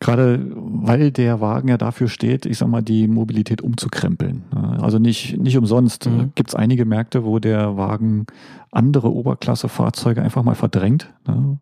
[0.00, 4.44] gerade weil der Wagen ja dafür steht, ich sag mal, die Mobilität umzukrempeln.
[4.52, 4.78] Ne?
[4.82, 6.32] Also nicht, nicht umsonst mhm.
[6.34, 8.26] gibt es einige Märkte, wo der Wagen
[8.70, 11.12] andere Oberklasse-Fahrzeuge einfach mal verdrängt.
[11.28, 11.58] Ne?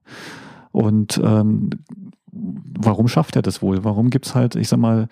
[0.75, 1.71] Und ähm,
[2.33, 3.85] warum schafft er das wohl?
[3.85, 5.07] Warum gibt es halt, ich sag mal,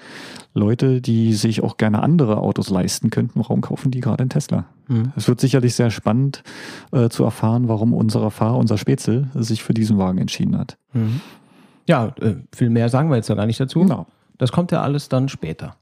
[0.55, 3.39] Leute, die sich auch gerne andere Autos leisten könnten?
[3.39, 4.64] Warum kaufen die gerade einen Tesla?
[4.89, 5.12] Mhm.
[5.14, 6.43] Es wird sicherlich sehr spannend
[6.90, 10.78] äh, zu erfahren, warum unser Fahrer, unser Spätzle, sich für diesen Wagen entschieden hat.
[10.94, 11.20] Mhm.
[11.86, 13.82] Ja, äh, viel mehr sagen wir jetzt noch gar nicht dazu.
[13.82, 14.06] Genau.
[14.39, 15.76] Das kommt ja alles dann später.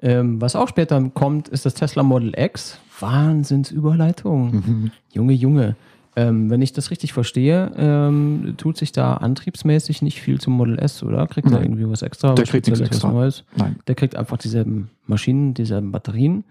[0.00, 2.78] Ähm, was auch später kommt, ist das Tesla Model X.
[3.00, 4.52] Wahnsinnsüberleitung.
[4.52, 4.90] Mhm.
[5.12, 5.74] Junge, Junge.
[6.14, 10.78] Ähm, wenn ich das richtig verstehe, ähm, tut sich da antriebsmäßig nicht viel zum Model
[10.78, 11.26] S, oder?
[11.26, 12.34] Kriegt er irgendwie was extra?
[12.34, 13.10] Der kriegt nichts extra.
[13.10, 13.44] Neues?
[13.56, 13.76] Nein.
[13.86, 16.44] Der kriegt einfach dieselben Maschinen, dieselben Batterien.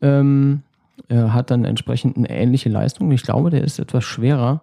[0.00, 0.62] Ähm,
[1.08, 3.12] er hat dann entsprechend eine ähnliche Leistung.
[3.12, 4.62] Ich glaube, der ist etwas schwerer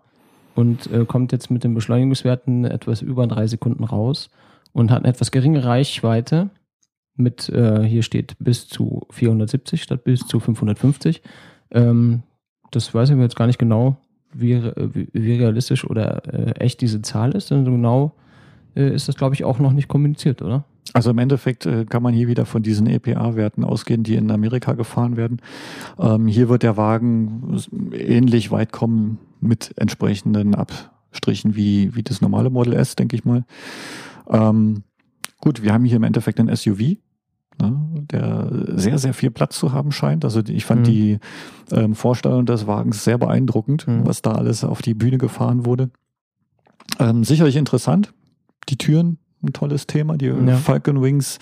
[0.56, 4.30] und äh, kommt jetzt mit den Beschleunigungswerten etwas über drei Sekunden raus
[4.74, 6.50] und hat eine etwas geringe Reichweite
[7.16, 11.22] mit, äh, hier steht bis zu 470 statt bis zu 550.
[11.72, 12.24] Ähm,
[12.72, 13.98] das weiß ich jetzt gar nicht genau,
[14.34, 14.62] wie,
[15.14, 18.14] wie, realistisch oder äh, echt diese Zahl ist, denn so genau
[18.76, 20.66] äh, ist das, glaube ich, auch noch nicht kommuniziert, oder?
[20.94, 24.74] Also im Endeffekt äh, kann man hier wieder von diesen EPA-Werten ausgehen, die in Amerika
[24.74, 25.42] gefahren werden.
[26.00, 27.60] Ähm, hier wird der Wagen
[27.94, 33.46] ähnlich weit kommen mit entsprechenden Abstrichen wie, wie das normale Model S, denke ich mal.
[34.30, 34.84] Ähm,
[35.40, 36.98] gut, wir haben hier im Endeffekt ein SUV,
[37.60, 40.26] der sehr, sehr viel Platz zu haben scheint.
[40.26, 40.86] Also ich fand mhm.
[40.86, 41.20] die
[41.72, 44.06] ähm, Vorstellung des Wagens sehr beeindruckend, mhm.
[44.06, 45.90] was da alles auf die Bühne gefahren wurde.
[47.00, 48.14] Ähm, sicherlich interessant.
[48.70, 50.18] Die Türen, ein tolles Thema.
[50.18, 50.58] Die ja.
[50.58, 51.40] Falcon Wings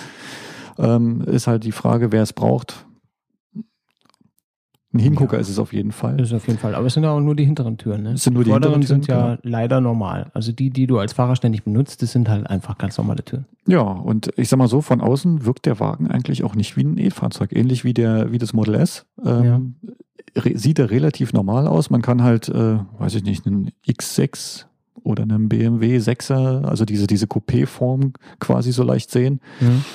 [0.78, 2.86] ähm, ist halt die Frage, wer es braucht.
[4.94, 5.40] Ein Hingucker ja.
[5.40, 6.20] ist es auf jeden Fall.
[6.20, 6.76] Ist auf jeden Fall.
[6.76, 8.04] Aber es sind ja auch nur die hinteren Türen.
[8.04, 8.14] Ne?
[8.14, 9.40] Es sind nur die, die vorderen hinteren Türen, sind ja genau.
[9.44, 10.30] leider normal.
[10.34, 13.46] Also die, die du als Fahrer ständig benutzt, das sind halt einfach ganz normale Türen.
[13.68, 16.84] Ja, und ich sag mal so, von außen wirkt der Wagen eigentlich auch nicht wie
[16.84, 17.54] ein E-Fahrzeug.
[17.54, 19.06] Ähnlich wie der, wie das Model S.
[19.24, 19.76] Ähm,
[20.36, 20.52] ja.
[20.56, 21.90] Sieht er relativ normal aus.
[21.90, 24.66] Man kann halt, äh, weiß ich nicht, einen X6
[25.04, 29.40] oder einen BMW 6er, also diese, diese Coupé-Form quasi so leicht sehen.
[29.60, 29.86] Mhm.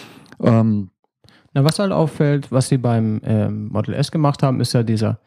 [0.40, 0.90] Ähm,
[1.56, 5.20] na, was halt auffällt, was sie beim ähm, Model S gemacht haben, ist ja dieser,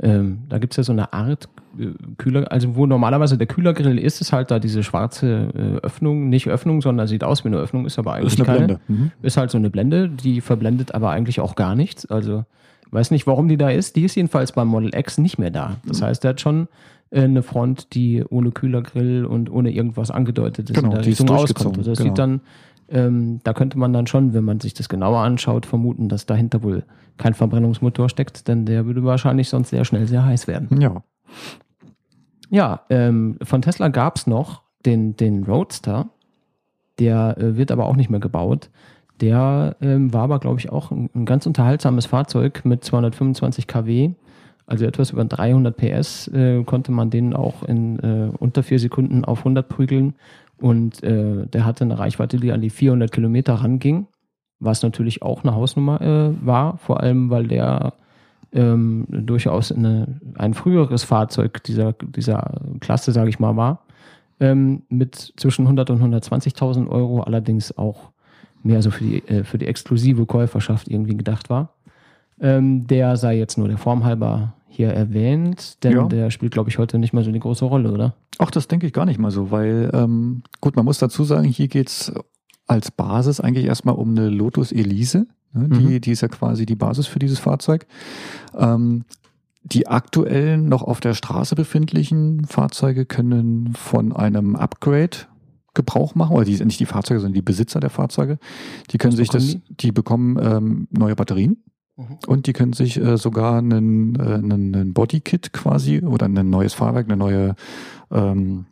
[0.00, 1.86] ähm, da gibt es ja so eine Art äh,
[2.18, 6.46] Kühler, also wo normalerweise der Kühlergrill ist, ist halt da diese schwarze äh, Öffnung, nicht
[6.46, 8.66] Öffnung, sondern sieht aus wie eine Öffnung, ist aber eigentlich ist eine keine.
[8.66, 8.80] Blende.
[8.86, 9.10] Mhm.
[9.22, 12.06] Ist halt so eine Blende, die verblendet aber eigentlich auch gar nichts.
[12.06, 12.44] Also
[12.92, 13.96] weiß nicht, warum die da ist.
[13.96, 15.78] Die ist jedenfalls beim Model X nicht mehr da.
[15.84, 16.04] Das mhm.
[16.04, 16.68] heißt, der hat schon
[17.10, 21.78] äh, eine Front, die ohne Kühlergrill und ohne irgendwas angedeutetes genau, in der Richtung auskommt.
[21.78, 22.10] Also das genau.
[22.10, 22.40] sieht dann
[22.92, 26.62] ähm, da könnte man dann schon, wenn man sich das genauer anschaut, vermuten, dass dahinter
[26.62, 26.84] wohl
[27.18, 30.80] kein Verbrennungsmotor steckt, denn der würde wahrscheinlich sonst sehr schnell sehr heiß werden.
[30.80, 31.02] Ja.
[32.50, 36.10] Ja, ähm, von Tesla gab es noch den, den Roadster,
[36.98, 38.68] der äh, wird aber auch nicht mehr gebaut.
[39.22, 44.10] Der ähm, war aber, glaube ich, auch ein, ein, ganz unterhaltsames Fahrzeug mit 225 kW.
[44.66, 49.24] Also etwas über 300 PS äh, konnte man den auch in äh, unter vier Sekunden
[49.24, 50.14] auf 100 prügeln.
[50.62, 54.06] Und äh, der hatte eine Reichweite, die an die 400 Kilometer ranging,
[54.60, 57.94] was natürlich auch eine Hausnummer äh, war, vor allem weil der
[58.52, 63.80] ähm, durchaus eine, ein früheres Fahrzeug dieser, dieser Klasse, sage ich mal, war,
[64.38, 68.12] ähm, mit zwischen 100 und 120.000 Euro, allerdings auch
[68.62, 71.74] mehr so für die, äh, für die exklusive Käuferschaft irgendwie gedacht war.
[72.40, 76.04] Ähm, der sei jetzt nur der Form halber hier erwähnt, denn ja.
[76.06, 78.14] der spielt, glaube ich, heute nicht mehr so eine große Rolle, oder?
[78.38, 81.44] Ach, das denke ich gar nicht mal so, weil, ähm, gut, man muss dazu sagen,
[81.44, 82.12] hier geht es
[82.66, 85.26] als Basis eigentlich erstmal um eine Lotus Elise.
[85.52, 85.68] Ne?
[85.68, 86.00] Die, mhm.
[86.00, 87.86] die ist ja quasi die Basis für dieses Fahrzeug.
[88.56, 89.04] Ähm,
[89.62, 95.18] die aktuellen noch auf der Straße befindlichen Fahrzeuge können von einem Upgrade
[95.74, 98.38] Gebrauch machen, oder die sind nicht die Fahrzeuge, sondern die Besitzer der Fahrzeuge.
[98.90, 101.62] Die können sich das, die, die bekommen ähm, neue Batterien.
[102.26, 106.74] Und die können sich äh, sogar einen, äh, einen, einen Bodykit quasi oder ein neues
[106.74, 107.54] Fahrwerk, eine neue
[108.10, 108.66] ähm,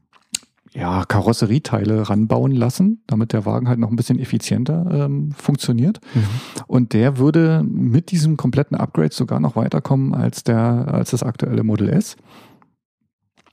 [0.73, 6.01] ja, Karosserieteile ranbauen lassen, damit der Wagen halt noch ein bisschen effizienter ähm, funktioniert.
[6.15, 6.23] Mhm.
[6.67, 11.65] Und der würde mit diesem kompletten Upgrade sogar noch weiterkommen als der, als das aktuelle
[11.65, 12.17] Model S.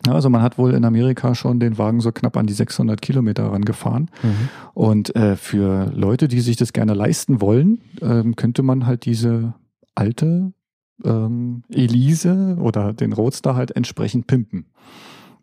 [0.06, 3.52] Also man hat wohl in Amerika schon den Wagen so knapp an die 600 Kilometer
[3.52, 4.10] rangefahren.
[4.22, 4.50] Mhm.
[4.74, 9.56] Und äh, für Leute, die sich das gerne leisten wollen, ähm, könnte man halt diese
[9.96, 10.54] alte
[11.04, 14.68] ähm, Elise oder den Roadster halt entsprechend pimpen.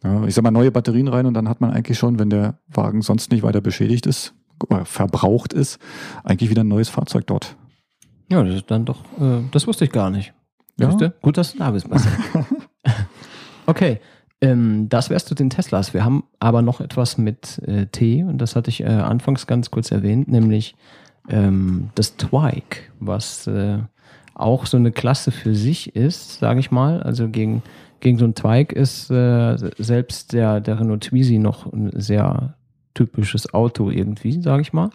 [0.02, 2.58] Ja, ich sag mal, neue Batterien rein und dann hat man eigentlich schon, wenn der
[2.68, 5.78] Wagen sonst nicht weiter beschädigt ist oder verbraucht ist,
[6.24, 7.56] eigentlich wieder ein neues Fahrzeug dort.
[8.30, 10.32] Ja, das ist dann doch, äh, das wusste ich gar nicht.
[10.78, 10.90] Ja.
[11.22, 11.88] Gut, dass du da bist,
[13.66, 14.00] Okay,
[14.44, 15.94] Ähm, das wärst du den Teslas.
[15.94, 19.70] Wir haben aber noch etwas mit äh, T und das hatte ich äh, anfangs ganz
[19.70, 20.74] kurz erwähnt, nämlich
[21.28, 23.78] ähm, das Twike, was äh,
[24.34, 27.02] auch so eine Klasse für sich ist, sage ich mal.
[27.02, 27.62] Also gegen,
[28.00, 32.54] gegen so ein Twike ist äh, selbst der, der Renault Twizy noch ein sehr
[32.94, 34.90] typisches Auto irgendwie, sage ich mal.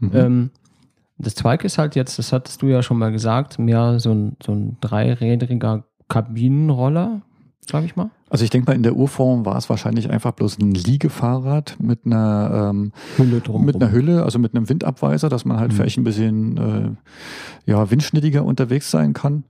[0.00, 0.10] Mhm.
[0.14, 0.50] Ähm,
[1.18, 4.36] das Twike ist halt jetzt, das hattest du ja schon mal gesagt, mehr so ein,
[4.42, 7.22] so ein dreirädriger Kabinenroller,
[7.70, 8.10] sage ich mal.
[8.28, 12.00] Also ich denke mal, in der Urform war es wahrscheinlich einfach bloß ein Liegefahrrad mit
[12.04, 15.76] einer ähm, Hülle drum mit einer Hülle, also mit einem Windabweiser, dass man halt mhm.
[15.76, 19.44] vielleicht ein bisschen äh, ja, windschnittiger unterwegs sein kann,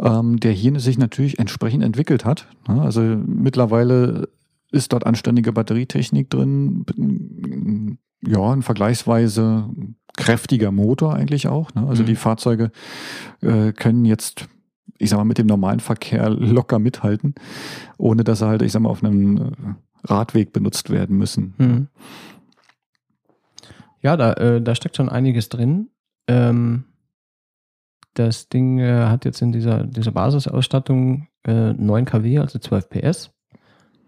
[0.00, 2.48] ähm, der hier sich natürlich entsprechend entwickelt hat.
[2.66, 2.82] Ne?
[2.82, 4.28] Also mittlerweile
[4.72, 9.68] ist dort anständige Batterietechnik drin, ja, ein vergleichsweise
[10.16, 11.72] kräftiger Motor eigentlich auch.
[11.74, 11.86] Ne?
[11.86, 12.06] Also mhm.
[12.06, 12.72] die Fahrzeuge
[13.42, 14.48] äh, können jetzt
[14.98, 17.34] ich sag mal, mit dem normalen Verkehr locker mithalten,
[17.98, 19.50] ohne dass sie halt, ich sag mal, auf einem äh,
[20.04, 21.54] Radweg benutzt werden müssen.
[21.58, 21.88] Mhm.
[24.00, 25.88] Ja, da, äh, da steckt schon einiges drin.
[26.28, 26.84] Ähm,
[28.14, 33.30] das Ding äh, hat jetzt in dieser, dieser Basisausstattung äh, 9 kW, also 12 PS.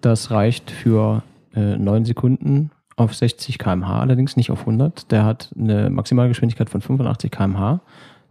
[0.00, 1.22] Das reicht für
[1.54, 5.10] äh, 9 Sekunden auf 60 km/h, allerdings nicht auf 100.
[5.10, 7.80] Der hat eine Maximalgeschwindigkeit von 85 km/h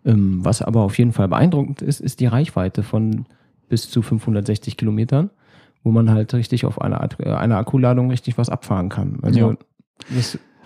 [0.06, 3.26] was aber auf jeden Fall beeindruckend ist, ist die Reichweite von
[3.70, 5.32] bis zu 560 Kilometern,
[5.84, 9.20] wo man halt richtig auf einer, äh, einer Akkuladung richtig was abfahren kann.
[9.22, 9.58] Also ja.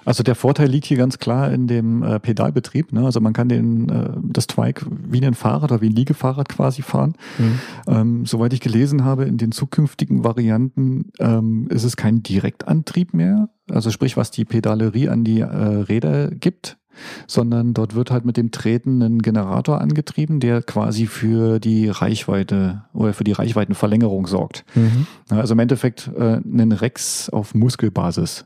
[0.09, 2.93] Also der Vorteil liegt hier ganz klar in dem äh, Pedalbetrieb.
[2.93, 3.05] Ne?
[3.05, 6.81] Also man kann den, äh, das Twike wie ein Fahrrad oder wie ein Liegefahrrad quasi
[6.81, 7.13] fahren.
[7.37, 7.59] Mhm.
[7.87, 13.49] Ähm, soweit ich gelesen habe, in den zukünftigen Varianten ähm, ist es kein Direktantrieb mehr.
[13.69, 16.78] Also sprich, was die Pedalerie an die äh, Räder gibt,
[17.27, 22.83] sondern dort wird halt mit dem Treten ein Generator angetrieben, der quasi für die Reichweite
[22.93, 24.65] oder für die Reichweitenverlängerung sorgt.
[24.75, 25.07] Mhm.
[25.29, 28.45] Also im Endeffekt äh, ein Rex auf Muskelbasis.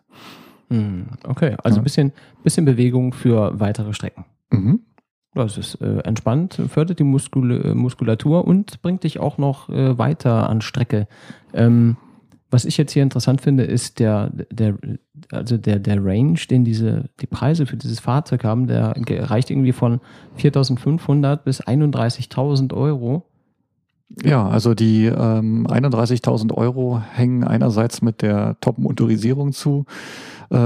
[0.70, 1.06] Mhm.
[1.24, 1.84] Okay, also ein ja.
[1.84, 2.12] bisschen,
[2.44, 4.26] bisschen Bewegung für weitere Strecken.
[4.52, 4.82] Mhm.
[5.36, 9.98] Das ist äh, entspannt, fördert die Muskul äh, Muskulatur und bringt dich auch noch äh,
[9.98, 11.08] weiter an Strecke.
[11.54, 11.98] Ähm,
[12.52, 14.78] was ich jetzt hier interessant finde, ist der, der,
[15.32, 18.96] also der, der Range, den diese, die Preise für dieses Fahrzeug haben, der
[19.30, 20.00] reicht irgendwie von
[20.38, 23.26] 4.500 bis 31.000 Euro.
[24.24, 29.86] Ja, also die ähm, 31.000 Euro hängen einerseits mit der Top-Motorisierung zu,
[30.52, 30.58] äh,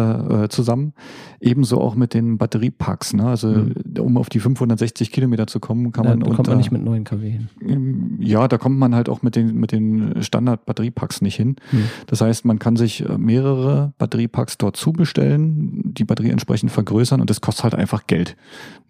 [0.44, 0.94] äh, zusammen.
[1.40, 3.14] Ebenso auch mit den Batteriepacks.
[3.14, 3.26] Ne?
[3.26, 3.74] Also mhm.
[4.00, 6.20] um auf die 560 Kilometer zu kommen, kann man.
[6.20, 8.18] Da kommt man nicht mit 9 kW hin.
[8.20, 11.56] Ja, da kommt man halt auch mit den, mit den Standard-Batteriepacks nicht hin.
[11.72, 11.86] Mhm.
[12.08, 17.30] Das heißt, man kann sich äh, mehrere Batteriepacks dort zubestellen, die Batterie entsprechend vergrößern und
[17.30, 18.36] das kostet halt einfach Geld.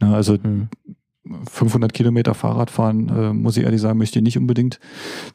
[0.02, 0.16] Ne?
[0.16, 0.70] Also mhm.
[1.52, 4.80] 500 Kilometer Fahrrad fahren, äh, muss ich ehrlich sagen, möchte ich nicht unbedingt.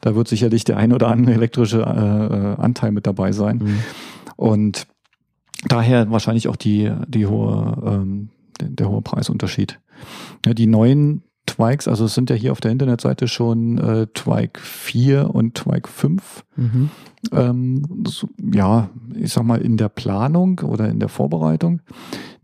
[0.01, 3.57] Da wird sicherlich der ein oder andere elektrische äh, Anteil mit dabei sein.
[3.57, 3.79] Mhm.
[4.35, 4.87] Und
[5.67, 8.29] Daher wahrscheinlich auch die, die hohe, ähm,
[8.59, 9.79] der, der hohe Preisunterschied.
[10.45, 14.59] Ja, die neuen Twikes, also es sind ja hier auf der Internetseite schon äh, Twike
[14.59, 16.45] 4 und Twike 5.
[16.55, 16.89] Mhm.
[17.31, 21.81] Ähm, so, ja, ich sag mal in der Planung oder in der Vorbereitung.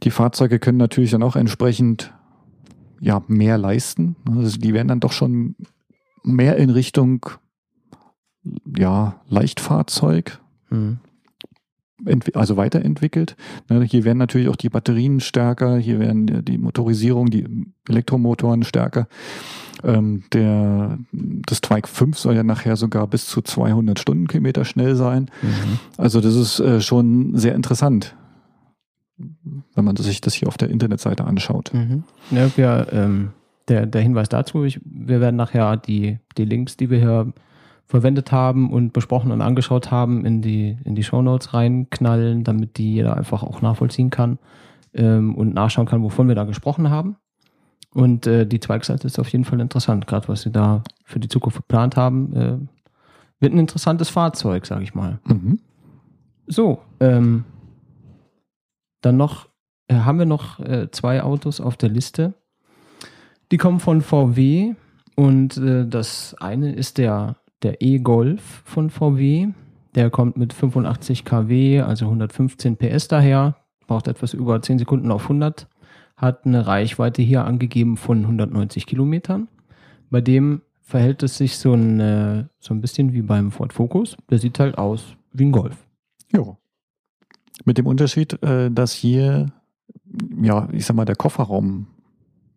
[0.03, 2.13] Die Fahrzeuge können natürlich dann auch entsprechend
[2.99, 4.15] ja, mehr leisten.
[4.29, 5.55] Also die werden dann doch schon
[6.23, 7.25] mehr in Richtung
[8.77, 10.39] ja, Leichtfahrzeug.
[10.69, 10.99] Mhm
[12.33, 13.35] also weiterentwickelt.
[13.69, 17.45] Ne, hier werden natürlich auch die Batterien stärker, hier werden die Motorisierung, die
[17.87, 19.07] Elektromotoren stärker.
[19.83, 25.29] Ähm, der, das Twike 5 soll ja nachher sogar bis zu 200 Stundenkilometer schnell sein.
[25.41, 25.79] Mhm.
[25.97, 28.15] Also das ist äh, schon sehr interessant,
[29.75, 31.73] wenn man sich das hier auf der Internetseite anschaut.
[31.73, 32.03] Mhm.
[32.31, 33.31] Ja, wir, ähm,
[33.67, 37.33] der, der Hinweis dazu, ich, wir werden nachher die, die Links, die wir hier
[37.85, 42.93] verwendet haben und besprochen und angeschaut haben, in die, in die Shownotes reinknallen, damit die
[42.93, 44.37] jeder einfach auch nachvollziehen kann
[44.93, 47.15] ähm, und nachschauen kann, wovon wir da gesprochen haben.
[47.91, 51.27] Und äh, die Zweigseite ist auf jeden Fall interessant, gerade was sie da für die
[51.27, 52.35] Zukunft geplant haben.
[52.35, 52.57] Äh,
[53.39, 55.19] wird ein interessantes Fahrzeug, sage ich mal.
[55.25, 55.59] Mhm.
[56.45, 57.45] So, ähm,
[59.01, 59.47] dann noch
[59.87, 62.33] äh, haben wir noch äh, zwei Autos auf der Liste.
[63.51, 64.75] Die kommen von VW
[65.15, 69.49] und äh, das eine ist der der E-Golf von VW.
[69.95, 73.55] Der kommt mit 85 kW, also 115 PS daher,
[73.87, 75.67] braucht etwas über 10 Sekunden auf 100,
[76.15, 79.47] hat eine Reichweite hier angegeben von 190 Kilometern.
[80.11, 84.15] Bei dem verhält es sich so ein, äh, so ein bisschen wie beim Ford Focus.
[84.29, 85.77] Der sieht halt aus wie ein Golf.
[86.31, 86.57] Ja.
[87.65, 89.47] Mit dem Unterschied, äh, dass hier,
[90.41, 91.87] ja, ich sag mal, der Kofferraum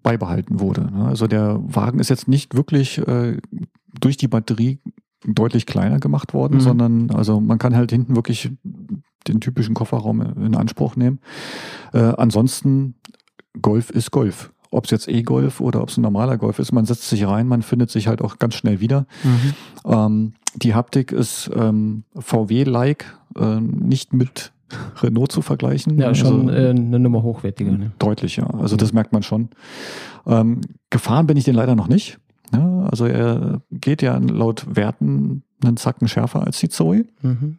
[0.03, 0.91] beibehalten wurde.
[0.91, 1.05] Ne?
[1.07, 3.39] Also der Wagen ist jetzt nicht wirklich äh,
[4.01, 4.79] durch die Batterie
[5.25, 6.61] deutlich kleiner gemacht worden, Mhm.
[6.61, 8.51] sondern also man kann halt hinten wirklich
[9.29, 11.21] den typischen Kofferraum in Anspruch nehmen.
[11.93, 12.95] Äh, ansonsten
[13.61, 14.53] Golf ist Golf.
[14.73, 17.47] Ob es jetzt E-Golf oder ob es ein normaler Golf ist, man setzt sich rein,
[17.47, 19.07] man findet sich halt auch ganz schnell wieder.
[19.23, 19.53] Mhm.
[19.85, 23.05] Ähm, die Haptik ist ähm, VW-like,
[23.39, 24.53] äh, nicht mit
[25.03, 25.99] Renault zu vergleichen.
[25.99, 27.73] Ja, schon Also- äh, eine Nummer hochwertiger.
[27.73, 27.93] Ne?
[27.99, 28.47] Deutlich, ja.
[28.47, 29.49] Also das merkt man schon.
[30.27, 32.19] Ähm, gefahren bin ich den leider noch nicht.
[32.53, 37.05] Ja, also er geht ja laut Werten einen Zacken schärfer als die Zoe.
[37.23, 37.59] Mhm.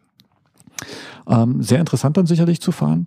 [1.28, 3.06] Ähm, sehr interessant dann sicherlich zu fahren.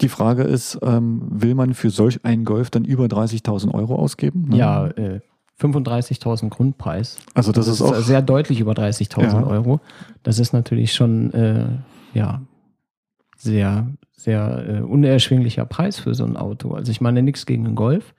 [0.00, 4.46] Die Frage ist, ähm, will man für solch einen Golf dann über 30.000 Euro ausgeben?
[4.48, 4.56] Ne?
[4.56, 5.20] Ja, äh,
[5.60, 7.18] 35.000 Grundpreis.
[7.34, 9.46] Also das, ist auch sehr deutlich über 30.000 Ja.
[9.46, 9.80] Euro.
[10.24, 11.66] Das ist natürlich schon äh,
[12.14, 12.40] ja
[13.42, 16.72] sehr sehr äh, unerschwinglicher Preis für so ein Auto.
[16.74, 18.14] Also ich meine nichts gegen den Golf,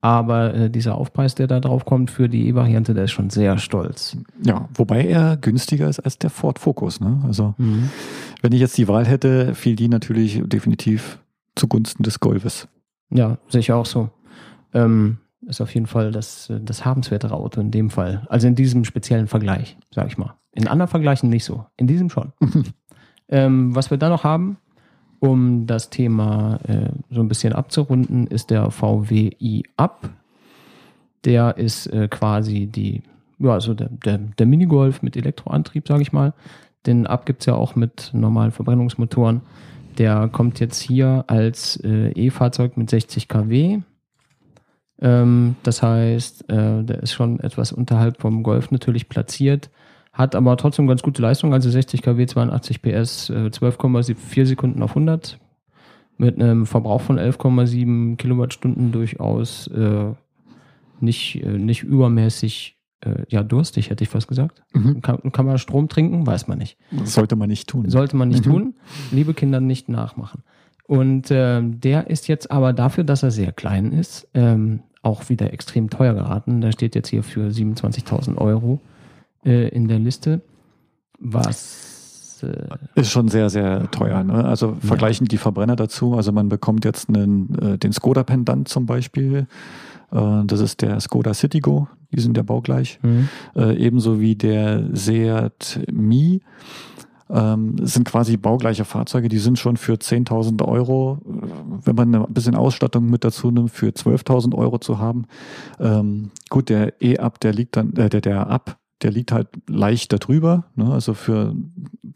[0.00, 3.56] aber äh, dieser Aufpreis, der da drauf kommt für die E-Variante, der ist schon sehr
[3.58, 4.16] stolz.
[4.44, 7.00] ja, wobei er günstiger ist als der Ford Focus.
[7.00, 7.20] Ne?
[7.24, 7.90] Also Mhm.
[8.42, 11.18] wenn ich jetzt die Wahl hätte, fiel die natürlich definitiv
[11.54, 12.66] zugunsten des Golfes.
[13.10, 14.10] Ja, sehe ich auch so.
[14.74, 18.26] Ähm, ist auf jeden Fall das, äh, das habenswertere Auto in dem Fall.
[18.28, 20.34] Also in diesem speziellen Vergleich, sag ich mal.
[20.52, 21.66] In anderen Vergleichen nicht so.
[21.76, 22.32] In diesem schon.
[23.28, 24.58] ähm, was wir da noch haben,
[25.18, 30.10] um das Thema äh, so ein bisschen abzurunden, ist der VW i-Up.
[31.24, 33.02] Der ist äh, quasi die,
[33.38, 36.34] ja, also der, der, der Minigolf mit Elektroantrieb, sage ich mal.
[36.86, 39.40] Den Up gibt es ja auch mit normalen Verbrennungsmotoren.
[39.98, 43.80] Der kommt jetzt hier als äh, E-Fahrzeug mit 60 kW.
[45.00, 49.70] Ähm, das heißt, äh, der ist schon etwas unterhalb vom Golf natürlich platziert,
[50.16, 54.90] hat aber trotzdem ganz gute Leistung, also 60 kW, 82 PS, äh, 12,4 Sekunden auf
[54.90, 55.38] 100
[56.16, 60.12] mit einem Verbrauch von 11,7 Kilowattstunden durchaus äh,
[61.00, 64.62] nicht, äh, nicht übermäßig äh, ja, durstig, hätte ich fast gesagt.
[64.72, 65.02] Mhm.
[65.02, 66.26] Kann, kann man Strom trinken?
[66.26, 66.78] Weiß man nicht.
[66.90, 67.90] Das sollte man nicht tun.
[67.90, 68.50] Sollte man nicht Mhm.
[68.50, 68.74] tun.
[69.12, 70.42] Liebe Kinder, nicht nachmachen.
[70.86, 75.52] Und ähm, der ist jetzt aber dafür, dass er sehr klein ist, ähm, auch wieder
[75.52, 76.62] extrem teuer geraten.
[76.62, 78.80] Der steht jetzt hier für 27.000 Euro
[79.46, 80.42] äh, in der Liste.
[81.18, 84.22] Was äh, Ist schon sehr, sehr teuer.
[84.22, 84.44] Ne?
[84.44, 86.14] Also vergleichen die Verbrenner dazu.
[86.14, 89.46] Also man bekommt jetzt einen, äh, den Skoda Pendant zum Beispiel.
[90.12, 91.88] Äh, das ist der Skoda Citigo.
[92.12, 92.98] Die sind ja baugleich.
[93.02, 96.42] hm, Äh, ebenso wie der Seat Mi.
[97.28, 102.54] Ähm, sind quasi baugleiche Fahrzeuge, die sind schon für 10.000 Euro, wenn man ein bisschen
[102.54, 105.24] Ausstattung mit dazu nimmt, für 12.000 Euro zu haben.
[105.80, 110.12] Ähm, gut, der E-Up, der liegt dann, äh, der, der Up, der liegt halt leicht
[110.12, 110.64] darüber.
[110.74, 110.90] Ne?
[110.92, 111.54] Also für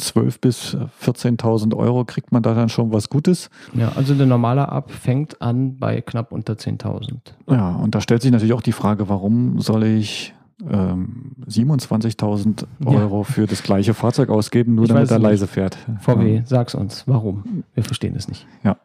[0.00, 3.50] 12.000 bis 14.000 Euro kriegt man da dann schon was Gutes.
[3.74, 7.16] ja, also der normale Ab fängt an bei knapp unter 10.000.
[7.50, 10.32] Ja, und da stellt sich natürlich auch die Frage, warum soll ich
[10.70, 12.90] ähm, 27.000 Ja.
[12.90, 15.76] Euro für das gleiche Fahrzeug ausgeben, nur Ich damit er leise fährt?
[16.00, 16.42] VW, Ja.
[16.46, 17.64] sag's uns, warum?
[17.74, 18.46] Wir verstehen es nicht.
[18.62, 18.76] Ja.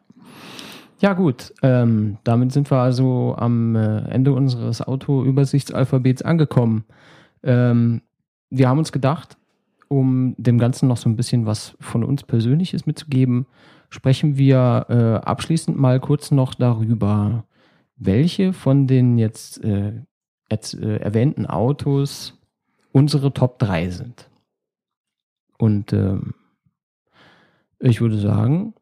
[1.00, 1.54] Ja, gut.
[1.62, 6.86] Ähm, damit sind wir also am äh, Ende unseres Auto-Übersichtsalphabets angekommen.
[7.46, 8.02] Ähm,
[8.50, 9.38] wir haben uns gedacht,
[9.88, 13.46] um dem Ganzen noch so ein bisschen was von uns Persönliches mitzugeben,
[13.90, 17.46] sprechen wir äh, abschließend mal kurz noch darüber,
[17.96, 19.94] welche von den jetzt, äh,
[20.50, 22.38] äh, erwähnten Autos
[22.92, 24.30] unsere Top 3 sind.
[25.58, 26.34] Und ähm,
[27.80, 28.74] ich würde sagen,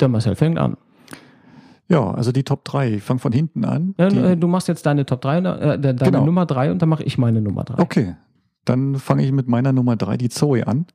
[0.00, 0.76] der Marcel fängt an.
[1.94, 2.94] Ja, also die Top 3.
[2.94, 3.94] Ich fange von hinten an.
[3.98, 5.42] Ja, äh, du machst jetzt deine Top 3, äh,
[5.78, 6.24] de- deine Genau.
[6.26, 7.80] Nummer 3 und dann mache ich meine Nummer 3.
[7.82, 8.16] okay,
[8.64, 10.86] dann fange ich mit meiner Nummer 3, die Zoe, an.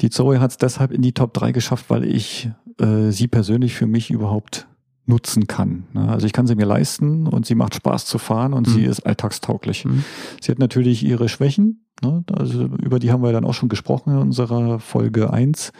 [0.00, 2.50] Die Zoe hat es deshalb in die Top 3 geschafft, weil ich
[2.80, 4.66] äh, sie persönlich für mich überhaupt
[5.06, 5.84] nutzen kann.
[5.92, 6.08] Ne?
[6.08, 8.72] Also ich kann sie mir leisten und sie macht Spaß zu fahren und Mhm.
[8.72, 9.84] sie ist alltagstauglich.
[9.84, 10.02] Mhm.
[10.40, 12.24] Sie hat natürlich ihre Schwächen, ne?
[12.32, 15.72] also über die haben wir dann auch schon gesprochen in unserer Folge 1.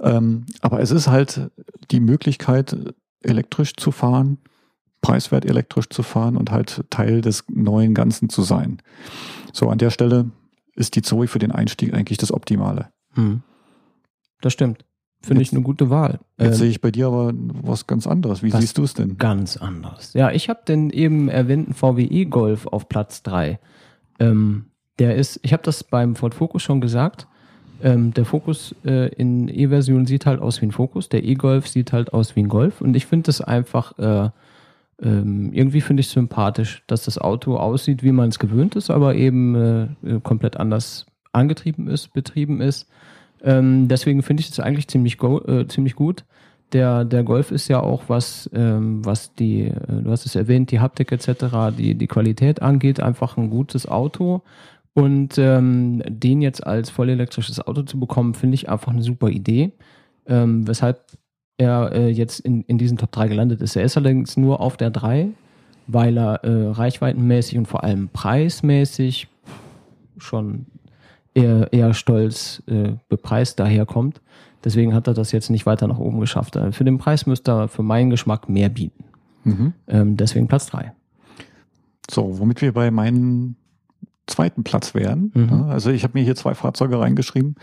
[0.00, 1.50] Ähm, aber es ist halt
[1.90, 2.76] die Möglichkeit,
[3.22, 4.38] elektrisch zu fahren,
[5.00, 8.78] preiswert elektrisch zu fahren und halt Teil des neuen Ganzen zu sein.
[9.52, 10.30] So, an der Stelle
[10.74, 12.88] ist die Zoe für den Einstieg eigentlich das Optimale.
[13.14, 13.42] Hm.
[14.40, 14.84] Das stimmt.
[15.22, 16.20] Finde ich Jetzt- eine gute Wahl.
[16.38, 18.42] Jetzt Ähm, sehe ich bei dir aber was ganz anderes.
[18.42, 19.18] Wie siehst du es denn?
[19.18, 20.14] ganz anders.
[20.14, 23.58] Ja, ich habe den eben erwähnten VW E-Golf auf Platz 3.
[24.18, 24.66] Ähm,
[24.98, 27.26] der ist, ich habe das beim Ford Focus schon gesagt.
[27.82, 31.92] Ähm, der Focus äh, in E-Version sieht halt aus wie ein Focus, der E-Golf sieht
[31.92, 34.30] halt aus wie ein Golf und ich finde das einfach, äh,
[35.02, 39.14] ähm, irgendwie finde ich sympathisch, dass das Auto aussieht, wie man es gewöhnt ist, aber
[39.14, 42.88] eben äh, äh, komplett anders angetrieben ist, betrieben ist.
[43.42, 46.24] Ähm, deswegen finde ich das eigentlich ziemlich, go äh, ziemlich gut.
[46.72, 50.70] Der, der Golf ist ja auch was, ähm, was die, äh, du hast es erwähnt,
[50.70, 54.42] die Haptik etc., die, die Qualität angeht, einfach ein gutes Auto.
[54.94, 59.72] Und ähm, den jetzt als vollelektrisches Auto zu bekommen, finde ich einfach eine super Idee.
[60.26, 61.04] Ähm, weshalb
[61.60, 63.76] er äh, jetzt in, in diesen Top 3 gelandet ist.
[63.76, 65.28] Er ist allerdings nur auf der 3,
[65.86, 69.28] weil er äh, reichweitenmäßig und vor allem preismäßig
[70.16, 70.66] schon
[71.34, 74.22] eher, eher stolz äh, bepreist daherkommt.
[74.64, 76.56] Deswegen hat er das jetzt nicht weiter nach oben geschafft.
[76.56, 79.04] Äh, für den Preis müsste er für meinen Geschmack mehr bieten.
[79.44, 79.72] Mhm.
[79.86, 80.92] Ähm, deswegen Platz 3.
[82.10, 83.56] So, womit wir bei meinen
[84.26, 85.32] zweiten Platz wären.
[85.34, 85.64] Mhm.
[85.70, 87.56] Also ich habe mir hier zwei Fahrzeuge reingeschrieben.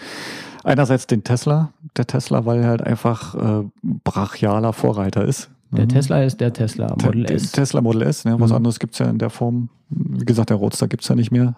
[0.63, 1.71] Einerseits den Tesla.
[1.95, 3.63] Der Tesla, weil er halt einfach äh,
[4.03, 5.49] brachialer Vorreiter ist.
[5.71, 5.89] Der mhm.
[5.89, 7.51] Tesla ist der Tesla Model der, S.
[7.51, 8.39] Tesla Model S, ne?
[8.39, 8.57] was mhm.
[8.57, 9.69] anderes gibt's ja in der Form.
[9.89, 11.55] Wie gesagt, der Roadster gibt's ja nicht mehr.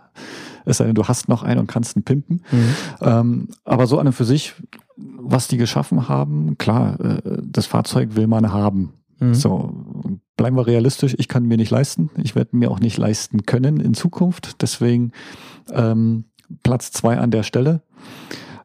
[0.65, 2.41] Es sei denn, du hast noch einen und kannst ihn pimpen.
[2.51, 2.75] Mhm.
[3.01, 4.53] Ähm, aber so an und für sich,
[4.97, 8.93] was die geschaffen haben, klar, äh, das Fahrzeug will man haben.
[9.19, 9.33] Mhm.
[9.33, 9.73] So,
[10.37, 12.09] bleiben wir realistisch, ich kann mir nicht leisten.
[12.21, 14.61] Ich werde mir auch nicht leisten können in Zukunft.
[14.61, 15.11] Deswegen
[15.71, 16.25] ähm,
[16.63, 17.81] Platz zwei an der Stelle.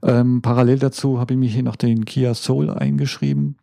[0.02, 3.56] Ähm, parallel dazu habe ich mir hier noch den Kia Soul eingeschrieben.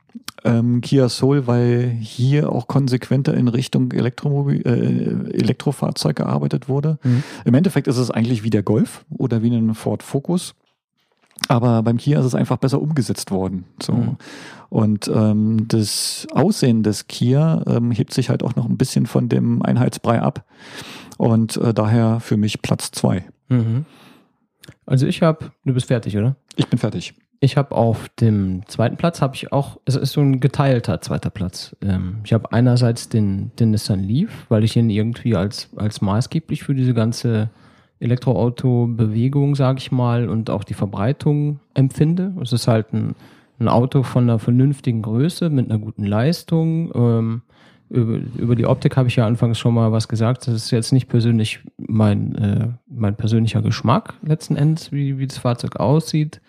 [0.43, 6.97] Ähm, Kia Soul, weil hier auch konsequenter in Richtung Elektromobil, äh, Elektrofahrzeug gearbeitet wurde.
[7.03, 7.23] Mhm.
[7.45, 10.55] Im Endeffekt ist es eigentlich wie der Golf oder wie ein Ford Focus.
[11.47, 13.65] Aber beim Kia ist es einfach besser umgesetzt worden.
[13.81, 13.93] So.
[13.93, 14.17] Mhm.
[14.69, 19.27] Und ähm, das Aussehen des Kia ähm, hebt sich halt auch noch ein bisschen von
[19.27, 20.45] dem Einheitsbrei ab.
[21.17, 23.25] Und äh, daher für mich Platz zwei.
[23.49, 23.85] Mhm.
[24.85, 26.35] Also ich habe, du bist fertig, oder?
[26.55, 27.13] Ich bin fertig.
[27.43, 31.31] Ich habe auf dem zweiten Platz habe ich auch, es ist so ein geteilter zweiter
[31.31, 31.75] Platz.
[31.81, 36.63] Ähm, ich habe einerseits den, den Nissan Leaf, weil ich ihn irgendwie als, als maßgeblich
[36.63, 37.49] für diese ganze
[38.01, 42.33] Elektroauto-Bewegung, sage ich mal, und auch die Verbreitung empfinde.
[42.41, 43.15] Es ist halt ein,
[43.59, 46.91] ein Auto von einer vernünftigen Größe mit einer guten Leistung.
[46.95, 47.41] Ähm,
[47.89, 50.47] über, über die Optik habe ich ja anfangs schon mal was gesagt.
[50.47, 55.37] Das ist jetzt nicht persönlich mein, äh, mein persönlicher Geschmack letzten Endes, wie, wie das
[55.37, 56.41] Fahrzeug aussieht.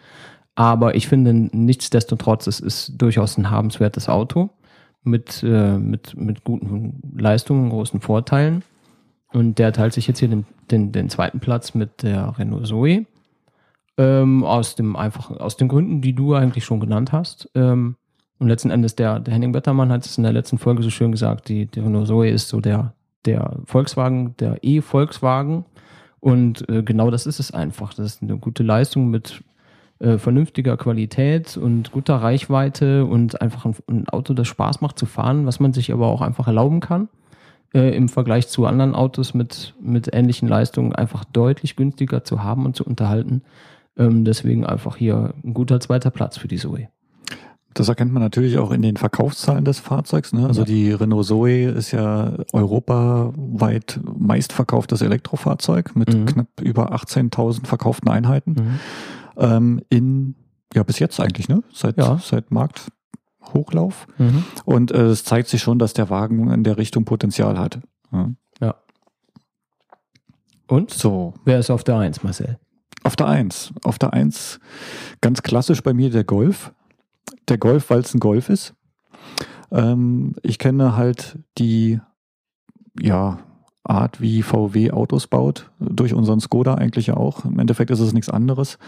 [0.55, 4.51] Aber ich finde nichtsdestotrotz, es ist durchaus ein habenswertes Auto
[5.03, 8.63] mit, äh, mit, mit guten Leistungen, großen Vorteilen.
[9.33, 13.07] Und der teilt sich jetzt hier den, den, den zweiten Platz mit der Renault Zoe.
[13.99, 17.51] Ähm, aus dem einfach, aus den Gründen, die du eigentlich schon genannt hast.
[17.55, 17.97] Ähm,
[18.39, 21.13] und letzten Endes, der, der Henning Wettermann hat es in der letzten Folge so schön
[21.13, 22.95] gesagt, die, die Renault Zoe ist so der,
[23.25, 25.65] der Volkswagen, der E-Volkswagen.
[26.21, 27.95] Und äh, genau das ist es einfach.
[27.95, 29.43] Das ist eine gute Leistung mit
[29.99, 35.07] äh, vernünftiger Qualität und guter Reichweite und einfach ein, ein, Auto, das Spaß macht zu
[35.07, 37.09] fahren, was man sich aber auch einfach erlauben kann
[37.75, 42.67] äh, im Vergleich zu anderen Autos mit, mit ähnlichen Leistungen einfach deutlich günstiger zu haben
[42.67, 43.43] und zu unterhalten.
[43.97, 46.89] Ähm, deswegen einfach hier ein guter zweiter Platz für die Zoe.
[47.75, 50.33] Das erkennt man natürlich auch in den Verkaufszahlen des Fahrzeugs.
[50.33, 50.47] Ne?
[50.47, 50.67] Also ja.
[50.67, 56.27] die Renault Zoe ist ja europaweit meistverkauftes Elektrofahrzeug mit mhm.
[56.27, 58.53] knapp über 18.000 verkauften Einheiten.
[58.53, 58.81] Mhm.
[59.39, 60.35] Ähm, in,
[60.75, 61.63] ja, bis jetzt eigentlich, ne?
[61.73, 62.19] Seit, ja.
[62.23, 62.93] seit Markt,
[63.53, 64.07] Hochlauf.
[64.19, 64.45] Mhm.
[64.65, 67.81] Und äh, es zeigt sich schon, dass der Wagen in der Richtung Potenzial hat.
[68.13, 68.31] Ja.
[68.61, 68.75] ja.
[70.69, 70.91] Und?
[70.91, 71.35] So.
[71.45, 72.59] Wer ist auf der Eins, Marcel?
[73.05, 73.73] Auf der Eins.
[73.85, 74.61] Auf der Eins
[75.21, 76.73] ganz klassisch bei mir der Golf.
[77.49, 78.75] Der Golf, weil es ein Golf ist.
[79.71, 82.01] Ähm, ich kenne halt die,
[83.01, 83.39] ja,
[83.85, 87.45] Art, wie VW Autos baut, durch unseren Skoda eigentlich ja auch.
[87.45, 88.79] Im Endeffekt ist es nichts anderes.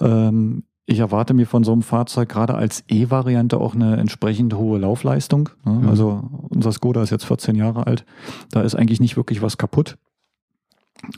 [0.00, 4.78] Ähm, ich erwarte mir von so einem Fahrzeug gerade als E-Variante auch eine entsprechend hohe
[4.78, 5.48] Laufleistung.
[5.64, 5.72] Ne?
[5.72, 5.88] Mhm.
[5.88, 8.04] Also unser Skoda ist jetzt 14 Jahre alt.
[8.52, 9.98] Da ist eigentlich nicht wirklich was kaputt.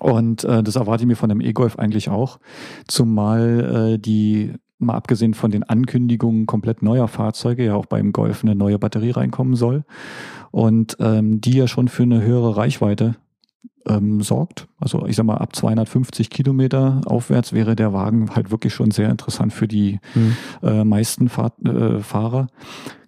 [0.00, 2.40] Und äh, das erwarte ich mir von dem E-Golf eigentlich auch.
[2.88, 8.42] Zumal äh, die, mal abgesehen von den Ankündigungen komplett neuer Fahrzeuge, ja auch beim Golf
[8.42, 9.84] eine neue Batterie reinkommen soll.
[10.50, 13.16] Und ähm, die ja schon für eine höhere Reichweite
[13.88, 14.68] ähm, sorgt.
[14.78, 19.10] Also ich sag mal, ab 250 Kilometer aufwärts wäre der Wagen halt wirklich schon sehr
[19.10, 20.36] interessant für die mhm.
[20.62, 22.48] äh, meisten Fahr äh, Fahrer.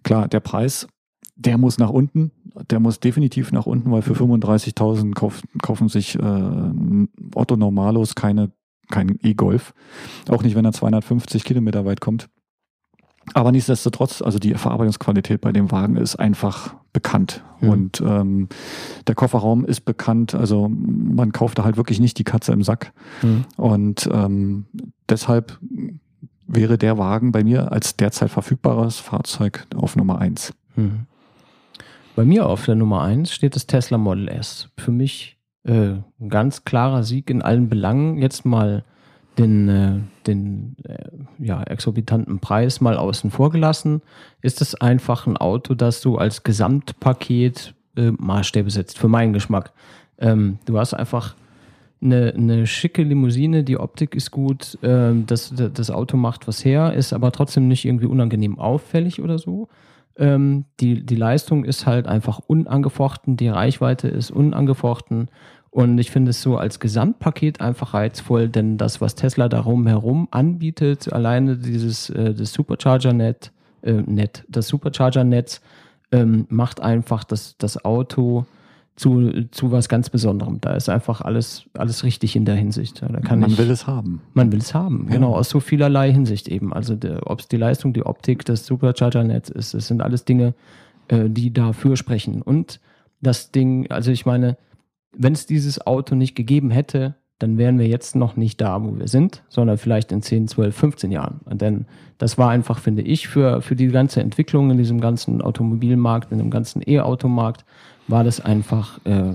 [0.03, 0.87] Klar, der Preis,
[1.37, 2.33] der muss nach unten.
[2.71, 6.51] Der muss definitiv nach unten, weil für 35.000 kauf, kaufen sich äh,
[7.35, 8.51] Otto Normalos keine
[8.91, 9.73] kein E-Golf.
[10.29, 12.29] Auch nicht, wenn er 250 Kilometer weit kommt.
[13.35, 17.45] Aber nichtsdestotrotz, also die Verarbeitungsqualität bei dem Wagen ist einfach bekannt.
[17.61, 17.69] Mhm.
[17.69, 18.49] Und ähm,
[19.07, 20.35] der Kofferraum ist bekannt.
[20.35, 22.93] Also man kauft da halt wirklich nicht die Katze im Sack.
[23.23, 23.45] Mhm.
[23.57, 24.67] Und ähm,
[25.09, 25.59] deshalb
[26.47, 30.53] wäre der Wagen bei mir als derzeit verfügbares Fahrzeug auf Nummer eins.
[30.75, 31.07] Mhm.
[32.17, 34.69] Bei mir auf der Nummer eins steht das Tesla Model S.
[34.77, 38.19] Für mich äh, ein ganz klarer Sieg in allen Belangen.
[38.19, 38.85] Jetzt mal
[39.39, 41.09] den, äh, den äh,
[41.39, 44.03] ja, exorbitanten Preis mal außen vor gelassen,
[44.43, 49.73] ist es einfach ein Auto, das du als Gesamtpaket äh, Maßstäbe setzt, für meinen Geschmack.
[50.19, 51.35] Ähm, du hast einfach
[52.03, 56.95] eine, eine schicke Limousine, die Optik ist gut, ähm, das, das Auto macht was her,
[56.95, 59.69] ist aber trotzdem nicht irgendwie unangenehm auffällig oder so.
[60.17, 65.29] Ähm, die, die Leistung ist halt einfach unangefochten, die Reichweite ist unangefochten
[65.71, 70.27] und ich finde es so als Gesamtpaket einfach reizvoll, denn das, was Tesla darum herum
[70.33, 73.53] anbietet, alleine dieses äh, das Supercharger-Net,
[73.83, 75.61] äh, Net, das Supercharger-Netz,
[76.13, 78.47] ähm, macht einfach das, das Auto
[78.97, 80.61] zu, zu was ganz Besonderem.
[80.61, 83.01] Da ist einfach alles, alles richtig in der Hinsicht.
[83.01, 84.21] Da man ich, will es haben.
[84.35, 85.15] Man will es haben, Ja.
[85.15, 86.73] genau, aus so vielerlei Hinsicht eben.
[86.73, 90.55] Also ob es die Leistung, die Optik, das Supercharger-Netz ist, das sind alles Dinge,
[91.09, 92.43] äh, die dafür sprechen.
[92.43, 92.81] Und
[93.23, 94.57] das Ding, also ich meine,
[95.17, 98.99] wenn es dieses Auto nicht gegeben hätte, dann wären wir jetzt noch nicht da, wo
[98.99, 101.41] wir sind, sondern vielleicht in 10, 12, 15 Jahren.
[101.51, 101.87] Denn
[102.19, 106.39] das war einfach, finde ich, für, für die ganze Entwicklung in diesem ganzen Automobilmarkt, in
[106.39, 107.65] dem ganzen E-Automarkt,
[108.09, 109.35] war das einfach äh,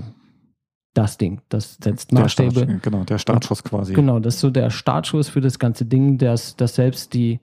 [0.94, 1.40] das Ding.
[1.48, 2.52] Das setzt Der Maßstäbe.
[2.52, 3.92] Start, genau, der Startschuss quasi.
[3.92, 7.40] Genau, das ist so der Startschuss für das ganze Ding, dass, dass selbst die,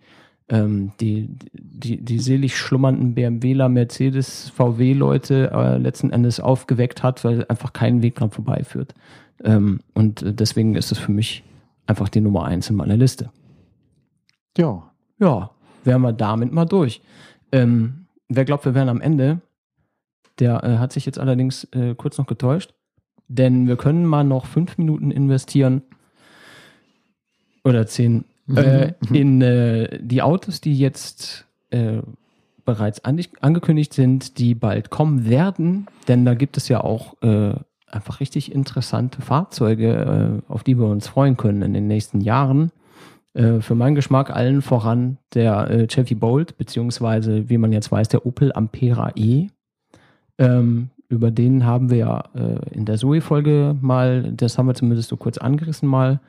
[0.49, 7.45] ähm, die, die, die selig schlummernden BMWler, Mercedes, VW-Leute äh, letzten Endes aufgeweckt hat, weil
[7.47, 8.93] einfach kein Weg dran vorbeiführt.
[9.43, 11.43] Ähm, und äh, deswegen ist es für mich
[11.87, 13.29] einfach die Nummer eins in meiner Liste.
[14.57, 15.51] Ja, Ja,
[15.83, 17.01] wären wir damit mal durch.
[17.51, 19.41] Ähm, wer glaubt, wir wären am Ende,
[20.39, 22.73] der äh, hat sich jetzt allerdings äh, kurz noch getäuscht.
[23.27, 25.81] Denn wir können mal noch fünf Minuten investieren
[27.63, 32.01] oder zehn äh, in äh, die Autos, die jetzt äh,
[32.65, 35.87] bereits an, angekündigt sind, die bald kommen werden.
[36.07, 37.53] Denn da gibt es ja auch äh,
[37.87, 42.71] einfach richtig interessante Fahrzeuge, äh, auf die wir uns freuen können in den nächsten Jahren.
[43.33, 48.09] Äh, für meinen Geschmack allen voran der äh, Chevy Bolt, beziehungsweise, wie man jetzt weiß,
[48.09, 49.47] der Opel Ampera E.
[50.37, 55.09] Ähm, über den haben wir ja äh, in der Zoe-Folge mal, das haben wir zumindest
[55.09, 56.19] so kurz angerissen mal.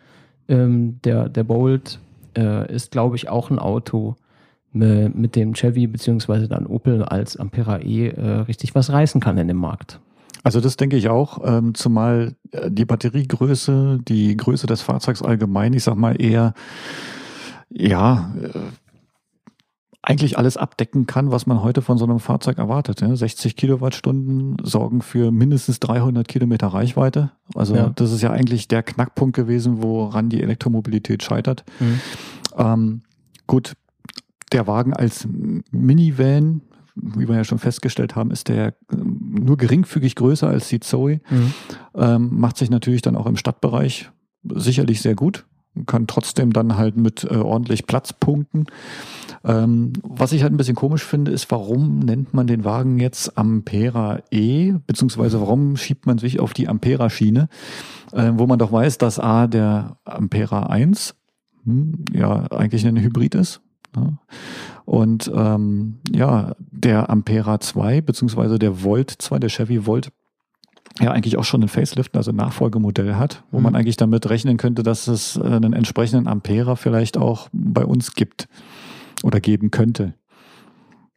[0.47, 1.99] Ähm, der, der Bolt
[2.37, 4.17] äh, ist, glaube ich, auch ein Auto,
[4.75, 9.39] äh, mit dem Chevy beziehungsweise dann Opel als Ampera E äh, richtig was reißen kann
[9.39, 10.01] in dem Markt.
[10.43, 15.73] Also das denke ich auch, ähm, zumal äh, die Batteriegröße, die Größe des Fahrzeugs allgemein,
[15.73, 16.55] ich sag mal eher,
[17.71, 18.59] ja, äh,
[20.07, 23.01] eigentlich alles abdecken kann, was man heute von so einem Fahrzeug erwartet.
[23.01, 23.17] Ne?
[23.17, 27.31] 60 Kilowattstunden sorgen für mindestens 300 Kilometer Reichweite.
[27.55, 27.89] Also Ja.
[27.95, 31.65] das ist ja eigentlich der Knackpunkt gewesen, woran die Elektromobilität scheitert.
[32.59, 33.03] Ähm,
[33.47, 33.75] gut,
[34.53, 35.27] der Wagen als
[35.71, 36.61] Minivan,
[36.95, 41.21] wie wir ja schon festgestellt haben, ist der ähm, nur geringfügig größer als die Zoe.
[41.31, 41.53] Mhm.
[41.95, 44.11] Ähm, macht sich natürlich dann auch im Stadtbereich
[44.45, 45.47] sicherlich sehr gut.
[45.87, 48.67] Kann trotzdem dann halt mit äh, ordentlich Platz punkten.
[49.45, 53.37] Ähm, was ich halt ein bisschen komisch finde, ist, warum nennt man den Wagen jetzt
[53.37, 57.49] Ampera E, beziehungsweise warum schiebt man sich auf die Ampera-Schiene,
[58.13, 61.15] äh, wo man doch weiß, dass A, der Ampera 1
[61.65, 63.61] hm, ja eigentlich ein Hybrid ist.
[63.97, 64.19] Ne?
[64.85, 70.11] Und ähm, ja, der Ampera 2, beziehungsweise der Volt 2, der Chevy Volt,
[71.01, 73.65] ja eigentlich auch schon ein Facelift, also ein Nachfolgemodell hat, wo Mhm.
[73.65, 78.15] man eigentlich damit rechnen könnte, dass es äh, einen entsprechenden Ampera vielleicht auch bei uns
[78.15, 78.49] gibt
[79.23, 80.15] oder geben könnte.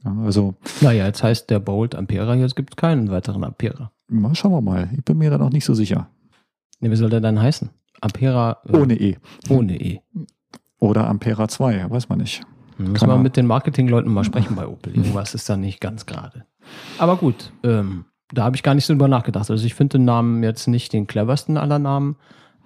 [0.03, 3.91] Ja, also Naja, jetzt heißt der Bolt Ampera, jetzt gibt es keinen weiteren Ampera.
[4.07, 4.89] mal schauen wir mal.
[4.97, 6.09] Ich bin mir da noch nicht so sicher.
[6.79, 7.69] Ne, wie soll der dann heißen?
[8.01, 9.17] Ampera äh, Ohne E.
[9.49, 9.99] ohne E.
[10.79, 12.43] Oder Ampera 2, weiß man nicht.
[12.77, 14.95] Müssen Kann wir er- mit den Marketingleuten mal sprechen bei Opel.
[14.95, 16.45] Irgendwas ist da nicht ganz gerade.
[16.99, 19.49] Aber gut, ähm, da habe ich gar nicht so drüber nachgedacht.
[19.49, 22.15] Also ich finde den Namen jetzt nicht den cleversten aller Namen,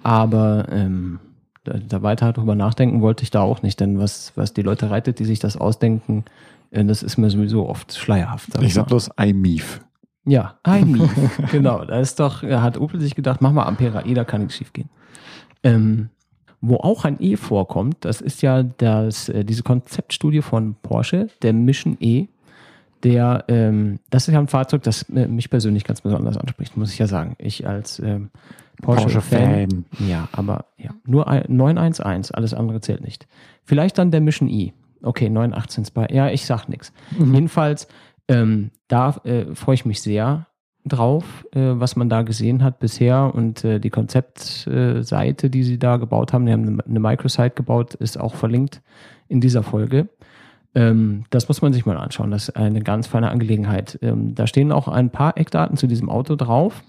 [0.03, 1.19] aber ähm,
[1.63, 4.89] da, da weiter drüber nachdenken wollte ich da auch nicht, denn was, was die Leute
[4.89, 6.25] reitet, die sich das ausdenken,
[6.71, 8.49] äh, das ist mir sowieso oft schleierhaft.
[8.61, 9.81] Ich sag bloß iMief.
[10.25, 11.09] Ja, ein
[11.51, 11.83] genau.
[11.85, 14.55] Da ist doch, da hat Opel sich gedacht, mach mal Ampera E, da kann nichts
[14.55, 14.89] schief gehen.
[15.63, 16.09] Ähm,
[16.61, 21.53] wo auch ein E vorkommt, das ist ja das, äh, diese Konzeptstudie von Porsche, der
[21.53, 22.27] Mission E.
[23.03, 26.93] Der, ähm, das ist ja ein Fahrzeug, das äh, mich persönlich ganz besonders anspricht, muss
[26.93, 27.35] ich ja sagen.
[27.39, 28.29] Ich als ähm,
[28.81, 29.67] Porsche-Fan.
[29.69, 29.85] Porsche-Fan.
[30.07, 33.27] ja, aber ja, nur ein- 911, alles andere zählt nicht.
[33.63, 34.73] Vielleicht dann der Mission E.
[35.03, 36.05] Okay, 918 Spy.
[36.13, 36.93] Ja, ich sag nichts.
[37.17, 37.87] Jedenfalls,
[38.27, 40.45] ähm, da äh, freue ich mich sehr
[40.85, 45.97] drauf, äh, was man da gesehen hat bisher und äh, die Konzeptseite, die sie da
[45.97, 48.81] gebaut haben, die haben eine, eine Microsite gebaut, ist auch verlinkt
[49.27, 50.09] in dieser Folge.
[50.73, 52.31] Ähm, das muss man sich mal anschauen.
[52.31, 53.99] Das ist eine ganz feine Angelegenheit.
[54.01, 56.81] Ähm, da stehen auch ein paar Eckdaten zu diesem Auto drauf.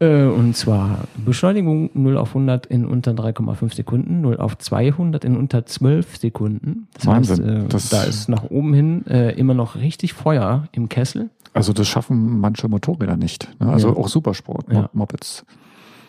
[0.00, 5.36] Äh, und zwar Beschleunigung 0 auf 100 in unter 3,5 Sekunden, 0 auf 200 in
[5.36, 6.88] unter 12 Sekunden.
[6.94, 7.46] Das Wahnsinn.
[7.46, 11.30] heißt, äh, Das- da ist nach oben hin äh, immer noch richtig Feuer im Kessel.
[11.52, 13.48] Also das schaffen manche Motorräder nicht.
[13.60, 13.68] Ne?
[13.72, 13.96] Also Ja.
[13.96, 14.82] auch Supersport, Ja.
[14.82, 15.46] Mo- Mopeds.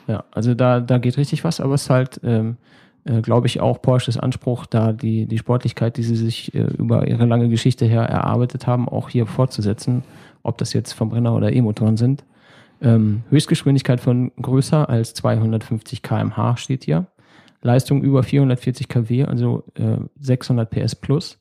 [0.08, 2.58] Ja, also da, da geht richtig was, aber es ist halt, ähm,
[3.06, 7.08] äh, glaube ich, auch Porsches Anspruch, da die, die Sportlichkeit, die sie sich äh, über
[7.08, 10.04] ihre lange Geschichte her erarbeitet haben, auch hier fortzusetzen,
[10.44, 12.26] ob das jetzt Verbrenner oder E-Motoren sind.
[12.82, 17.08] Ähm, Höchstgeschwindigkeit von größer als 250 kmh steht hier.
[17.62, 21.40] Leistung über 440 kW, also äh, 600 PS plus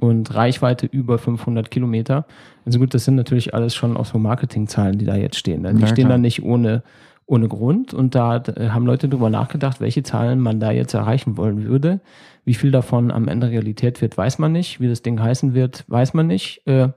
[0.00, 2.26] und Reichweite über 500 Kilometer.
[2.64, 5.62] Also gut, das sind natürlich alles schon auch so Marketingzahlen, die da jetzt stehen.
[5.62, 6.82] Die Ja, stehen da nicht ohne,
[7.30, 11.36] ohne Grund und da äh, haben Leute drüber nachgedacht, welche Zahlen man da jetzt erreichen
[11.36, 12.00] wollen würde.
[12.44, 14.80] Wie viel davon am Ende Realität wird, weiß man nicht.
[14.80, 16.66] Wie das Ding heißen wird, weiß man nicht.
[16.66, 16.88] Äh,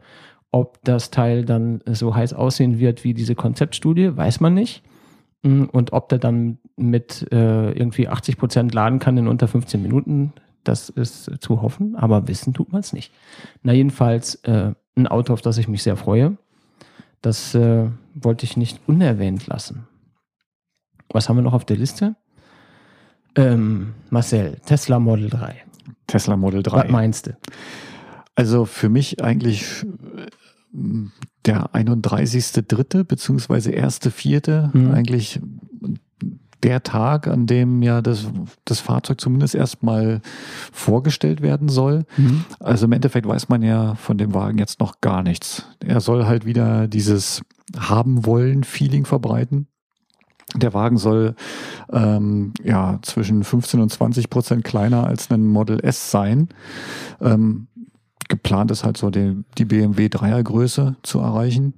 [0.51, 4.83] ob das Teil dann so heiß aussehen wird wie diese Konzeptstudie, weiß man nicht.
[5.43, 9.81] Mm, Und ob der dann mit äh, irgendwie 80 Prozent laden kann in unter 15
[9.83, 10.33] Minuten,
[10.63, 13.13] das ist zu hoffen, aber wissen tut man es nicht.
[13.61, 16.37] Na, jedenfalls ein Auto, auf das ich mich sehr freue.
[17.21, 17.85] Das äh,
[18.15, 19.87] wollte ich nicht unerwähnt lassen.
[21.13, 22.15] Was haben wir noch auf der Liste?
[23.35, 25.55] Ähm, Marcel, Tesla Model 3.
[26.07, 26.77] Tesla Model 3.
[26.77, 27.37] Was meinst du?
[28.35, 30.77] Also für mich eigentlich äh,
[31.45, 33.03] der 31.3.
[33.03, 34.75] beziehungsweise 1.4.
[34.75, 34.91] Mhm.
[34.91, 35.39] eigentlich
[36.63, 38.27] der Tag, an dem ja das,
[38.65, 40.21] das Fahrzeug zumindest erstmal
[40.71, 42.05] vorgestellt werden soll.
[42.59, 45.67] Also im Endeffekt weiß man ja von dem Wagen jetzt noch gar nichts.
[45.85, 47.41] Er soll halt wieder dieses
[47.77, 49.67] haben wollen Feeling verbreiten.
[50.55, 51.35] Der Wagen soll
[51.91, 56.49] ähm, ja zwischen 15 und 20 Prozent kleiner als ein Model S sein.
[57.21, 57.67] Ähm,
[58.29, 61.73] geplant ist halt so die, die BMW Dreiergröße zu erreichen.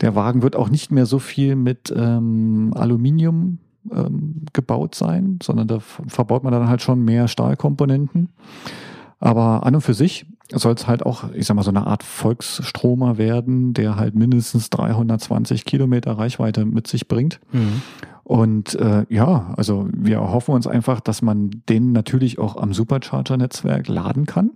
[0.00, 3.58] Der Wagen wird auch nicht mehr so viel mit ähm, Aluminium
[3.92, 8.28] ähm, gebaut sein, sondern da verbaut man dann halt schon mehr Stahlkomponenten.
[9.20, 12.02] Aber an und für sich soll es halt auch, ich sag mal, so eine Art
[12.04, 17.40] Volksstromer werden, der halt mindestens 320 Kilometer Reichweite mit sich bringt.
[17.52, 17.82] Mhm.
[18.24, 23.88] Und äh, ja, also wir hoffen uns einfach, dass man den natürlich auch am Supercharger-Netzwerk
[23.88, 24.50] laden kann.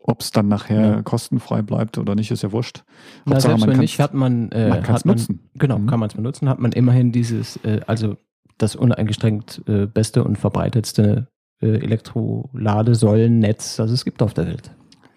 [0.00, 1.02] Ob es dann nachher Ja.
[1.02, 2.84] kostenfrei bleibt oder nicht, ist ja wurscht.
[3.26, 5.40] Na, Hauptsache, selbst man wenn nicht, hat man, äh, man hat man nutzen.
[5.54, 5.86] Genau, Mhm.
[5.86, 8.16] kann man es benutzen, hat man immerhin dieses, äh, also
[8.56, 11.28] das uneingeschränkt äh, beste und verbreitetste
[11.66, 14.70] Elektroladesäulennetz, das es gibt auf der Welt.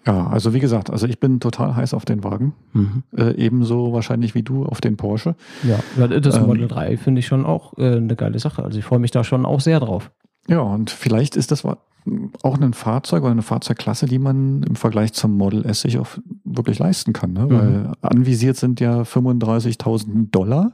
[0.06, 2.54] Ja, also wie gesagt, also ich bin total heiß auf den Wagen.
[2.72, 3.04] Mhm.
[3.16, 5.36] Äh, ebenso wahrscheinlich wie du auf den Porsche.
[5.62, 5.78] Ja,
[6.08, 8.64] das Ähm, Model 3 finde ich schon auch äh, eine geile Sache.
[8.64, 10.10] Also ich freue mich da schon auch sehr drauf.
[10.48, 15.12] Ja, und vielleicht ist das auch ein Fahrzeug oder eine Fahrzeugklasse, die man im Vergleich
[15.12, 16.08] zum Model S sich auch
[16.42, 17.32] wirklich leisten kann.
[17.32, 17.46] Ne?
[17.46, 17.50] Mhm.
[17.50, 20.72] Weil anvisiert sind ja 35.000 Dollar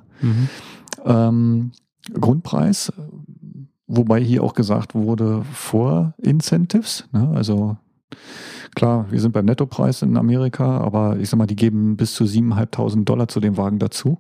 [1.05, 1.73] ähm,
[2.19, 2.91] Grundpreis,
[3.89, 7.09] wobei hier auch gesagt wurde vor Incentives.
[7.13, 7.33] Ne?
[7.35, 7.77] Also
[8.75, 12.25] klar, wir sind beim Nettopreis in Amerika, aber ich sag mal, die geben bis zu
[12.25, 14.19] 7.500 Dollar zu dem Wagen dazu.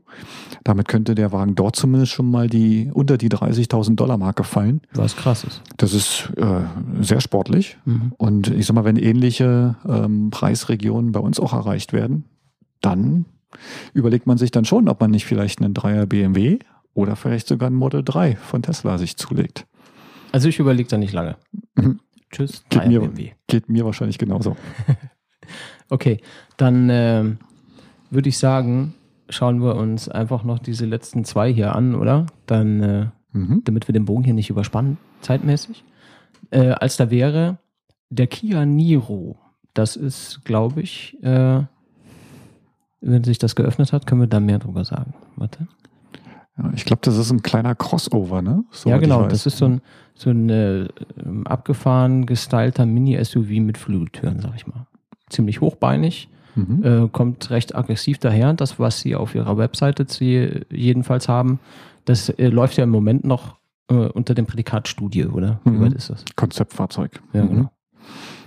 [0.65, 4.81] Damit könnte der Wagen dort zumindest schon mal die unter die 30.000 Dollar Marke fallen.
[4.95, 5.63] Was krass ist.
[5.77, 6.63] Das ist äh,
[7.01, 7.79] sehr sportlich.
[7.85, 8.13] Mhm.
[8.17, 12.25] Und ich sag mal, wenn ähnliche ähm, Preisregionen bei uns auch erreicht werden,
[12.81, 13.27] dann
[13.95, 16.59] überlegt man sich dann schon, ob man nicht vielleicht einen Dreier BMW
[16.99, 19.67] oder vielleicht sogar ein Model 3 von Tesla sich zulegt.
[20.33, 21.37] Also ich überlege da nicht lange.
[21.77, 22.01] Mhm.
[22.31, 23.31] Tschüss, Geht mir- BMW.
[23.47, 24.57] Geht mir wahrscheinlich genauso.
[25.91, 26.21] Okay,
[26.59, 27.39] dann ähm,
[28.11, 28.93] würde ich sagen,
[29.31, 32.27] schauen wir uns einfach noch diese letzten zwei hier an, oder?
[32.45, 33.63] Dann, äh, Mhm.
[33.65, 35.85] damit wir den Bogen hier nicht überspannen, zeitmäßig.
[36.51, 37.57] Äh, als da wäre
[38.11, 39.39] der Kia Niro.
[39.73, 41.63] Das ist, glaube ich, äh,
[43.01, 45.15] wenn sich das geöffnet hat, können wir da mehr drüber sagen.
[45.37, 45.69] Warte.
[46.59, 48.65] Ja, ich glaube, das ist ein kleiner Crossover, ne?
[48.65, 49.27] ja, Soweit ich genau.
[49.27, 49.81] Das ist so ein,
[50.15, 50.89] so ein äh,
[51.45, 54.87] abgefahren gestylter Mini-SUV mit Flügeltüren, sag ich mal.
[55.31, 56.83] Ziemlich hochbeinig, Mhm.
[56.83, 58.53] äh, kommt recht aggressiv daher.
[58.55, 61.61] Das, was sie auf ihrer Webseite sie jedenfalls haben,
[62.05, 63.57] das äh, läuft ja im Moment noch
[63.91, 65.61] äh, unter dem Prädikat Studie, oder?
[65.65, 65.81] Wie Mhm.
[65.83, 66.25] weit ist das?
[66.35, 67.23] Konzeptfahrzeug.
[67.33, 67.49] Ja, Mhm.
[67.49, 67.71] genau.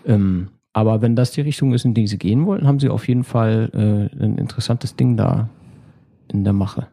[0.05, 3.07] Ähm, aber wenn das die Richtung ist, in die sie gehen wollen, haben sie auf
[3.07, 5.47] jeden Fall äh, ein interessantes Ding da
[6.27, 6.87] in der Mache.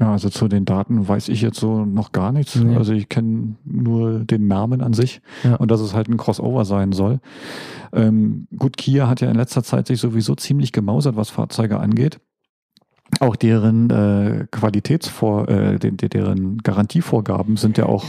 [0.00, 2.54] Ja, also zu den Daten weiß ich jetzt so noch gar nichts.
[2.54, 2.76] Nee.
[2.76, 5.56] Also ich kenne nur den Namen an sich Ja.
[5.56, 7.18] und dass es halt ein Crossover sein soll.
[7.92, 12.20] Ähm, gut, Kia hat ja in letzter Zeit sich sowieso ziemlich gemausert, was Fahrzeuge angeht.
[13.20, 18.04] Auch deren äh, Qualitätsvor, äh, den, de- deren Garantievorgaben sind ja auch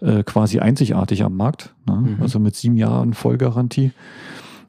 [0.00, 1.74] äh, quasi einzigartig am Markt.
[1.86, 1.94] Ne?
[2.16, 2.16] Mhm.
[2.22, 3.92] Also mit sieben Jahren Vollgarantie.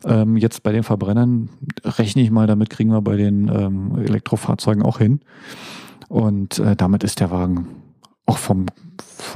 [0.05, 1.49] Ähm, jetzt bei den Verbrennern
[1.83, 5.19] rechne ich mal, damit kriegen wir bei den ähm, Elektrofahrzeugen auch hin.
[6.09, 7.67] Und äh, damit ist der Wagen
[8.25, 8.65] auch vom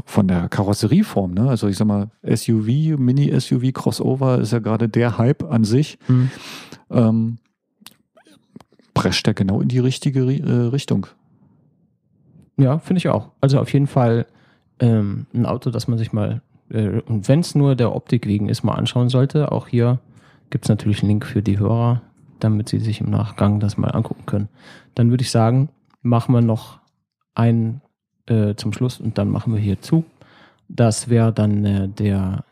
[0.06, 1.50] von der Karosserieform, ne?
[1.50, 5.98] Also ich sag mal, SUV, Mini-SUV, Crossover ist ja gerade der Hype an sich.
[6.08, 6.32] Mhm.
[6.90, 7.38] Ähm,
[8.94, 11.08] prescht er genau in die richtige Ri- äh, Richtung.
[12.58, 13.30] Ja, finde ich auch.
[13.42, 14.26] Also auf jeden Fall
[14.80, 18.48] ähm, ein Auto, das man sich mal, äh, und wenn es nur der Optik wegen
[18.50, 19.52] ist, mal anschauen sollte.
[19.52, 20.00] Auch hier
[20.50, 22.02] gibt es natürlich einen Link für die Hörer,
[22.40, 24.50] damit sie sich im Nachgang das mal angucken können.
[24.96, 25.70] Dann würde ich sagen,
[26.04, 26.80] machen wir noch
[27.34, 27.82] einen
[28.28, 30.06] äh, zum Schluss und dann machen wir hier zu.
[30.70, 32.46] Das wäre dann äh, der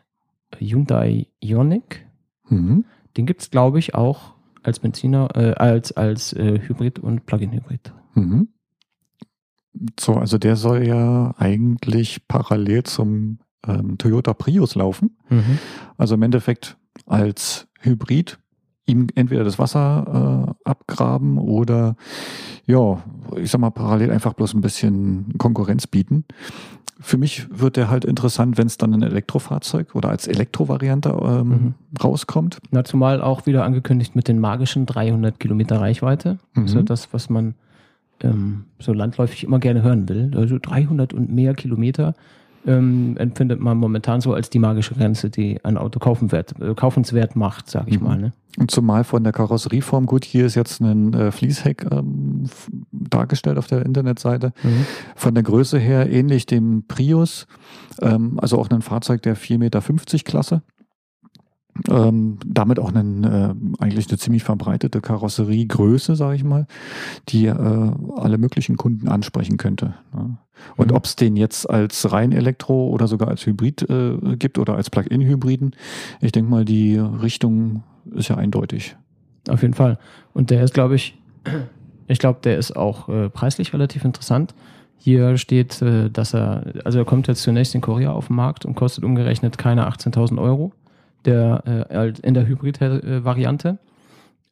[0.58, 2.04] Hyundai Ioniq.
[2.48, 2.84] Mhm.
[3.16, 7.92] Den gibt es, glaube ich, auch als Benziner, äh, als, als äh, Hybrid und Plug-in-Hybrid.
[8.14, 8.48] Mhm.
[9.98, 15.16] So, also der soll ja eigentlich parallel zum ähm, Toyota Prius laufen.
[15.28, 15.58] Mhm.
[15.96, 16.76] Also im Endeffekt
[17.06, 18.38] als Hybrid
[18.86, 21.96] ihm entweder das Wasser äh, abgraben oder
[22.66, 23.02] ja,
[23.36, 26.24] ich sag mal parallel einfach bloß ein bisschen Konkurrenz bieten.
[27.00, 31.48] Für mich wird der halt interessant, wenn es dann ein Elektrofahrzeug oder als Elektrovariante ähm,
[31.48, 31.74] Mhm.
[32.02, 32.58] rauskommt.
[32.70, 36.38] Na, zumal auch wieder angekündigt mit den magischen 300 Kilometer Reichweite.
[36.54, 36.62] Mhm.
[36.62, 37.54] Also das, was man
[38.22, 40.30] ähm, so landläufig immer gerne hören will.
[40.36, 42.14] Also 300 und mehr Kilometer
[42.66, 46.74] ähm, empfindet man momentan so als die magische Grenze, die ein Auto kaufen wird, äh,
[46.74, 48.06] kaufenswert macht, sag ich Mhm.
[48.06, 48.18] mal.
[48.18, 48.32] Ne?
[48.58, 52.44] Und zumal von der Karosserieform, gut, hier ist jetzt ein äh, Fließheck ähm,
[52.92, 54.52] dargestellt auf der Internetseite.
[54.62, 54.86] Mhm.
[55.16, 57.46] Von der Größe her ähnlich dem Prius,
[58.00, 59.80] ähm, also auch ein Fahrzeug der 4,50 Meter
[60.24, 60.62] Klasse.
[61.88, 66.66] Ähm, damit auch einen, äh, eigentlich eine ziemlich verbreitete Karosseriegröße, sage ich mal,
[67.30, 69.94] die äh, alle möglichen Kunden ansprechen könnte.
[70.14, 70.36] Ne?
[70.76, 70.96] Und Mhm.
[70.96, 74.90] ob es den jetzt als rein Elektro oder sogar als Hybrid äh, gibt oder als
[74.90, 75.74] Plug-in-Hybriden,
[76.20, 77.82] ich denke mal, die Richtung
[78.14, 78.96] ist ja eindeutig.
[79.48, 79.98] Auf jeden Fall.
[80.34, 81.18] Und der ist, glaube ich,
[82.06, 84.54] ich glaube, der ist auch äh, preislich relativ interessant.
[84.98, 88.66] Hier steht, äh, dass er, also er kommt jetzt zunächst in Korea auf den Markt
[88.66, 90.72] und kostet umgerechnet keine 18.000 Euro
[91.24, 93.78] der, äh, als- in der Hybrid-Variante.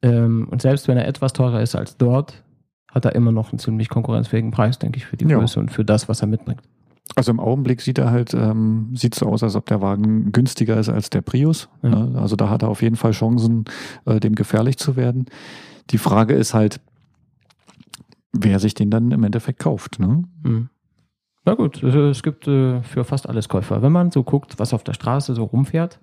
[0.03, 2.43] Ähm, und selbst wenn er etwas teurer ist als dort,
[2.91, 5.39] hat er immer noch einen ziemlich konkurrenzfähigen Preis, denke ich, für die Ja.
[5.39, 6.63] Größe und für das, was er mitbringt.
[7.17, 10.79] Also im Augenblick sieht er halt, ähm, sieht so aus, als ob der Wagen günstiger
[10.79, 11.69] ist als der Prius.
[11.83, 11.91] Ja.
[11.91, 12.21] Ne?
[12.21, 13.65] Also da hat er auf jeden Fall Chancen,
[14.07, 15.27] äh, dem gefährlich zu werden.
[15.91, 16.81] Die Frage ist halt,
[18.33, 19.99] wer sich den dann im Endeffekt kauft.
[19.99, 20.25] Ne?
[20.45, 20.69] Mhm.
[21.45, 23.83] Na gut, es gibt äh, für fast alles Käufer.
[23.83, 25.99] Wenn man so guckt, was auf der Straße so rumfährt,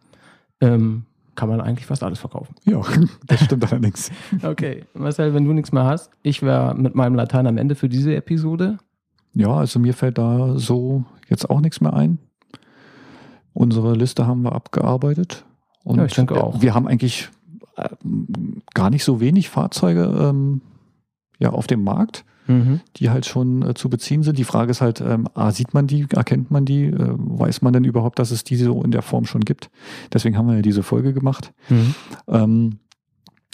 [0.62, 1.06] ähm,
[1.36, 2.56] kann man eigentlich fast alles verkaufen.
[2.66, 2.82] Ja,
[3.28, 4.12] das stimmt allerdings.
[4.44, 7.90] Okay, Marcel, wenn du nichts mehr hast, ich wäre mit meinem Latein am Ende für
[7.90, 8.80] diese Episode.
[9.34, 12.18] Ja, also mir fällt da so jetzt auch nichts mehr ein.
[13.54, 15.46] Unsere Liste haben wir abgearbeitet.
[15.84, 16.62] Und Ja, ich denke auch.
[16.62, 17.30] Wir haben eigentlich
[17.76, 17.90] äh,
[18.74, 20.62] gar nicht so wenig Fahrzeuge ähm,
[21.40, 22.26] ja, auf dem Markt.
[22.48, 22.82] Mhm.
[22.96, 24.38] die halt schon äh, zu beziehen sind.
[24.38, 27.74] Die Frage ist halt, ähm, A, sieht man die, erkennt man die, äh, weiß man
[27.74, 29.70] denn überhaupt, dass es diese so in der Form schon gibt?
[30.14, 31.54] Deswegen haben wir ja diese Folge gemacht.
[31.70, 31.96] Mhm.
[32.28, 32.80] Ähm,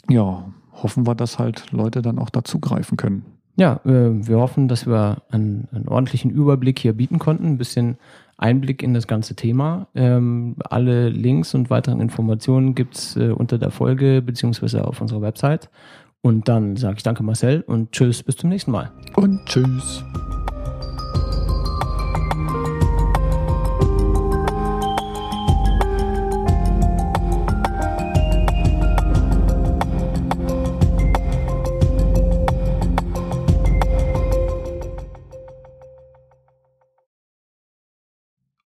[0.10, 3.26] ja, hoffen wir, dass halt Leute dann auch dazugreifen können.
[3.56, 7.98] Ja, äh, wir hoffen, dass wir einen, einen ordentlichen Überblick hier bieten konnten, ein bisschen
[8.38, 9.88] Einblick in das ganze Thema.
[9.94, 15.70] Ähm, alle Links und weiteren Informationen gibt's äh, unter der Folge beziehungsweise auf unserer Website.
[16.26, 18.90] Und dann sage ich danke Marcel und tschüss, bis zum nächsten Mal.
[19.18, 20.02] Und tschüss.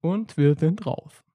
[0.02, 1.23] Und wir sind raus.